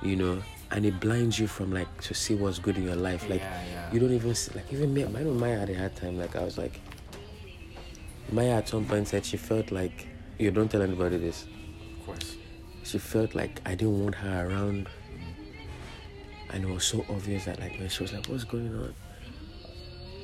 you 0.03 0.17
know. 0.17 0.43
And 0.73 0.85
it 0.85 0.99
blinds 0.99 1.39
you 1.39 1.47
from 1.47 1.73
like 1.73 2.01
to 2.01 2.15
see 2.15 2.35
what's 2.35 2.59
good 2.59 2.77
in 2.77 2.83
your 2.83 2.97
life. 2.97 3.29
Like, 3.29 3.43
yeah, 3.43 3.63
yeah. 3.71 3.93
you 3.93 4.01
don't 4.01 4.13
even 4.13 4.35
see, 4.35 4.53
like 4.57 4.73
even 4.73 4.93
me. 4.93 5.05
I 5.05 5.09
know 5.09 5.33
Maya 5.33 5.61
had 5.61 5.71
a 5.71 5.79
hard 5.79 5.95
time. 5.95 6.19
Like, 6.19 6.35
I 6.35 6.43
was 6.43 6.59
like, 6.59 6.81
Maya 8.33 8.57
at 8.57 8.69
some 8.69 8.85
point 8.87 9.07
said 9.07 9.25
she 9.25 9.37
felt 9.37 9.71
like 9.71 10.09
you 10.37 10.51
don't 10.51 10.69
tell 10.69 10.83
anybody 10.83 11.19
this 11.19 11.47
of 12.01 12.07
course. 12.07 12.34
She 12.85 12.99
felt 12.99 13.35
like 13.35 13.61
I 13.65 13.75
didn't 13.75 14.03
want 14.03 14.15
her 14.17 14.49
around. 14.49 14.89
And 16.51 16.65
it 16.65 16.71
was 16.71 16.85
so 16.85 17.05
obvious 17.09 17.47
that 17.47 17.59
like 17.59 17.79
when 17.79 17.89
she 17.89 18.03
was 18.03 18.13
like, 18.13 18.27
What's 18.27 18.45
going 18.45 18.75
on? 18.75 18.95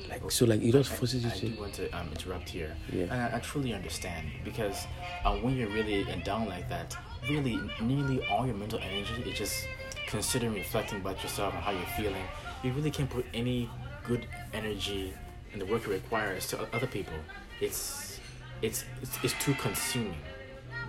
Like 0.09 0.29
so 0.29 0.45
like 0.45 0.61
it 0.61 0.71
just 0.71 0.91
forces 0.91 1.23
you 1.23 1.29
I, 1.29 1.33
I 1.33 1.39
do 1.39 1.59
want 1.59 1.73
to 1.73 1.91
um, 1.97 2.09
interrupt 2.09 2.49
here. 2.49 2.75
Yeah. 2.91 3.03
And 3.03 3.13
I, 3.13 3.37
I 3.37 3.39
truly 3.39 3.73
understand 3.73 4.27
because 4.43 4.85
uh, 5.23 5.35
when 5.37 5.55
you're 5.55 5.69
really 5.69 6.05
down 6.23 6.47
like 6.47 6.69
that, 6.69 6.95
really 7.29 7.59
nearly 7.81 8.25
all 8.27 8.45
your 8.45 8.55
mental 8.55 8.79
energy 8.79 9.29
is 9.29 9.37
just 9.37 9.67
considering 10.07 10.53
reflecting 10.53 10.99
about 10.99 11.21
yourself 11.23 11.53
and 11.53 11.63
how 11.63 11.71
you're 11.71 11.81
feeling. 11.97 12.23
You 12.63 12.73
really 12.73 12.91
can't 12.91 13.09
put 13.09 13.25
any 13.33 13.69
good 14.03 14.27
energy 14.53 15.13
in 15.53 15.59
the 15.59 15.65
work 15.65 15.83
it 15.85 15.89
requires 15.89 16.47
to 16.47 16.67
other 16.75 16.87
people. 16.87 17.13
It's 17.59 18.19
it's 18.61 18.85
it's, 19.01 19.17
it's 19.23 19.33
too 19.43 19.53
consuming. 19.55 20.17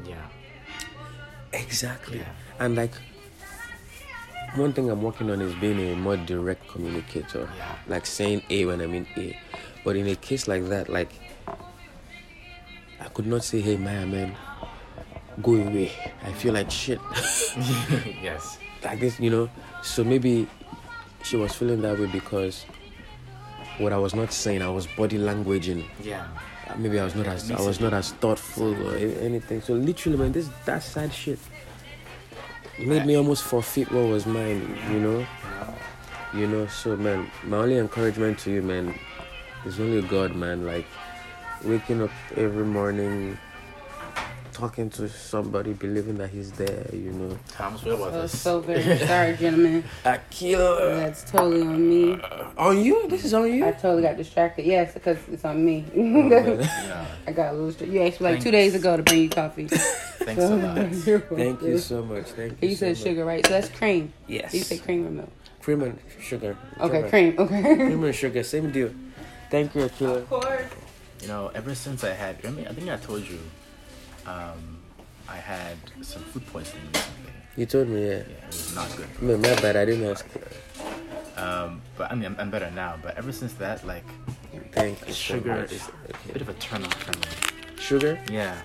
Yeah. 0.04 0.26
Exactly. 1.52 2.18
Yeah. 2.18 2.32
And 2.58 2.76
like 2.76 2.92
one 4.54 4.72
thing 4.72 4.90
I'm 4.90 5.02
working 5.02 5.30
on 5.30 5.40
is 5.40 5.54
being 5.56 5.78
a 5.92 5.96
more 5.96 6.16
direct 6.16 6.68
communicator. 6.68 7.48
Yeah. 7.56 7.76
Like 7.88 8.06
saying 8.06 8.42
A 8.50 8.66
when 8.66 8.80
I 8.80 8.86
mean 8.86 9.06
A. 9.16 9.38
But 9.84 9.96
in 9.96 10.06
a 10.08 10.16
case 10.16 10.46
like 10.46 10.68
that, 10.68 10.88
like 10.88 11.12
I 13.00 13.08
could 13.14 13.26
not 13.26 13.44
say, 13.44 13.60
Hey 13.60 13.76
Maya 13.76 14.06
man, 14.06 14.36
go 15.42 15.54
away. 15.54 15.92
I 16.22 16.32
feel 16.32 16.54
like 16.54 16.70
shit. 16.70 17.00
yes. 18.22 18.58
like 18.84 19.00
this, 19.00 19.18
you 19.18 19.30
know. 19.30 19.50
So 19.82 20.04
maybe 20.04 20.46
she 21.22 21.36
was 21.36 21.52
feeling 21.54 21.80
that 21.82 21.98
way 21.98 22.06
because 22.06 22.64
what 23.78 23.92
I 23.92 23.96
was 23.96 24.14
not 24.14 24.32
saying, 24.32 24.62
I 24.62 24.68
was 24.68 24.86
body 24.86 25.18
languaging. 25.18 25.84
Yeah. 26.02 26.26
Maybe 26.78 26.98
I 26.98 27.04
was 27.04 27.14
not 27.14 27.26
as 27.26 27.50
I 27.50 27.60
was 27.60 27.80
not 27.80 27.92
as 27.92 28.12
thoughtful 28.12 28.74
or 28.88 28.96
anything. 28.96 29.60
So 29.60 29.74
literally, 29.74 30.18
man, 30.18 30.32
this 30.32 30.48
that 30.64 30.82
sad 30.82 31.12
shit 31.12 31.38
made 32.78 33.06
me 33.06 33.14
almost 33.16 33.42
forfeit 33.44 33.90
what 33.92 34.06
was 34.06 34.26
mine. 34.26 34.78
You 34.90 35.00
know, 35.00 35.26
you 36.34 36.46
know. 36.46 36.66
So 36.66 36.96
man, 36.96 37.30
my 37.44 37.58
only 37.58 37.78
encouragement 37.78 38.38
to 38.40 38.50
you, 38.50 38.62
man, 38.62 38.94
is 39.64 39.78
only 39.80 40.02
God, 40.02 40.34
man. 40.34 40.66
Like 40.66 40.86
waking 41.64 42.02
up 42.02 42.10
every 42.36 42.64
morning, 42.64 43.38
talking 44.62 44.88
to 44.88 45.08
somebody, 45.08 45.72
believing 45.72 46.16
that 46.18 46.30
He's 46.30 46.52
there. 46.52 46.86
You 46.92 47.10
know, 47.10 47.36
Thomas, 47.48 47.82
what 47.84 47.94
about 47.96 48.12
So, 48.12 48.22
this? 48.22 48.40
so 48.40 48.60
very 48.60 48.96
sorry, 48.98 49.36
gentlemen. 49.36 49.82
Akila. 50.04 51.00
That's 51.00 51.28
totally 51.28 51.62
on 51.62 51.88
me. 51.90 52.12
Uh, 52.22 52.44
on 52.56 52.78
you? 52.78 53.08
This 53.08 53.24
is 53.24 53.34
on 53.34 53.52
you? 53.52 53.66
I 53.66 53.72
totally 53.72 54.02
got 54.02 54.16
distracted. 54.16 54.64
Yes, 54.64 54.94
because 54.94 55.18
it's 55.32 55.44
on 55.44 55.64
me. 55.64 55.84
Oh, 55.96 56.28
yeah. 56.60 57.06
I 57.26 57.32
got 57.32 57.50
a 57.50 57.52
little. 57.56 57.72
Str- 57.72 57.86
you 57.86 58.02
asked 58.02 58.20
me 58.20 58.30
like 58.30 58.40
two 58.40 58.52
days 58.52 58.76
ago 58.76 58.96
to 58.96 59.02
bring 59.02 59.22
you 59.22 59.28
coffee. 59.30 59.66
Thanks 60.28 60.42
a 60.42 60.54
lot. 60.54 60.76
Thank 60.76 61.62
you 61.62 61.78
so 61.78 62.04
much. 62.04 62.26
Thank 62.26 62.62
you. 62.62 62.68
You 62.68 62.76
said 62.76 62.96
so 62.96 63.04
sugar, 63.04 63.24
right? 63.24 63.44
So 63.44 63.52
that's 63.52 63.68
cream. 63.68 64.12
Yes. 64.28 64.54
You 64.54 64.60
said 64.60 64.82
cream 64.84 65.06
or 65.06 65.10
milk? 65.10 65.30
cream 65.60 65.82
and 65.82 65.98
sugar. 66.20 66.56
Okay, 66.80 67.02
Whichever. 67.02 67.08
cream. 67.08 67.34
Okay. 67.38 67.62
Cream 67.76 68.04
and 68.04 68.14
sugar, 68.14 68.42
same 68.42 68.70
deal. 68.70 68.90
Thank 69.50 69.74
you, 69.74 69.82
Akila. 69.82 70.16
Of 70.18 70.28
course. 70.28 70.70
You 71.20 71.28
know, 71.28 71.50
ever 71.54 71.74
since 71.74 72.02
I 72.02 72.10
had, 72.14 72.44
I, 72.44 72.50
mean, 72.50 72.66
I 72.66 72.72
think 72.72 72.88
I 72.88 72.96
told 72.96 73.22
you, 73.22 73.38
um, 74.26 74.78
I 75.28 75.36
had 75.36 75.76
some 76.02 76.22
food 76.22 76.46
poisoning 76.46 76.84
recently. 76.94 77.32
You 77.56 77.66
told 77.66 77.88
me, 77.88 78.02
yeah. 78.06 78.10
Yeah, 78.10 78.18
it 78.18 78.46
was 78.46 78.74
not 78.74 78.96
good. 78.96 79.22
Man, 79.22 79.40
my 79.42 79.60
bad. 79.60 79.76
I 79.76 79.84
didn't 79.84 80.08
ask. 80.08 80.26
Um, 81.36 81.82
but 81.96 82.10
I 82.10 82.14
mean, 82.14 82.26
I'm, 82.26 82.36
I'm 82.38 82.50
better 82.50 82.70
now. 82.70 82.96
But 83.02 83.16
ever 83.16 83.32
since 83.32 83.52
that, 83.54 83.86
like, 83.86 84.04
Thank 84.72 84.98
so 85.06 85.12
sugar 85.12 85.56
much. 85.56 85.72
is 85.72 85.88
a 86.28 86.32
bit 86.32 86.42
of 86.42 86.48
a 86.48 86.54
turn 86.54 86.84
off 86.84 86.94
for 86.94 87.18
me. 87.18 87.76
Sugar. 87.78 88.18
Yeah, 88.30 88.56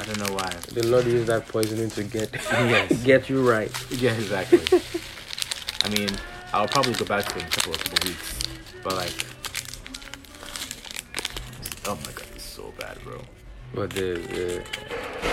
I 0.00 0.04
don't 0.04 0.18
know 0.18 0.34
why. 0.34 0.50
The 0.72 0.86
Lord 0.86 1.06
used 1.06 1.26
that 1.26 1.48
poisoning 1.48 1.90
to 1.90 2.04
get 2.04 2.30
Yes. 2.32 3.02
get 3.04 3.28
you 3.28 3.48
right. 3.48 3.70
Yeah, 3.90 4.12
exactly. 4.12 4.60
I 5.84 5.88
mean, 5.90 6.10
I'll 6.52 6.68
probably 6.68 6.92
go 6.94 7.04
back 7.04 7.24
to 7.26 7.36
it 7.38 7.42
in 7.42 7.46
a 7.46 7.50
couple 7.50 7.72
of 7.72 7.84
couple 7.84 8.08
weeks, 8.10 8.38
but 8.84 8.94
like, 8.94 9.26
oh 11.86 11.98
my 12.04 12.12
But 13.74 13.90
the, 13.90 14.14
the 14.14 14.62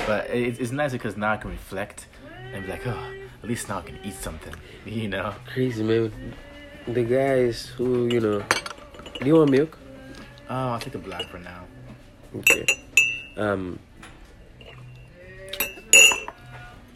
But 0.05 0.29
it, 0.29 0.59
it's 0.59 0.71
nice 0.71 0.91
because 0.91 1.17
now 1.17 1.31
I 1.33 1.37
can 1.37 1.51
reflect 1.51 2.07
and 2.53 2.65
be 2.65 2.71
like, 2.71 2.85
oh, 2.85 3.11
at 3.41 3.49
least 3.49 3.69
now 3.69 3.79
I 3.79 3.81
can 3.81 3.97
eat 4.03 4.13
something, 4.13 4.53
you 4.85 5.07
know? 5.07 5.33
crazy 5.47 5.83
man, 5.83 6.11
the 6.87 7.03
guys 7.03 7.65
who 7.67 8.07
you 8.07 8.19
know. 8.19 8.43
Do 9.19 9.25
you 9.25 9.35
want 9.35 9.51
milk? 9.51 9.77
Oh, 10.49 10.69
I'll 10.69 10.79
take 10.79 10.95
a 10.95 10.99
black 10.99 11.25
for 11.29 11.39
now. 11.39 11.63
Okay. 12.35 12.65
Um. 13.37 13.79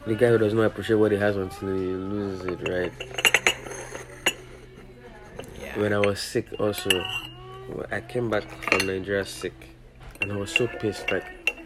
The 0.06 0.15
guy 0.15 0.30
who 0.30 0.38
does 0.38 0.54
not 0.54 0.63
appreciate 0.63 0.95
what 0.95 1.12
he 1.12 1.17
has 1.17 1.36
until 1.36 1.73
he 1.73 1.86
loses 1.88 2.45
it, 2.45 2.67
right? 2.67 2.91
Yeah. 5.62 5.80
when 5.80 5.93
I 5.93 5.99
was 5.99 6.19
sick 6.19 6.47
also 6.60 6.89
I 7.91 8.02
came 8.02 8.30
back 8.30 8.43
from 8.65 8.88
Nigeria 8.88 9.25
sick 9.25 9.68
and 10.21 10.32
I 10.32 10.36
was 10.36 10.51
so 10.51 10.67
pissed 10.67 11.12
like 11.12 11.25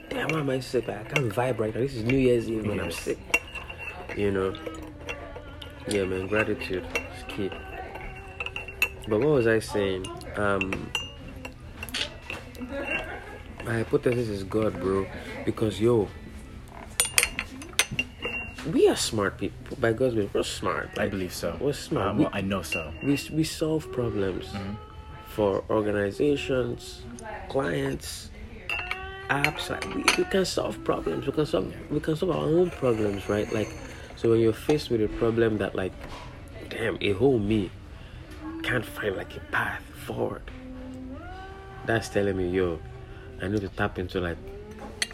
damn 0.09 0.29
why 0.29 0.39
am 0.39 0.49
I 0.49 0.59
sick? 0.59 0.87
I 0.89 1.03
can't 1.03 1.29
vibe 1.29 1.59
right 1.59 1.73
now. 1.73 1.81
This 1.81 1.95
is 1.95 2.03
New 2.03 2.17
Year's 2.17 2.49
Eve 2.49 2.65
when 2.67 2.79
I'm 2.79 2.91
sick. 2.91 3.17
You 4.15 4.31
know? 4.31 4.53
Yeah 5.87 6.05
man 6.05 6.27
gratitude 6.27 6.85
is 7.17 7.23
key. 7.27 7.49
But 9.07 9.19
what 9.19 9.29
was 9.29 9.47
I 9.47 9.59
saying? 9.59 10.05
Um 10.37 10.91
my 13.65 13.73
hypothesis 13.79 14.29
is 14.29 14.43
God 14.43 14.79
bro. 14.79 15.05
Because 15.45 15.79
yo 15.79 16.07
we 18.71 18.87
are 18.87 18.95
smart 18.95 19.37
people 19.37 19.75
by 19.81 19.91
God's 19.91 20.15
will 20.15 20.29
we're 20.33 20.43
smart 20.43 20.89
I 20.97 21.07
believe 21.09 21.33
so. 21.33 21.57
we're 21.59 21.73
smart. 21.73 22.07
Um, 22.11 22.17
We- 22.19 22.27
I 22.31 22.41
know 22.41 22.61
so. 22.61 22.93
we, 23.03 23.19
we 23.33 23.43
solve 23.43 23.91
problems 23.91 24.45
for 25.27 25.63
organizations, 25.69 27.01
clients, 27.49 28.29
apps. 29.29 29.69
Like 29.69 29.85
we, 29.93 30.03
we 30.17 30.29
can 30.29 30.45
solve 30.45 30.83
problems. 30.83 31.25
We 31.25 31.31
can 31.31 31.45
solve 31.45 31.73
we 31.89 31.99
can 31.99 32.15
solve 32.15 32.31
our 32.31 32.45
own 32.45 32.69
problems, 32.71 33.27
right? 33.29 33.51
Like 33.53 33.69
so 34.15 34.29
when 34.29 34.39
you're 34.39 34.53
faced 34.53 34.89
with 34.89 35.01
a 35.01 35.07
problem 35.07 35.57
that 35.57 35.75
like 35.75 35.93
damn 36.69 36.97
a 37.01 37.13
whole 37.13 37.39
me 37.39 37.71
can't 38.63 38.85
find 38.85 39.15
like 39.15 39.35
a 39.35 39.39
path 39.51 39.81
forward. 40.05 40.43
That's 41.85 42.07
telling 42.09 42.37
me, 42.37 42.49
yo, 42.49 42.79
I 43.41 43.47
need 43.49 43.61
to 43.61 43.69
tap 43.69 43.99
into 43.99 44.21
like 44.21 44.37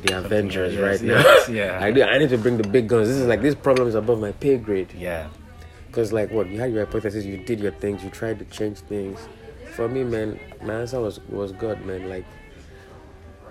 the 0.01 0.17
Avengers 0.17 0.75
yes, 0.75 0.81
right 0.81 1.01
yes, 1.01 1.47
now. 1.47 1.53
yeah. 1.53 1.79
I 1.83 1.91
do 1.91 2.03
I 2.03 2.17
need 2.19 2.29
to 2.29 2.37
bring 2.37 2.57
the 2.57 2.67
big 2.67 2.87
guns. 2.87 3.07
This 3.07 3.17
is 3.17 3.27
like 3.27 3.41
this 3.41 3.55
problem 3.55 3.87
is 3.87 3.95
above 3.95 4.19
my 4.19 4.31
pay 4.33 4.57
grade. 4.57 4.93
Yeah. 4.97 5.27
Because, 5.89 6.13
like, 6.13 6.29
what 6.29 6.47
you 6.47 6.59
had 6.59 6.71
your 6.71 6.85
hypothesis, 6.85 7.25
you 7.25 7.37
did 7.37 7.59
your 7.59 7.71
things, 7.71 8.03
you 8.03 8.11
tried 8.11 8.37
to 8.37 8.45
change 8.45 8.77
things. 8.77 9.27
For 9.73 9.89
me, 9.89 10.03
man, 10.03 10.39
my 10.61 10.81
answer 10.81 10.99
was 10.99 11.19
was 11.29 11.51
God, 11.53 11.83
man. 11.83 12.07
Like, 12.07 12.25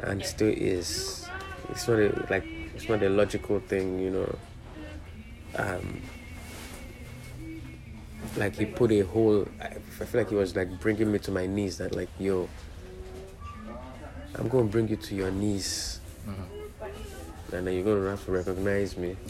and 0.02 0.24
still 0.24 0.48
is. 0.48 1.26
It's 1.70 1.88
not 1.88 1.98
a 1.98 2.26
like. 2.30 2.44
It's 2.74 2.88
not 2.88 3.02
a 3.02 3.08
logical 3.08 3.60
thing, 3.60 3.98
you 3.98 4.10
know. 4.10 4.38
Um. 5.56 6.02
Like 8.36 8.56
he 8.56 8.66
put 8.66 8.92
a 8.92 9.00
whole. 9.00 9.46
I, 9.60 9.66
I 9.66 10.04
feel 10.04 10.20
like 10.20 10.28
he 10.30 10.36
was 10.36 10.54
like 10.54 10.80
bringing 10.80 11.10
me 11.10 11.18
to 11.20 11.30
my 11.30 11.46
knees. 11.46 11.78
That 11.78 11.94
like, 11.94 12.08
yo, 12.18 12.48
I'm 14.34 14.48
gonna 14.48 14.64
bring 14.64 14.88
you 14.88 14.96
to 14.96 15.14
your 15.14 15.30
knees, 15.30 16.00
and 17.52 17.66
then 17.66 17.74
you're 17.74 17.84
gonna 17.84 18.10
have 18.10 18.24
to 18.26 18.32
recognize 18.32 18.96
me. 18.96 19.16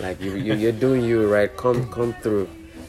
Like 0.00 0.20
you, 0.20 0.34
you, 0.34 0.54
you're 0.54 0.72
doing 0.72 1.04
you 1.04 1.26
right. 1.32 1.54
Come, 1.56 1.90
come 1.90 2.12
through, 2.14 2.48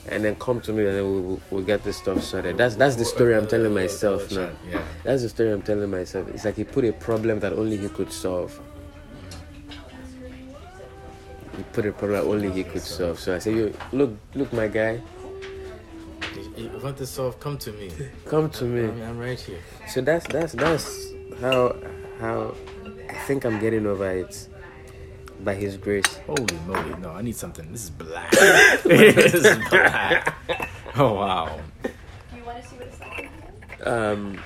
and 0.10 0.24
then 0.24 0.36
come 0.36 0.60
to 0.62 0.74
me, 0.74 0.86
and 0.86 0.96
then 0.96 1.04
we'll, 1.04 1.40
we'll, 1.50 1.64
get 1.64 1.84
this 1.84 1.98
stuff 1.98 2.22
sorted. 2.24 2.58
That's 2.58 2.76
that's 2.76 2.96
the 2.96 3.06
story 3.06 3.36
I'm 3.36 3.48
telling 3.48 3.74
myself 3.74 4.32
now. 4.32 4.50
Yeah. 4.70 4.82
That's 5.04 5.22
the 5.22 5.30
story 5.30 5.52
I'm 5.52 5.62
telling 5.62 5.90
myself. 5.90 6.28
It's 6.30 6.46
like 6.46 6.56
he 6.56 6.64
put 6.64 6.86
a 6.86 6.94
problem 6.94 7.40
that 7.40 7.54
only 7.54 7.78
he 7.78 7.90
could 7.90 8.12
solve. 8.12 8.60
He 11.56 11.64
put 11.72 11.86
a 11.86 11.92
problem 11.92 12.20
that 12.22 12.30
only 12.30 12.52
he 12.52 12.64
could 12.64 12.82
solve. 12.82 13.20
So 13.20 13.36
I 13.36 13.40
say, 13.40 13.54
yo, 13.54 13.72
look, 13.92 14.12
look, 14.34 14.52
my 14.54 14.68
guy, 14.68 15.00
You 16.58 16.70
you 16.70 16.80
want 16.84 16.98
to 16.98 17.06
solve? 17.06 17.40
Come 17.40 17.58
to 17.60 17.72
me. 17.72 17.92
come 18.26 18.50
to 18.50 18.66
me. 18.66 18.86
I'm, 18.86 19.02
I'm 19.04 19.20
right 19.20 19.40
here. 19.40 19.62
So 19.88 20.02
that's 20.02 20.28
that's 20.28 20.54
that's 20.54 21.14
how 21.40 21.76
how 22.20 22.56
I 23.10 23.14
think 23.26 23.46
I'm 23.46 23.60
getting 23.60 23.86
over 23.86 24.10
it 24.10 24.50
by 25.44 25.56
His 25.56 25.78
grace. 25.78 26.13
Holy 26.26 26.58
moly! 26.66 26.96
No, 27.02 27.12
I 27.12 27.22
need 27.22 27.36
something. 27.36 27.70
This 27.72 27.84
is 27.84 27.90
black. 27.90 28.32
this 28.84 29.34
is 29.34 29.58
black. 29.70 30.38
Oh 30.96 31.14
wow. 31.14 31.60
Do 31.84 31.90
you 32.38 32.44
want 32.46 32.64
to 32.64 32.70
see 32.70 32.76
what 32.78 32.88
it's 32.88 33.00
like? 33.00 33.88
Um, 33.88 34.40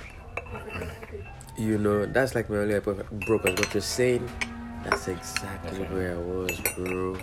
you 1.58 1.78
know, 1.78 2.06
that's 2.06 2.34
like 2.34 2.50
my 2.50 2.58
only 2.58 2.76
episode 2.76 3.08
broke 3.28 3.46
as 3.46 3.60
what 3.60 3.74
you're 3.74 3.82
saying. 3.82 4.28
That's 4.84 5.08
exactly 5.08 5.80
where 5.86 6.16
I 6.16 6.18
was, 6.18 6.60
bro. 6.76 7.18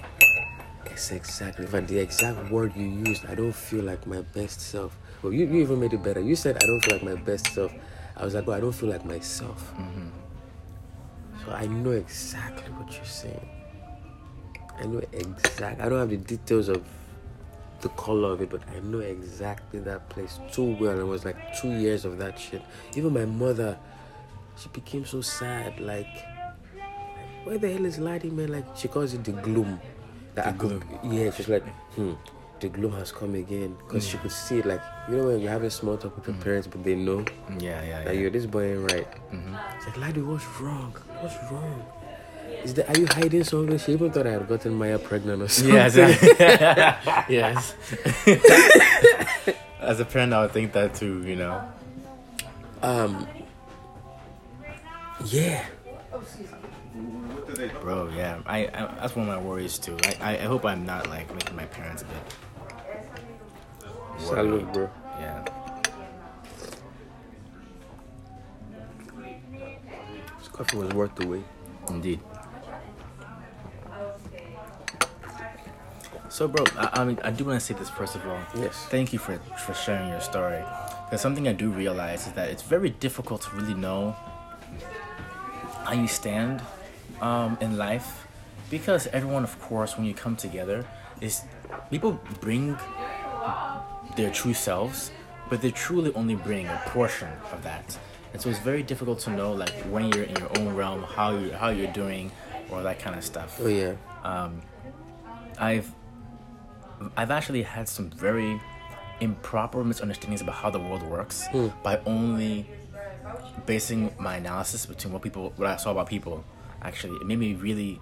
It's 0.87 1.11
exactly, 1.11 1.67
but 1.67 1.89
the 1.89 1.99
exact 1.99 2.51
word 2.51 2.77
you 2.77 2.87
used, 2.87 3.27
I 3.27 3.35
don't 3.35 3.55
feel 3.55 3.83
like 3.83 4.07
my 4.07 4.21
best 4.21 4.61
self. 4.61 4.97
Well, 5.23 5.33
you, 5.33 5.47
you 5.47 5.63
even 5.63 5.81
made 5.81 5.93
it 5.95 6.03
better. 6.03 6.21
You 6.21 6.37
said 6.37 6.57
I 6.63 6.67
don't 6.67 6.81
feel 6.85 6.95
like 6.95 7.03
my 7.03 7.21
best 7.23 7.49
self. 7.49 7.73
I 8.17 8.25
was 8.25 8.35
like, 8.35 8.47
well, 8.47 8.57
I 8.57 8.61
don't 8.61 8.73
feel 8.73 8.91
like 8.91 9.05
myself. 9.05 9.73
So 11.45 11.51
I 11.51 11.67
know 11.67 11.91
exactly 11.91 12.71
what 12.75 12.95
you're 12.95 13.05
saying. 13.05 13.49
I 14.81 14.87
know 14.87 15.03
exact. 15.13 15.81
I 15.81 15.89
don't 15.89 15.99
have 15.99 16.11
the 16.11 16.17
details 16.17 16.69
of 16.69 16.83
the 17.81 17.89
color 17.91 18.33
of 18.33 18.41
it, 18.43 18.51
but 18.51 18.63
I 18.75 18.81
know 18.81 19.01
exactly 19.01 19.79
that 19.81 20.09
place 20.09 20.39
too 20.53 20.77
well. 20.81 20.99
It 20.99 21.07
was 21.07 21.25
like 21.25 21.37
two 21.61 21.71
years 21.73 22.05
of 22.05 22.19
that 22.19 22.39
shit. 22.39 22.63
Even 22.97 23.13
my 23.13 23.25
mother, 23.25 23.79
she 24.57 24.69
became 24.71 25.05
so 25.05 25.21
sad. 25.21 25.79
Like, 25.81 26.07
where 27.45 27.59
the 27.59 27.71
hell 27.73 27.85
is 27.85 27.99
Laddie, 27.99 28.31
man? 28.31 28.49
Like, 28.53 28.65
she 28.77 28.89
calls 28.89 29.15
it 29.15 29.23
the 29.25 29.33
gloom. 29.33 29.81
That 30.35 30.45
The 30.45 30.49
I 30.51 30.53
could- 30.53 30.81
gloom. 30.89 31.13
yeah, 31.13 31.31
she's 31.31 31.49
like, 31.49 31.65
hmm, 31.95 32.13
the 32.61 32.69
gloom 32.69 32.93
has 32.93 33.13
come 33.13 33.35
again. 33.35 33.77
Because 33.87 34.07
she 34.07 34.17
could 34.19 34.33
see 34.33 34.59
it, 34.59 34.67
like, 34.67 34.81
you 35.09 35.17
know, 35.19 35.27
when 35.27 35.41
you 35.41 35.49
have 35.49 35.63
a 35.63 35.71
small 35.71 35.97
talk 35.97 36.17
with 36.17 36.27
your 36.27 36.37
parents, 36.37 36.67
but 36.67 36.83
they 36.83 36.95
know 36.97 37.25
Yeah, 37.59 37.83
yeah, 37.85 38.03
that 38.05 38.15
yeah. 38.15 38.21
yo, 38.23 38.31
this 38.31 38.47
boy 38.47 38.73
ain't 38.75 38.91
right. 38.93 39.07
It's 39.77 39.87
like, 39.87 39.99
Laddie, 39.99 40.23
what's 40.23 40.47
wrong? 40.61 40.93
What's 41.21 41.37
wrong? 41.53 41.85
Is 42.65 42.75
that 42.75 42.89
are 42.89 42.99
you 42.99 43.07
hiding 43.07 43.45
something? 43.45 43.77
She 43.79 43.93
even 43.93 44.11
thought 44.11 44.27
I 44.27 44.33
had 44.33 44.49
gotten 44.49 44.75
Maya 44.75 44.99
pregnant 44.99 45.43
or 45.43 45.49
something. 45.49 45.75
Yes. 45.75 45.97
yes. 47.29 47.75
As 49.81 50.01
a 50.01 50.05
parent, 50.07 50.33
I 50.33 50.43
would 50.43 50.53
think 50.53 50.73
that 50.73 50.95
too. 50.95 51.23
You 51.25 51.37
know. 51.37 51.63
Um. 52.83 53.29
Yeah. 55.27 55.67
Bro, 57.83 58.11
yeah, 58.17 58.41
I, 58.47 58.67
I 58.67 58.95
that's 58.99 59.15
one 59.15 59.29
of 59.29 59.35
my 59.35 59.41
worries 59.41 59.79
too. 59.79 59.97
I, 60.05 60.17
I, 60.21 60.39
I 60.39 60.45
hope 60.45 60.65
I'm 60.65 60.85
not 60.87 61.09
like 61.09 61.33
making 61.35 61.55
my 61.55 61.67
parents 61.67 62.03
a 62.03 62.07
bit. 62.07 62.35
Salute, 64.19 64.73
bro. 64.73 64.91
Yeah. 65.21 65.45
This 70.39 70.49
coffee 70.49 70.79
was 70.79 70.91
worth 70.95 71.15
the 71.17 71.27
wait. 71.27 71.45
Indeed. 71.89 72.21
So, 76.35 76.49
bro, 76.49 76.65
I, 76.77 76.89
I 76.95 77.05
mean, 77.05 77.21
I 77.23 77.31
do 77.31 77.45
want 77.45 77.61
to 77.61 77.65
say 77.65 77.75
this 77.75 77.89
first 77.89 78.17
of 78.17 78.27
all. 78.27 78.41
Yes. 78.57 78.75
Thank 78.91 79.13
you 79.13 79.21
for 79.21 79.39
for 79.65 79.73
sharing 79.73 80.09
your 80.09 80.21
story. 80.21 80.65
Because 81.05 81.21
something 81.21 81.47
I 81.47 81.53
do 81.53 81.71
realize 81.71 82.27
is 82.27 82.33
that 82.33 82.51
it's 82.51 82.65
very 82.65 82.91
difficult 82.91 83.43
to 83.43 83.51
really 83.55 83.75
know 83.75 84.17
how 85.85 85.93
you 85.93 86.09
stand 86.09 86.61
um, 87.21 87.57
in 87.61 87.79
life, 87.79 88.27
because 88.69 89.07
everyone, 89.13 89.45
of 89.45 89.55
course, 89.61 89.97
when 89.97 90.07
you 90.07 90.13
come 90.13 90.35
together, 90.35 90.85
is 91.21 91.43
people 91.93 92.19
bring 92.41 92.77
their 94.17 94.33
true 94.33 94.55
selves, 94.55 95.13
but 95.49 95.63
they 95.63 95.71
truly 95.71 96.13
only 96.15 96.35
bring 96.35 96.67
a 96.67 96.83
portion 96.87 97.31
of 97.53 97.63
that. 97.63 97.97
And 98.33 98.43
so 98.43 98.51
it's 98.51 98.59
very 98.59 98.83
difficult 98.83 99.21
to 99.21 99.31
know 99.31 99.53
like 99.53 99.75
when 99.85 100.11
you're 100.11 100.25
in 100.25 100.35
your 100.35 100.51
own 100.59 100.75
realm, 100.75 101.05
how 101.05 101.31
you 101.39 101.53
how 101.53 101.69
you're 101.69 101.93
doing, 101.93 102.33
or 102.71 102.83
that 102.83 102.99
kind 102.99 103.15
of 103.17 103.23
stuff. 103.23 103.61
Oh 103.63 103.69
yeah. 103.69 103.95
Um, 104.25 104.63
I've 105.61 105.95
I've 107.17 107.31
actually 107.31 107.63
had 107.63 107.89
some 107.89 108.11
very 108.11 108.61
improper 109.21 109.85
misunderstandings 109.85 110.41
about 110.41 110.57
how 110.57 110.71
the 110.71 110.79
world 110.81 111.03
works 111.03 111.47
by 111.83 111.99
only 112.07 112.67
basing 113.67 114.13
my 114.19 114.37
analysis 114.37 114.87
between 114.87 115.13
what 115.13 115.23
people 115.23 115.53
what 115.57 115.69
I 115.69 115.77
saw 115.77 115.93
about 115.93 116.09
people. 116.09 116.45
Actually, 116.83 117.17
it 117.17 117.27
made 117.27 117.39
me 117.39 117.55
really 117.55 118.01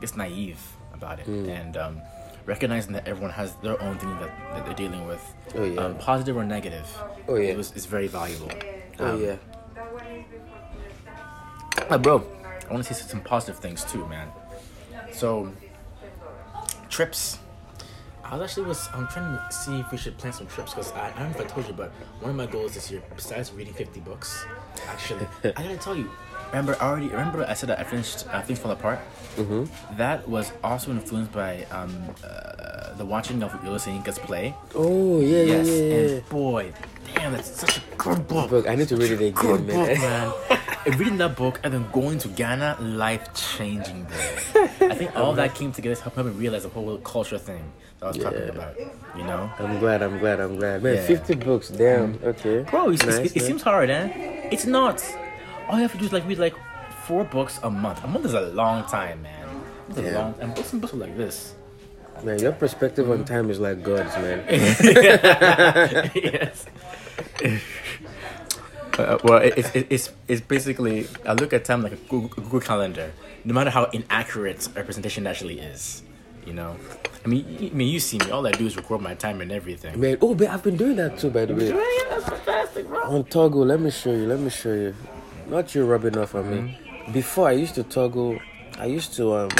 just 0.00 0.16
naive 0.16 0.60
about 0.92 1.18
it 1.20 1.26
and 1.26 1.76
um, 1.76 2.00
recognizing 2.46 2.92
that 2.92 3.06
everyone 3.08 3.30
has 3.30 3.54
their 3.56 3.80
own 3.82 3.98
thing 3.98 4.10
that, 4.18 4.30
that 4.54 4.64
they're 4.66 4.74
dealing 4.74 5.06
with, 5.06 5.22
Oh, 5.54 5.64
yeah. 5.64 5.80
um, 5.80 5.96
positive 5.98 6.36
or 6.36 6.44
negative. 6.44 6.86
Oh, 7.28 7.36
yeah. 7.36 7.50
it 7.50 7.56
was 7.56 7.72
it's 7.76 7.86
very 7.86 8.06
valuable. 8.08 8.50
Oh 8.98 9.14
Um, 9.14 9.22
yeah. 9.24 9.36
uh, 11.88 11.98
bro, 11.98 12.24
I 12.68 12.72
want 12.72 12.84
to 12.84 12.92
see 12.94 13.02
some 13.08 13.20
positive 13.22 13.58
things 13.58 13.84
too, 13.84 14.06
man. 14.06 14.28
So, 15.12 15.52
trips. 16.88 17.38
I 18.30 18.36
was 18.36 18.48
actually 18.48 18.68
was 18.68 18.88
I'm 18.94 19.08
trying 19.08 19.36
to 19.36 19.52
see 19.52 19.80
if 19.80 19.90
we 19.90 19.98
should 19.98 20.16
plan 20.16 20.32
some 20.32 20.46
trips 20.46 20.72
because 20.72 20.92
I, 20.92 21.08
I 21.08 21.18
don't 21.18 21.32
know 21.32 21.40
if 21.40 21.40
I 21.40 21.44
told 21.44 21.66
you, 21.66 21.72
but 21.72 21.90
one 22.20 22.30
of 22.30 22.36
my 22.36 22.46
goals 22.46 22.74
this 22.74 22.88
year, 22.88 23.02
besides 23.16 23.52
reading 23.52 23.74
50 23.74 23.98
books, 24.00 24.44
actually, 24.86 25.26
I 25.56 25.62
gotta 25.62 25.76
tell 25.76 25.96
you. 25.96 26.08
Remember, 26.50 26.76
I 26.80 26.88
already 26.88 27.08
remember 27.08 27.44
I 27.46 27.54
said 27.54 27.68
that 27.68 27.78
I 27.78 27.84
finished 27.84 28.26
uh, 28.32 28.42
Things 28.42 28.58
Fall 28.58 28.72
Apart. 28.72 28.98
Mm-hmm. 29.36 29.96
That 29.96 30.28
was 30.28 30.52
also 30.64 30.90
influenced 30.90 31.32
by 31.32 31.64
um, 31.70 31.94
uh, 32.24 32.92
the 32.94 33.04
watching 33.04 33.42
of 33.42 33.52
Ulysses 33.64 33.88
Inca's 33.88 34.18
play. 34.18 34.54
Oh 34.74 35.20
yeah, 35.20 35.42
Yes, 35.42 35.68
yeah, 35.68 35.74
yeah, 35.74 35.82
yeah. 35.94 36.08
and 36.16 36.28
boy, 36.28 36.72
damn, 37.14 37.32
that's 37.32 37.48
such 37.60 37.78
a 37.78 37.80
good 37.96 38.26
book 38.26 38.50
Look, 38.50 38.68
I 38.68 38.74
need 38.74 38.88
to 38.88 38.96
read 38.96 39.12
it 39.12 39.20
again, 39.20 39.32
good 39.32 39.60
again, 39.60 39.66
book, 39.66 39.98
man. 39.98 40.32
man. 40.86 40.96
Reading 40.98 41.18
that 41.18 41.36
book 41.36 41.60
and 41.62 41.72
then 41.74 41.86
going 41.92 42.18
to 42.18 42.28
Ghana, 42.28 42.78
life 42.80 43.32
changing, 43.34 44.04
bro. 44.04 44.62
I 44.88 44.94
think 44.94 45.14
all 45.20 45.34
that 45.34 45.54
came 45.54 45.72
together 45.72 45.94
to 45.94 46.02
help 46.02 46.16
me 46.16 46.32
realize 46.32 46.62
the 46.64 46.70
whole 46.70 46.96
culture 46.98 47.38
thing 47.38 47.62
that 48.00 48.06
I 48.06 48.08
was 48.08 48.16
talking 48.18 48.48
about. 48.48 48.76
You 49.16 49.24
know, 49.24 49.50
I'm 49.58 49.78
glad. 49.78 50.02
I'm 50.02 50.18
glad. 50.18 50.40
I'm 50.40 50.56
glad. 50.56 50.82
Man, 50.82 50.94
Yeah. 50.96 51.06
50 51.06 51.34
books. 51.36 51.68
Damn. 51.68 52.18
Okay. 52.24 52.62
bro, 52.62 52.86
Nice, 52.88 53.04
it's, 53.04 53.36
it 53.36 53.42
seems 53.42 53.62
hard, 53.62 53.90
eh? 53.90 54.48
It's 54.50 54.64
not. 54.66 55.04
All 55.70 55.76
you 55.76 55.82
have 55.82 55.92
to 55.92 55.98
do 55.98 56.04
is 56.04 56.12
like 56.12 56.26
read 56.26 56.38
like 56.38 56.54
four 57.06 57.24
books 57.24 57.58
a 57.62 57.70
month. 57.70 58.02
A 58.04 58.06
month 58.06 58.24
is 58.26 58.34
a 58.34 58.42
long 58.50 58.84
time, 58.86 59.22
man. 59.22 59.46
It's 59.88 59.98
a 59.98 60.02
Yeah. 60.02 60.18
long. 60.18 60.34
And 60.40 60.54
books 60.54 60.72
and 60.72 60.80
books 60.80 60.94
are 60.94 60.98
like 60.98 61.16
this. 61.16 61.54
Man, 62.24 62.38
your 62.38 62.52
perspective 62.52 63.10
on 63.10 63.24
time 63.24 63.48
is 63.50 63.58
like 63.60 63.82
God's, 63.82 64.14
man. 64.16 64.44
yes. 66.14 66.66
Uh, 68.98 69.18
well, 69.24 69.38
it, 69.38 69.56
it, 69.56 69.76
it- 69.76 69.86
it's 69.88 70.12
it's 70.28 70.40
basically 70.42 71.06
I 71.24 71.32
look 71.32 71.52
at 71.52 71.64
time 71.64 71.82
like 71.82 71.92
a 71.92 71.96
Google, 71.96 72.28
Google 72.28 72.60
calendar. 72.60 73.12
No 73.44 73.54
matter 73.54 73.70
how 73.70 73.84
inaccurate 73.86 74.68
representation 74.76 75.26
actually 75.26 75.60
is, 75.60 76.02
you 76.44 76.52
know. 76.52 76.76
I 77.24 77.28
mean, 77.28 77.46
y- 77.58 77.70
I 77.72 77.74
mean, 77.74 77.88
you 77.88 78.00
see 78.00 78.18
me. 78.18 78.30
All 78.30 78.46
I 78.46 78.50
do 78.50 78.66
is 78.66 78.76
record 78.76 79.00
my 79.00 79.14
time 79.14 79.40
and 79.40 79.50
everything. 79.50 79.98
Man, 79.98 80.18
oh, 80.20 80.34
but 80.34 80.48
I've 80.48 80.62
been 80.62 80.76
doing 80.76 80.96
that 80.96 81.16
too, 81.18 81.30
by 81.30 81.46
the 81.46 81.54
way. 81.54 81.70
That's 82.10 82.28
fantastic, 82.28 82.86
bro. 82.88 83.00
On 83.04 83.24
Toggl, 83.24 83.64
let 83.66 83.80
me 83.80 83.90
show 83.90 84.12
you. 84.12 84.26
Let 84.26 84.40
me 84.40 84.50
show 84.50 84.74
you. 84.74 84.94
Not 85.50 85.74
you 85.74 85.84
rubbing 85.84 86.16
off 86.16 86.36
on 86.36 86.48
me. 86.48 86.78
Before 87.12 87.48
I 87.48 87.52
used 87.52 87.74
to 87.74 87.82
toggle, 87.82 88.38
I 88.78 88.86
used 88.86 89.14
to 89.14 89.34
um 89.34 89.50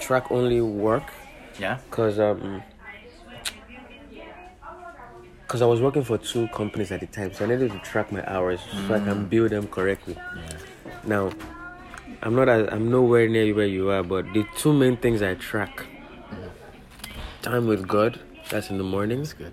track 0.00 0.32
only 0.32 0.60
work 0.60 1.04
Yeah. 1.60 1.78
because 1.88 2.18
um 2.18 2.60
because 5.42 5.62
I 5.62 5.66
was 5.66 5.80
working 5.80 6.02
for 6.02 6.18
two 6.18 6.48
companies 6.48 6.90
at 6.90 7.00
the 7.00 7.06
time, 7.06 7.32
so 7.32 7.44
I 7.44 7.48
needed 7.48 7.70
to 7.70 7.78
track 7.78 8.10
my 8.10 8.24
hours 8.28 8.60
so 8.88 8.94
I 8.94 8.98
can 8.98 9.26
bill 9.26 9.48
them 9.48 9.68
correctly. 9.68 10.16
Now, 11.04 11.30
I'm 12.22 12.34
not 12.34 12.48
as, 12.48 12.68
I'm 12.72 12.90
nowhere 12.90 13.28
near 13.28 13.54
where 13.54 13.66
you 13.66 13.90
are, 13.90 14.02
but 14.02 14.24
the 14.32 14.44
two 14.56 14.72
main 14.72 14.96
things 14.96 15.22
I 15.22 15.34
track: 15.34 15.86
time 17.42 17.66
with 17.68 17.86
God, 17.86 18.18
that's 18.50 18.70
in 18.70 18.78
the 18.78 18.84
mornings. 18.84 19.34
Good. 19.34 19.52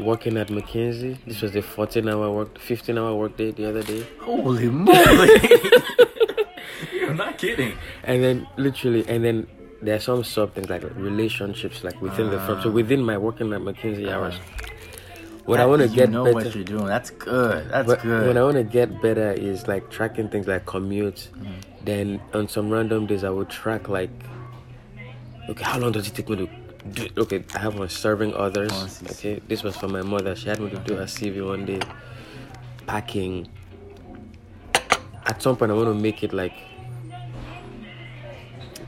Working 0.00 0.36
at 0.36 0.48
McKinsey, 0.48 1.16
this 1.26 1.40
was 1.42 1.52
the 1.52 1.62
14 1.62 2.08
hour 2.08 2.30
work, 2.30 2.58
15 2.58 2.98
hour 2.98 3.14
work 3.14 3.36
day 3.36 3.50
the 3.50 3.68
other 3.68 3.82
day, 3.82 4.06
Holy 4.20 4.68
moly! 4.68 5.28
You're 6.92 7.14
not 7.14 7.38
kidding. 7.38 7.76
and 8.04 8.22
then 8.22 8.46
literally, 8.56 9.08
and 9.08 9.24
then 9.24 9.46
there 9.80 9.96
are 9.96 10.00
some 10.00 10.24
sub 10.24 10.54
things 10.54 10.68
like 10.68 10.82
relationships, 10.96 11.84
like 11.84 12.00
within 12.02 12.30
the 12.30 12.38
firm. 12.40 12.62
So 12.62 12.70
within 12.70 13.02
my 13.02 13.16
working 13.16 13.52
at 13.52 13.60
McKinsey 13.60 14.10
hours, 14.10 14.34
what 15.44 15.60
I 15.60 15.66
want 15.66 15.82
to 15.82 15.88
get 15.88 16.10
know 16.10 16.24
better. 16.24 16.34
what 16.34 16.54
you're 16.54 16.64
doing. 16.64 16.86
That's 16.86 17.10
good. 17.10 17.68
That's 17.70 17.94
good. 18.02 18.26
when 18.26 18.36
I 18.36 18.42
want 18.42 18.56
to 18.56 18.64
get 18.64 19.00
better 19.00 19.30
is 19.32 19.68
like 19.68 19.88
tracking 19.90 20.28
things 20.28 20.46
like 20.46 20.66
commute. 20.66 21.28
Mm. 21.38 21.52
Then 21.84 22.20
on 22.34 22.48
some 22.48 22.68
random 22.70 23.06
days 23.06 23.22
I 23.22 23.30
would 23.30 23.48
track 23.48 23.88
like, 23.88 24.10
okay, 25.48 25.64
how 25.64 25.78
long 25.78 25.92
does 25.92 26.08
it 26.08 26.14
take 26.14 26.28
me 26.28 26.36
to 26.36 26.48
do? 26.92 27.04
it? 27.04 27.18
Okay, 27.18 27.44
I 27.54 27.58
have 27.58 27.78
one 27.78 27.88
serving 27.88 28.34
others. 28.34 28.70
Oh, 28.72 28.88
Okay, 29.10 29.40
this 29.48 29.62
was 29.62 29.76
for 29.76 29.88
my 29.88 30.02
mother. 30.02 30.34
She 30.36 30.48
had 30.48 30.60
me 30.60 30.70
to 30.70 30.78
do 30.78 30.94
her 30.96 31.04
CV 31.04 31.46
one 31.46 31.64
day. 31.64 31.80
Packing. 32.86 33.48
At 35.26 35.42
some 35.42 35.56
point 35.56 35.70
I 35.72 35.74
want 35.74 35.88
to 35.88 35.94
make 35.94 36.22
it 36.22 36.32
like 36.32 36.54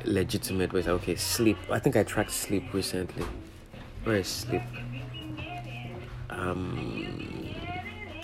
legitimate. 0.05 0.73
But 0.73 0.87
okay, 0.87 1.17
sleep. 1.17 1.59
I 1.71 1.79
think 1.79 1.97
I 1.97 2.03
tracked 2.03 2.33
sleep 2.33 2.73
recently. 2.73 3.27
Where 4.05 4.17
is 4.17 4.29
sleep? 4.29 4.63
Um, 6.31 7.55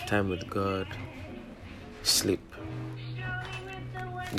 time 0.07 0.29
with 0.29 0.49
God, 0.49 0.87
sleep. 2.03 2.39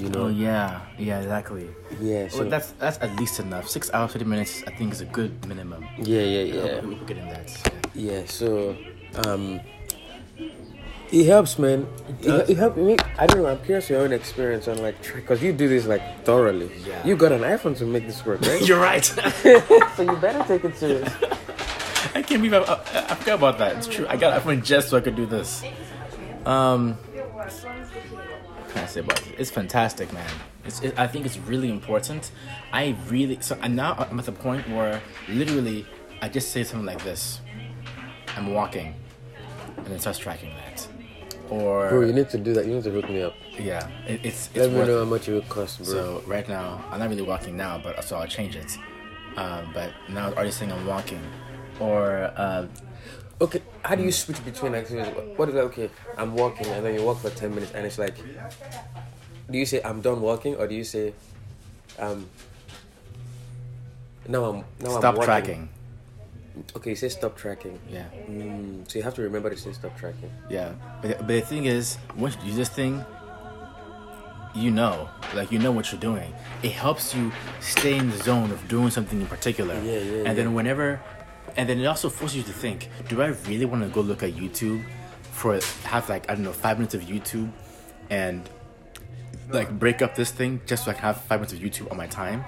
You 0.01 0.11
know. 0.11 0.25
Oh 0.25 0.29
yeah, 0.29 0.81
yeah, 0.99 1.21
exactly. 1.21 1.69
Yeah. 2.01 2.29
So 2.29 2.41
well, 2.41 2.51
that's 2.51 2.73
that's 2.73 2.99
at 3.01 3.17
least 3.17 3.41
enough. 3.41 3.69
Six 3.69 3.91
hours, 3.93 4.13
thirty 4.13 4.25
minutes, 4.25 4.63
I 4.67 4.71
think, 4.77 4.93
is 4.93 5.01
a 5.01 5.07
good 5.07 5.33
minimum. 5.47 5.87
yeah, 5.99 6.21
yeah, 6.21 6.43
yeah. 6.43 6.81
we, 6.81 6.89
we 6.89 6.97
could 6.97 7.07
get 7.07 7.19
in 7.19 7.29
that. 7.29 7.49
Yeah. 7.95 8.13
Yeah, 8.13 8.27
so 8.27 8.77
um 9.25 9.61
it 11.13 11.27
helps, 11.27 11.59
man. 11.59 11.87
It, 12.09 12.23
does. 12.23 12.51
it 12.51 12.57
helps 12.57 12.77
me. 12.77 12.97
I 13.17 13.27
don't 13.27 13.43
know. 13.43 13.49
I'm 13.49 13.63
curious 13.63 13.89
your 13.89 14.01
own 14.01 14.13
experience 14.13 14.67
on 14.67 14.79
like 14.79 15.01
because 15.15 15.43
you 15.43 15.53
do 15.53 15.69
this 15.69 15.87
like 15.87 16.25
thoroughly. 16.25 16.71
Yeah. 16.85 17.07
You 17.07 17.17
got 17.17 17.33
an 17.33 17.43
iPhone 17.43 17.77
to 17.79 17.87
make 17.87 18.07
this 18.07 18.27
work, 18.27 18.41
right? 18.43 18.61
You're 18.67 18.81
right. 18.81 19.05
so 19.97 20.03
you 20.03 20.17
better 20.17 20.43
take 20.47 20.65
it 20.65 20.77
serious. 20.77 21.09
I 22.15 22.23
can't 22.23 22.43
believe 22.43 22.55
I, 22.55 22.59
I, 22.59 23.07
I 23.11 23.15
forgot 23.15 23.39
about 23.39 23.59
that. 23.59 23.77
It's 23.77 23.87
true. 23.87 24.07
I 24.09 24.17
got 24.17 24.41
iPhone 24.43 24.65
just 24.65 24.89
so 24.89 24.97
I 24.97 25.01
could 25.01 25.17
do 25.17 25.27
this. 25.27 25.63
Um, 26.45 26.99
can 28.77 28.85
I 28.85 28.89
say 28.89 29.01
about 29.01 29.27
it? 29.27 29.35
It's 29.39 29.51
fantastic, 29.51 30.13
man. 30.13 30.31
It's, 30.65 30.81
it, 30.83 30.99
I 30.99 31.07
think 31.07 31.27
it's 31.27 31.39
really 31.39 31.71
important. 31.71 32.31
I 32.73 32.97
really 33.09 33.39
so 33.41 33.57
and 33.63 33.75
now 33.75 33.95
I'm 33.99 34.19
at 34.19 34.27
the 34.27 34.33
point 34.33 34.69
where 34.69 35.01
literally 35.29 35.87
I 36.21 36.29
just 36.29 36.53
say 36.53 36.63
something 36.65 36.87
like 36.87 37.03
this. 37.03 37.41
I'm 38.37 38.53
walking, 38.53 38.95
and 39.79 39.89
it 39.89 40.01
starts 40.01 40.19
tracking 40.19 40.53
that. 40.57 40.87
Or 41.49 41.89
Bro, 41.89 42.01
you 42.03 42.13
need 42.13 42.29
to 42.31 42.39
do 42.39 42.53
that. 42.55 42.67
You 42.67 42.75
need 42.75 42.85
to 42.85 42.91
hook 42.91 43.09
me 43.09 43.23
up. 43.23 43.35
yeah, 43.59 43.89
it, 44.07 44.21
it's 44.25 44.49
it's 44.49 44.57
Let 44.57 44.73
me 44.73 44.85
know 44.87 44.99
how 44.99 45.05
much 45.05 45.29
it 45.29 45.33
will 45.33 45.43
cost, 45.43 45.79
bro. 45.79 45.87
So 45.87 46.23
right 46.27 46.47
now, 46.49 46.85
I'm 46.91 46.99
not 46.99 47.09
really 47.09 47.23
walking 47.23 47.57
now, 47.57 47.79
but 47.79 48.03
so 48.05 48.17
I'll 48.17 48.27
change 48.27 48.57
it. 48.57 48.77
Um, 49.37 49.71
but 49.73 49.93
now 50.09 50.29
it's 50.29 50.37
already 50.37 50.51
saying 50.51 50.73
I'm 50.73 50.87
walking, 50.87 51.23
or 51.81 52.33
uh, 52.37 52.67
okay, 53.41 53.63
how 53.85 53.95
do 53.95 54.03
you 54.03 54.13
switch 54.13 54.45
between 54.45 54.75
activities? 54.75 55.13
What 55.37 55.49
is 55.49 55.55
that? 55.55 55.65
Okay, 55.65 55.91
I'm 56.17 56.35
walking, 56.35 56.67
and 56.67 56.85
then 56.85 56.95
you 56.95 57.03
walk 57.03 57.21
for 57.21 57.31
ten 57.31 57.55
minutes, 57.55 57.73
and 57.73 57.87
it's 57.87 57.99
like, 57.99 58.17
do 59.51 59.59
you 59.59 59.67
say 59.67 59.81
I'm 59.85 60.01
done 60.01 60.21
walking, 60.21 60.57
or 60.57 60.67
do 60.67 60.75
you 60.75 60.85
say, 60.85 61.13
um, 61.99 62.27
now 64.29 64.45
I'm 64.45 64.65
now 64.81 64.91
I'm 64.95 65.01
stop 65.01 65.23
tracking. 65.23 65.69
Okay, 66.75 66.91
you 66.91 66.97
say 66.97 67.11
stop 67.11 67.37
tracking. 67.37 67.79
Yeah, 67.91 68.07
Mm, 68.31 68.91
so 68.91 68.99
you 68.99 69.03
have 69.03 69.15
to 69.15 69.23
remember 69.23 69.51
to 69.51 69.57
say 69.59 69.73
stop 69.73 69.97
tracking. 69.99 70.31
yeah. 70.49 70.73
But, 71.03 71.19
but 71.19 71.29
the 71.29 71.41
thing 71.43 71.67
is, 71.67 71.99
once 72.17 72.35
you 72.43 72.51
do 72.53 72.57
this 72.57 72.71
thing, 72.71 73.05
you 74.55 74.71
know, 74.71 75.11
like 75.35 75.53
you 75.53 75.59
know 75.59 75.71
what 75.71 75.93
you're 75.93 76.01
doing. 76.01 76.33
It 76.63 76.73
helps 76.73 77.15
you 77.15 77.31
stay 77.61 77.99
in 77.99 78.09
the 78.11 78.17
zone 78.17 78.51
of 78.51 78.67
doing 78.69 78.89
something 78.91 79.21
in 79.21 79.27
particular. 79.27 79.75
Yeah, 79.75 79.99
yeah, 79.99 80.23
And 80.25 80.39
then 80.39 80.55
whenever, 80.55 80.99
and 81.57 81.69
then 81.69 81.81
it 81.81 81.87
also 81.87 82.09
forces 82.09 82.37
you 82.37 82.43
to 82.45 82.53
think: 82.53 82.89
Do 83.09 83.23
I 83.23 83.29
really 83.49 83.65
want 83.65 83.83
to 83.83 83.89
go 83.89 84.01
look 84.01 84.23
at 84.23 84.35
YouTube 84.35 84.85
for 85.33 85.59
have 85.85 86.09
like 86.09 86.31
I 86.31 86.35
don't 86.35 86.45
know 86.45 86.53
five 86.53 86.79
minutes 86.79 86.95
of 86.95 87.03
YouTube, 87.03 87.51
and 88.11 88.49
like 89.49 89.79
break 89.79 90.03
up 90.03 90.15
this 90.15 90.31
thing 90.31 90.61
just 90.67 90.85
so 90.85 90.91
I 90.91 90.95
can 90.95 91.03
have 91.03 91.21
five 91.23 91.41
minutes 91.41 91.53
of 91.53 91.61
YouTube 91.61 91.91
on 91.91 91.97
my 91.97 92.07
time? 92.07 92.45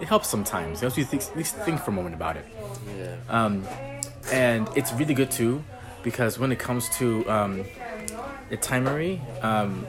It 0.00 0.08
helps 0.08 0.28
sometimes. 0.28 0.78
It 0.78 0.80
helps 0.82 0.98
you 0.98 1.04
think, 1.04 1.22
at 1.22 1.36
least 1.36 1.54
think 1.58 1.80
for 1.80 1.90
a 1.90 1.94
moment 1.94 2.14
about 2.14 2.36
it. 2.36 2.44
Yeah. 2.98 3.16
Um, 3.28 3.64
and 4.32 4.68
it's 4.74 4.92
really 4.92 5.14
good 5.14 5.30
too 5.30 5.62
because 6.02 6.38
when 6.38 6.50
it 6.50 6.58
comes 6.58 6.88
to 6.98 7.28
um, 7.30 7.64
the 8.48 8.56
timery, 8.56 9.20
um, 9.44 9.86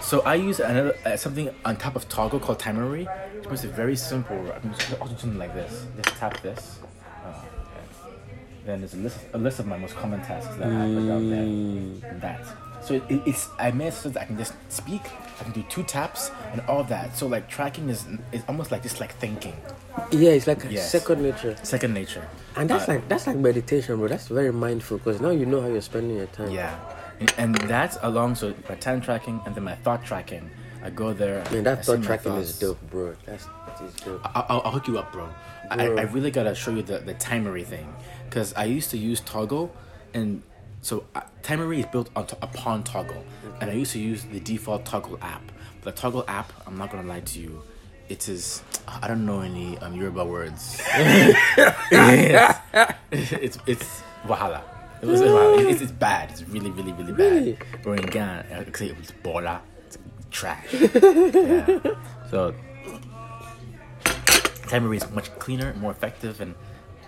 so 0.00 0.20
I 0.20 0.34
use 0.34 0.60
another 0.60 0.96
uh, 1.06 1.16
something 1.16 1.50
on 1.64 1.76
top 1.76 1.96
of 1.96 2.08
Toggl 2.08 2.40
called 2.40 2.58
timery, 2.58 3.06
which 3.44 3.50
makes 3.50 3.64
it 3.64 3.70
very 3.72 3.96
simple. 3.96 4.36
I 4.54 4.58
can 4.58 4.72
just 4.74 4.92
also 5.00 5.12
do 5.12 5.20
something 5.20 5.38
like 5.38 5.54
this. 5.54 5.86
Just 6.02 6.16
tap 6.16 6.40
this. 6.40 6.78
Okay. 7.26 7.48
Then 8.66 8.80
there's 8.80 8.94
a 8.94 8.98
list, 8.98 9.18
a 9.34 9.38
list 9.38 9.58
of 9.58 9.66
my 9.66 9.76
most 9.76 9.94
common 9.96 10.20
tasks 10.22 10.54
that 10.56 10.66
I 10.68 10.86
put 10.86 11.10
out 11.10 11.28
there. 11.28 12.18
That. 12.20 12.40
So 12.82 12.94
it, 12.94 13.22
it's 13.26 13.48
I 13.58 13.70
made 13.70 13.88
it 13.88 13.94
so 13.94 14.08
that 14.10 14.22
I 14.22 14.24
can 14.26 14.36
just 14.38 14.54
speak. 14.70 15.02
I 15.40 15.44
can 15.44 15.52
do 15.52 15.62
two 15.68 15.82
taps 15.82 16.30
and 16.52 16.60
all 16.68 16.84
that. 16.84 17.16
So 17.16 17.26
like 17.26 17.48
tracking 17.48 17.88
is 17.90 18.06
is 18.32 18.42
almost 18.48 18.70
like 18.72 18.82
just 18.82 19.00
like 19.00 19.12
thinking, 19.16 19.54
Yeah, 20.10 20.30
it's 20.30 20.46
like 20.46 20.64
Yes. 20.70 20.90
second 20.90 21.22
nature, 21.22 21.56
second 21.62 21.92
nature. 21.94 22.26
and 22.56 22.68
that's 22.70 22.88
Uh, 22.88 22.92
like 22.94 23.08
that's 23.08 23.26
like 23.26 23.36
meditation, 23.36 23.98
bro. 23.98 24.08
That's 24.08 24.28
very 24.28 24.52
mindful 24.52 24.98
because 24.98 25.20
now 25.20 25.30
you 25.30 25.44
know 25.46 25.60
how 25.60 25.68
you're 25.68 25.80
spending 25.82 26.16
your 26.16 26.26
time. 26.26 26.50
Yeah, 26.50 26.74
and, 27.20 27.34
and 27.38 27.54
that's 27.68 27.98
along 28.02 28.34
so 28.36 28.54
my 28.68 28.74
time 28.76 29.00
tracking 29.00 29.40
and 29.44 29.54
then 29.54 29.64
my 29.64 29.74
thought 29.76 30.04
tracking. 30.04 30.50
I 30.84 30.90
go 30.90 31.12
there. 31.14 31.42
Man, 31.50 31.60
I 31.60 31.60
that 31.62 31.84
see 31.84 31.92
thought 31.92 32.02
tracking 32.04 32.34
is 32.34 32.58
dope, 32.58 32.78
bro. 32.90 33.14
That's 33.24 33.46
dope. 34.04 34.20
I- 34.24 34.44
I'll, 34.48 34.60
I'll 34.66 34.70
hook 34.72 34.86
you 34.86 34.98
up, 34.98 35.10
bro. 35.12 35.28
I, 35.70 35.76
Bro. 35.86 35.96
I 35.96 36.02
really 36.02 36.30
gotta 36.30 36.54
show 36.54 36.70
you 36.72 36.82
the 36.82 36.98
the 36.98 37.14
timery 37.14 37.64
thing 37.64 37.92
because 38.28 38.52
I 38.54 38.64
used 38.66 38.90
to 38.90 38.98
use 38.98 39.20
Toggl, 39.22 39.70
and 40.12 40.42
so 40.82 41.04
uh, 41.14 41.22
timery 41.42 41.78
is 41.78 41.86
built 41.86 42.10
on 42.14 42.26
upon 42.42 42.84
Toggl, 42.84 43.22
and 43.60 43.70
I 43.70 43.74
used 43.74 43.92
to 43.92 43.98
use 43.98 44.24
the 44.24 44.40
default 44.40 44.84
Toggl 44.84 45.18
app. 45.22 45.42
But 45.82 45.96
the 45.96 46.02
Toggl 46.02 46.24
app, 46.28 46.52
I'm 46.66 46.76
not 46.76 46.90
gonna 46.92 47.08
lie 47.08 47.20
to 47.20 47.40
you, 47.40 47.62
it 48.10 48.28
is 48.28 48.62
I 48.86 49.08
don't 49.08 49.24
know 49.24 49.40
any 49.40 49.78
um, 49.78 49.94
Yoruba 49.94 50.24
words. 50.26 50.82
it's, 51.90 53.32
it's 53.32 53.58
it's 53.66 54.02
wahala. 54.26 54.60
It 55.00 55.06
was. 55.06 55.20
It's, 55.22 55.80
it's 55.82 55.92
bad. 55.92 56.30
It's 56.30 56.42
really 56.48 56.70
really 56.70 56.92
really 56.92 57.12
bad. 57.12 57.32
Really? 57.32 57.58
Bro, 57.82 57.94
in 57.94 58.06
Ghana, 58.06 58.44
I 58.68 58.76
say 58.76 58.86
it 58.88 58.98
was 58.98 59.10
bola. 59.22 59.62
It's 60.34 60.40
trash. 60.40 60.72
yeah. 60.72 61.94
So 62.30 62.54
Timery 64.68 64.96
is 64.96 65.08
much 65.10 65.32
cleaner, 65.38 65.74
more 65.74 65.92
effective, 65.92 66.40
and 66.40 66.54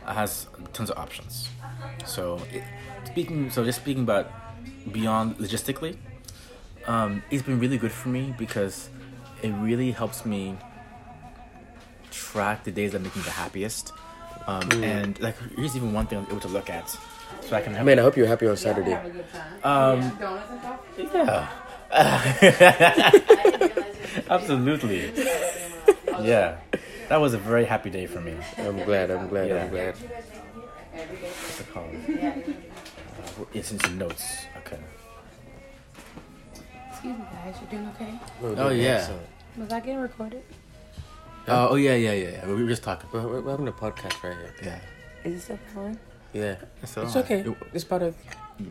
has 0.06 0.46
tons 0.72 0.90
of 0.90 0.98
options. 0.98 1.48
So, 2.04 2.40
it, 2.52 2.62
speaking, 3.04 3.50
so 3.50 3.64
just 3.64 3.80
speaking 3.80 4.04
about 4.04 4.30
beyond 4.92 5.38
logistically, 5.38 5.96
um, 6.86 7.22
it's 7.30 7.42
been 7.42 7.58
really 7.58 7.78
good 7.78 7.90
for 7.90 8.08
me 8.08 8.32
because 8.38 8.88
it 9.42 9.50
really 9.50 9.90
helps 9.90 10.24
me 10.24 10.56
track 12.12 12.62
the 12.64 12.70
days 12.70 12.92
that 12.92 13.00
make 13.02 13.16
me 13.16 13.22
the 13.22 13.30
happiest. 13.30 13.92
Um, 14.46 14.70
And 14.84 15.18
like, 15.20 15.36
here's 15.56 15.74
even 15.76 15.92
one 15.92 16.06
thing 16.06 16.18
I'm 16.18 16.26
able 16.26 16.40
to 16.40 16.48
look 16.48 16.70
at, 16.70 16.88
so 17.40 17.56
I 17.56 17.60
can 17.60 17.74
have. 17.74 17.84
Man, 17.84 17.98
I 17.98 18.02
hope 18.02 18.16
you're 18.16 18.28
happy 18.28 18.46
on 18.46 18.56
Saturday. 18.56 18.94
Um, 19.64 20.00
Donuts 20.20 20.50
and 20.50 20.62
coffee? 20.62 21.08
yeah. 21.12 21.48
Absolutely. 24.30 25.12
Yeah. 26.22 26.58
That 27.08 27.20
was 27.20 27.34
a 27.34 27.38
very 27.38 27.64
happy 27.64 27.90
day 27.90 28.06
for 28.06 28.20
me. 28.20 28.36
I'm 28.58 28.82
glad. 28.84 29.10
I'm 29.10 29.28
glad. 29.28 29.48
Yeah. 29.48 29.64
I'm 29.64 29.70
glad. 29.70 29.94
What's 29.96 31.60
it 31.60 31.72
called? 31.72 31.94
Uh, 32.20 32.32
it's 33.52 33.72
in 33.72 33.78
some 33.80 33.98
notes. 33.98 34.44
Okay. 34.58 34.78
Excuse 36.90 37.16
me, 37.18 37.24
guys. 37.32 37.56
You 37.60 37.66
doing 37.78 37.88
okay? 37.94 38.18
Oh, 38.42 38.70
yeah. 38.70 39.08
Was 39.56 39.72
I 39.72 39.80
getting 39.80 40.00
recorded? 40.00 40.42
Uh, 41.46 41.68
oh 41.70 41.76
yeah, 41.76 41.94
yeah, 41.94 42.12
yeah, 42.12 42.28
yeah. 42.30 42.46
We 42.46 42.62
were 42.64 42.68
just 42.68 42.82
talking. 42.82 43.08
We're, 43.12 43.22
we're 43.28 43.40
we're 43.40 43.50
having 43.52 43.68
a 43.68 43.72
podcast 43.72 44.20
right 44.24 44.34
here. 44.36 44.52
Yeah. 44.64 44.80
Is 45.22 45.36
it 45.36 45.40
still 45.42 45.58
going? 45.76 45.96
Yeah. 46.32 46.56
It's, 46.82 46.96
It's 46.96 47.14
okay. 47.14 47.44
You, 47.44 47.56
It's 47.72 47.84
part 47.84 48.02
of. 48.02 48.16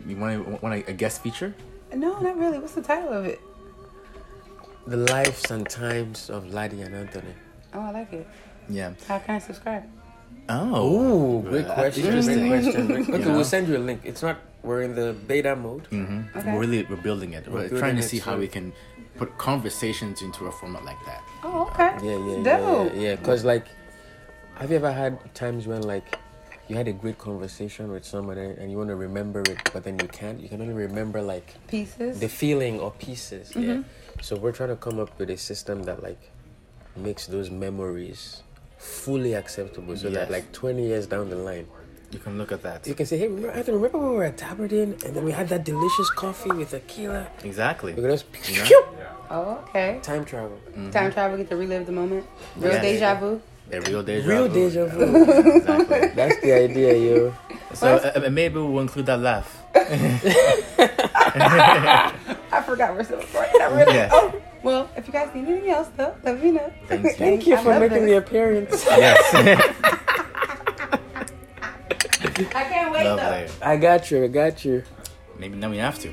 you 0.05 0.17
want 0.17 0.61
want 0.61 0.75
a, 0.75 0.89
a 0.89 0.93
guest 0.93 1.21
feature? 1.23 1.53
No, 1.95 2.19
not 2.19 2.37
really. 2.37 2.59
What's 2.59 2.73
the 2.75 2.81
title 2.81 3.13
of 3.13 3.25
it? 3.25 3.39
The 4.87 4.97
lives 4.97 5.49
and 5.49 5.67
times 5.67 6.29
of 6.29 6.53
Laddie 6.53 6.81
and 6.81 6.93
Anthony. 6.95 7.33
Oh, 7.73 7.81
I 7.81 7.91
like 7.91 8.13
it. 8.13 8.27
Yeah. 8.69 8.93
How 9.07 9.19
can 9.19 9.35
I 9.35 9.39
subscribe? 9.39 9.83
Oh. 10.49 11.39
Ooh, 11.39 11.41
great 11.41 11.67
question. 11.67 12.05
interesting. 12.05 12.47
Great 12.49 12.63
question. 12.63 12.87
Great- 12.87 13.09
Okay, 13.09 13.23
You 13.23 13.31
we'll 13.31 13.43
send 13.43 13.67
you 13.67 13.77
a 13.77 13.79
link. 13.79 14.01
It's 14.03 14.21
not. 14.21 14.37
We're 14.63 14.81
in 14.81 14.95
the 14.95 15.13
beta 15.27 15.55
mode. 15.55 15.87
Mm-hmm. 15.89 16.37
Okay. 16.37 16.53
We're 16.53 16.59
really 16.59 16.83
we're 16.89 16.95
building 16.97 17.33
it. 17.33 17.47
We're, 17.47 17.67
We're 17.69 17.79
trying 17.79 17.95
to 17.97 18.03
see 18.03 18.19
how 18.19 18.33
so- 18.33 18.39
we 18.39 18.47
can 18.47 18.73
put 19.17 19.37
conversations 19.37 20.21
into 20.21 20.45
a 20.45 20.51
format 20.51 20.83
like 20.83 20.97
that. 21.05 21.21
Oh, 21.43 21.67
okay. 21.71 21.95
Yeah, 22.03 22.17
yeah, 22.17 22.37
yeah, 22.37 22.57
Dope. 22.57 22.93
yeah, 22.95 23.01
yeah. 23.01 23.15
Cause 23.17 23.45
like, 23.45 23.67
have 24.55 24.69
you 24.69 24.75
ever 24.75 24.91
had 24.91 25.17
times 25.33 25.67
when 25.67 25.81
like 25.83 26.17
you 26.67 26.75
had 26.75 26.87
a 26.87 26.93
great 26.93 27.17
conversation 27.17 27.91
with 27.91 28.05
someone 28.05 28.37
and 28.37 28.57
and 28.57 28.71
you 28.71 28.77
want 28.77 28.89
to 28.89 28.95
remember 28.95 29.41
it, 29.41 29.59
but 29.73 29.83
then 29.83 29.99
you 29.99 30.07
can't? 30.07 30.39
You 30.39 30.49
can 30.49 30.61
only 30.61 30.73
remember 30.73 31.21
like 31.21 31.53
Pieces. 31.67 32.19
the 32.19 32.27
feeling 32.29 32.79
or 32.79 32.91
pieces. 32.91 33.53
Yeah. 33.55 33.61
Mm-hmm. 33.61 34.21
So 34.21 34.35
we're 34.37 34.51
trying 34.53 34.69
to 34.69 34.75
come 34.87 34.99
up 34.99 35.11
with 35.19 35.29
a 35.29 35.37
system 35.37 35.83
that 35.83 36.01
like 36.01 36.21
makes 36.95 37.27
those 37.27 37.51
memories 37.51 38.41
fully 38.77 39.33
acceptable, 39.33 39.95
so 39.97 40.09
that 40.09 40.31
like 40.31 40.51
twenty 40.51 40.87
years 40.87 41.05
down 41.07 41.29
the 41.29 41.35
line, 41.35 41.67
You 42.11 42.19
can 42.19 42.37
look 42.37 42.51
at 42.51 42.61
that. 42.63 42.87
you 42.87 42.93
can 42.95 43.05
say, 43.05 43.17
"Hey, 43.17 43.27
remember, 43.27 43.51
Anthony, 43.51 43.75
remember 43.77 43.97
when 43.99 44.09
we 44.11 44.15
were 44.17 44.23
at 44.31 44.37
Tabard 44.37 44.71
Inn 44.73 44.95
and 45.05 45.11
then 45.15 45.23
we 45.25 45.31
had 45.31 45.49
that 45.49 45.63
delicious 45.65 46.09
coffee 46.11 46.51
with 46.51 46.69
tequila?" 46.71 47.27
Exactly. 47.43 47.93
We 47.93 48.01
can 48.01 48.11
just 48.11 48.25
You 48.49 48.63
know? 48.63 48.85
oh, 49.31 49.63
okay. 49.69 49.99
time 50.01 50.23
travel. 50.23 50.57
Mm-hmm. 50.69 50.91
Time 50.91 51.11
travel, 51.11 51.37
get 51.37 51.49
to 51.49 51.57
relive 51.57 51.85
the 51.85 51.91
moment. 52.01 52.25
Real 52.57 52.73
Yes. 52.73 52.81
deja 52.83 53.15
vu. 53.19 53.41
A 53.71 53.79
real 53.81 54.03
deja 54.03 54.27
Real 54.29 54.47
vu. 54.47 54.53
deja 54.53 54.85
vu. 54.85 55.01
exactly. 55.57 56.07
That's 56.15 56.39
the 56.41 56.53
idea, 56.53 56.93
yo. 56.95 57.33
So 57.73 57.95
uh, 57.97 58.29
maybe 58.29 58.59
we'll 58.59 58.79
include 58.81 59.07
that 59.07 59.19
laugh. 59.19 59.61
I 62.51 62.61
forgot 62.65 62.95
we're 62.95 63.03
still 63.03 63.17
recording. 63.19 63.61
I 63.61 63.65
really. 63.65 63.93
Yes. 63.93 64.11
Oh, 64.13 64.33
well, 64.63 64.89
if 64.95 65.07
you 65.07 65.13
guys 65.13 65.33
need 65.35 65.47
anything 65.47 65.69
else, 65.71 65.89
though, 65.97 66.15
let 66.23 66.41
me 66.41 66.51
know. 66.51 66.71
Thank 66.87 67.03
you. 67.03 67.11
Thank 67.13 67.47
you 67.47 67.57
for 67.57 67.79
making 67.79 68.05
this. 68.05 68.11
the 68.11 68.17
appearance. 68.17 68.85
Yes. 68.97 69.19
I 72.37 72.63
can't 72.65 72.91
wait 72.91 73.05
Lovely. 73.05 73.47
I 73.61 73.77
got 73.77 74.11
you. 74.11 74.23
I 74.25 74.27
got 74.27 74.65
you. 74.65 74.83
Maybe 75.39 75.55
now 75.55 75.69
we 75.69 75.77
have 75.77 75.97
to. 75.99 76.09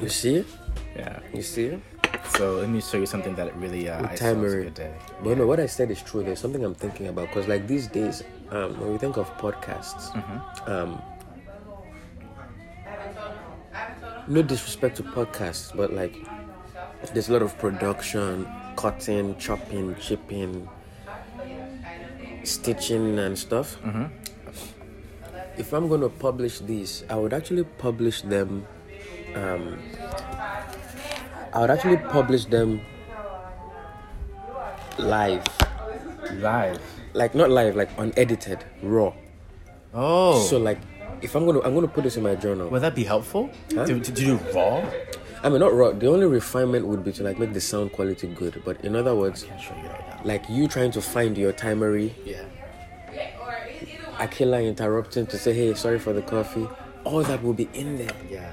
You 0.00 0.08
see? 0.08 0.44
Yeah. 0.94 1.18
You 1.34 1.42
see? 1.42 1.80
So 2.36 2.56
let 2.56 2.68
me 2.68 2.80
show 2.80 2.98
you 2.98 3.06
something 3.06 3.34
that 3.36 3.54
really 3.56 3.88
uh, 3.88 3.98
I 4.06 4.14
saw 4.14 4.26
a 4.30 4.34
Timer. 4.34 4.62
good 4.62 4.74
day. 4.74 4.92
But 5.22 5.38
no, 5.38 5.46
what 5.46 5.60
I 5.60 5.66
said 5.66 5.90
is 5.90 6.00
true. 6.02 6.22
There's 6.22 6.38
something 6.40 6.64
I'm 6.64 6.74
thinking 6.74 7.08
about 7.08 7.28
because, 7.28 7.48
like 7.48 7.66
these 7.66 7.86
days, 7.88 8.22
um, 8.50 8.78
when 8.80 8.92
we 8.92 8.98
think 8.98 9.16
of 9.16 9.28
podcasts, 9.38 10.10
um, 10.68 11.00
no 14.28 14.42
disrespect 14.42 14.96
to 14.98 15.02
podcasts, 15.02 15.74
but 15.76 15.92
like 15.92 16.14
there's 17.12 17.28
a 17.28 17.32
lot 17.32 17.42
of 17.42 17.56
production, 17.58 18.46
cutting, 18.76 19.36
chopping, 19.36 19.94
chipping, 19.96 20.68
stitching, 22.44 23.18
and 23.18 23.38
stuff. 23.38 23.78
If 25.56 25.72
I'm 25.72 25.88
going 25.88 26.02
to 26.02 26.08
publish 26.08 26.60
these, 26.60 27.04
I 27.10 27.16
would 27.16 27.32
actually 27.32 27.64
publish 27.64 28.22
them. 28.22 28.66
Um, 29.34 29.78
I 31.52 31.60
would 31.60 31.70
actually 31.70 31.96
publish 31.96 32.44
them 32.46 32.80
live 34.98 35.44
Live. 36.32 36.80
like 37.14 37.34
not 37.34 37.50
live, 37.50 37.74
like 37.76 37.90
unedited, 37.98 38.64
raw. 38.82 39.12
Oh. 39.94 40.40
So 40.42 40.58
like, 40.58 40.78
if 41.22 41.34
I'm 41.34 41.46
gonna, 41.46 41.60
I'm 41.60 41.74
gonna 41.74 41.88
put 41.88 42.04
this 42.04 42.16
in 42.16 42.22
my 42.22 42.34
journal. 42.34 42.68
would 42.68 42.82
that 42.82 42.94
be 42.94 43.04
helpful? 43.04 43.50
Huh? 43.74 43.86
To, 43.86 43.98
to 44.00 44.12
do 44.12 44.36
raw? 44.54 44.84
I 45.42 45.48
mean, 45.48 45.60
not 45.60 45.72
raw. 45.72 45.92
The 45.92 46.08
only 46.08 46.26
refinement 46.26 46.86
would 46.86 47.04
be 47.04 47.12
to 47.12 47.22
like 47.22 47.38
make 47.38 47.52
the 47.54 47.60
sound 47.60 47.92
quality 47.92 48.26
good. 48.26 48.60
But 48.64 48.84
in 48.84 48.94
other 48.96 49.14
words, 49.14 49.46
right 49.46 50.24
like 50.24 50.48
you 50.48 50.68
trying 50.68 50.90
to 50.92 51.00
find 51.00 51.38
your 51.38 51.52
timery, 51.52 52.12
Yeah. 52.24 52.42
Akila 54.18 54.66
interrupting 54.66 55.26
to 55.28 55.38
say, 55.38 55.54
"Hey, 55.54 55.72
sorry 55.74 56.00
for 56.00 56.12
the 56.12 56.22
coffee." 56.22 56.68
All 57.04 57.22
that 57.22 57.42
will 57.42 57.54
be 57.54 57.68
in 57.72 57.96
there 57.96 58.10
Yeah. 58.28 58.50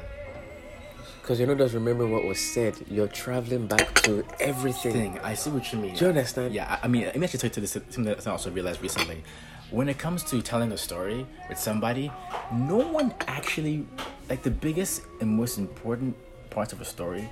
Because 1.26 1.40
you're 1.40 1.48
not 1.48 1.58
just 1.58 1.74
remembering 1.74 2.12
what 2.12 2.24
was 2.24 2.40
said. 2.40 2.76
You're 2.88 3.08
traveling 3.08 3.66
back 3.66 3.96
to 4.04 4.24
everything. 4.40 4.94
Thing. 4.94 5.20
I 5.24 5.34
see 5.34 5.50
what 5.50 5.74
you 5.74 5.80
mean. 5.80 5.96
Do 5.96 6.06
you 6.06 6.10
understand? 6.10 6.54
Yeah, 6.54 6.72
I- 6.72 6.86
I 6.86 6.88
mean, 6.88 7.06
let 7.06 7.18
me 7.18 7.24
actually 7.24 7.40
tell 7.40 7.48
you 7.48 7.54
to 7.56 7.62
this 7.62 7.72
something 7.72 8.04
that 8.04 8.28
I 8.28 8.30
also 8.30 8.52
realized 8.52 8.80
recently. 8.84 9.24
When 9.72 9.90
it 9.90 9.98
comes 9.98 10.24
to 10.26 10.40
telling 10.44 10.72
a 10.72 10.78
story 10.78 11.26
with 11.50 11.58
somebody, 11.58 12.12
no 12.54 12.78
one 12.78 13.12
actually, 13.26 13.88
like, 14.30 14.44
the 14.44 14.52
biggest 14.52 15.02
and 15.20 15.32
most 15.32 15.58
important 15.58 16.16
parts 16.52 16.74
of 16.74 16.80
a 16.80 16.86
story 16.86 17.28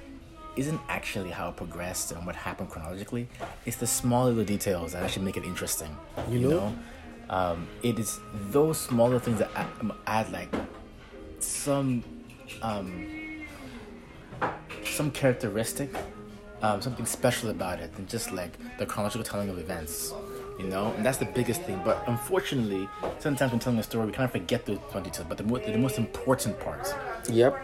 isn't 0.55 0.81
actually 0.89 1.29
how 1.29 1.49
it 1.49 1.55
progressed 1.55 2.13
and 2.13 2.25
what 2.25 2.35
happened 2.35 2.71
chronologically. 2.71 3.29
It's 3.67 3.77
the 3.77 3.85
small 3.85 4.25
little 4.25 4.43
details 4.43 4.93
that 4.93 5.03
actually 5.03 5.25
make 5.25 5.37
it 5.37 5.43
interesting. 5.43 5.95
You, 6.31 6.39
know? 6.39 6.49
know? 6.49 6.75
Um, 7.29 7.67
it 7.83 7.99
is 7.99 8.19
those 8.49 8.79
smaller 8.79 9.19
things 9.19 9.37
that 9.37 9.51
add, 9.55 9.67
add 10.07 10.31
like 10.31 10.49
some 11.37 12.03
um, 12.63 13.22
some 14.95 15.11
characteristic, 15.11 15.89
um, 16.61 16.81
something 16.81 17.05
special 17.05 17.49
about 17.49 17.79
it 17.79 17.93
than 17.95 18.07
just 18.07 18.31
like 18.31 18.51
the 18.77 18.85
chronological 18.85 19.23
telling 19.23 19.49
of 19.49 19.57
events, 19.57 20.13
you 20.59 20.65
know. 20.65 20.93
And 20.93 21.05
that's 21.05 21.17
the 21.17 21.25
biggest 21.25 21.61
thing. 21.63 21.81
But 21.83 22.03
unfortunately, 22.07 22.87
sometimes 23.19 23.51
when 23.51 23.59
telling 23.59 23.79
a 23.79 23.83
story, 23.83 24.05
we 24.05 24.11
kind 24.11 24.25
of 24.25 24.31
forget 24.31 24.65
those 24.65 24.79
details, 25.03 25.25
but 25.27 25.37
the, 25.37 25.43
mo- 25.43 25.57
the 25.57 25.77
most 25.77 25.97
important 25.97 26.59
parts. 26.59 26.93
Yep. 27.29 27.57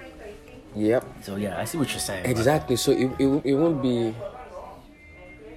Yep. 0.75 1.05
So 1.23 1.35
yeah, 1.35 1.59
I 1.59 1.65
see 1.65 1.77
what 1.77 1.89
you're 1.91 1.99
saying. 1.99 2.25
Exactly. 2.25 2.75
So 2.75 2.91
it, 2.91 3.11
it, 3.19 3.27
it 3.45 3.55
won't 3.55 3.81
be 3.81 4.13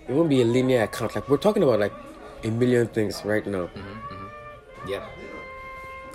it 0.09 0.13
won't 0.13 0.29
be 0.29 0.41
a 0.43 0.45
linear 0.45 0.83
account. 0.83 1.15
Like 1.15 1.29
we're 1.29 1.37
talking 1.37 1.63
about 1.63 1.81
like 1.81 1.93
a 2.45 2.49
million 2.49 2.87
things 2.89 3.23
right 3.25 3.47
now. 3.47 3.69
Yeah. 4.87 5.07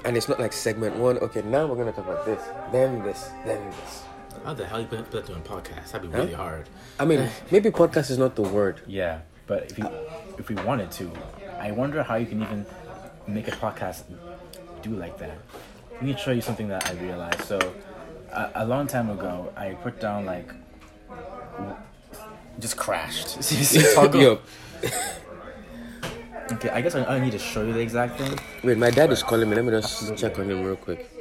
And 0.05 0.15
it's 0.15 0.27
not 0.29 0.39
like 0.39 0.53
segment 0.53 0.95
one, 0.95 1.17
okay, 1.19 1.41
now 1.41 1.65
we're 1.67 1.75
gonna 1.75 1.91
talk 1.91 2.05
about 2.05 2.25
this, 2.25 2.41
then 2.71 3.03
this, 3.03 3.29
then 3.45 3.69
this. 3.71 4.03
How 4.47 4.53
the 4.53 4.65
hell 4.65 4.79
you 4.79 4.87
put, 4.87 4.99
put 4.99 5.11
that 5.11 5.25
to 5.25 5.33
a 5.33 5.41
podcast? 5.41 5.91
That'd 5.91 6.09
be 6.09 6.17
really 6.17 6.31
hard. 6.31 6.69
I 6.97 7.03
mean, 7.03 7.29
maybe 7.51 7.69
podcast 7.69 8.09
is 8.09 8.17
not 8.17 8.35
the 8.35 8.43
word. 8.43 8.79
Yeah, 8.87 9.19
but 9.45 9.69
if 9.69 9.77
you 9.77 9.85
if 10.37 10.47
we 10.47 10.55
wanted 10.55 10.89
to, 10.91 11.11
I 11.59 11.71
wonder 11.71 12.01
how 12.01 12.15
you 12.15 12.25
can 12.25 12.41
even 12.41 12.65
make 13.27 13.49
a 13.49 13.51
podcast 13.51 14.03
do 14.81 14.91
like 14.91 15.17
that. 15.17 15.37
Let 15.95 16.03
me 16.03 16.15
show 16.15 16.31
you 16.31 16.39
something 16.39 16.69
that 16.69 16.87
I 16.87 16.93
realized. 16.93 17.41
So, 17.41 17.59
a, 18.31 18.63
a 18.63 18.65
long 18.65 18.87
time 18.87 19.09
ago, 19.09 19.51
I 19.57 19.71
put 19.71 19.99
down 19.99 20.25
like 20.25 20.49
just 22.57 22.77
crashed. 22.77 23.43
See, 23.43 23.65
see, 23.65 23.79
Toggl? 23.79 24.39
Okay, 26.53 26.69
I 26.69 26.79
guess 26.79 26.95
I, 26.95 27.03
I 27.03 27.19
need 27.19 27.33
to 27.33 27.39
show 27.39 27.65
you 27.65 27.73
the 27.73 27.81
exact 27.81 28.17
thing. 28.17 28.39
wait, 28.63 28.77
my 28.77 28.91
dad 28.91 29.11
is 29.11 29.21
calling 29.23 29.49
me. 29.49 29.57
Let 29.57 29.65
me 29.65 29.71
just 29.71 30.15
check 30.15 30.39
on 30.39 30.49
him 30.49 30.63
real 30.63 30.77
quick. 30.77 31.16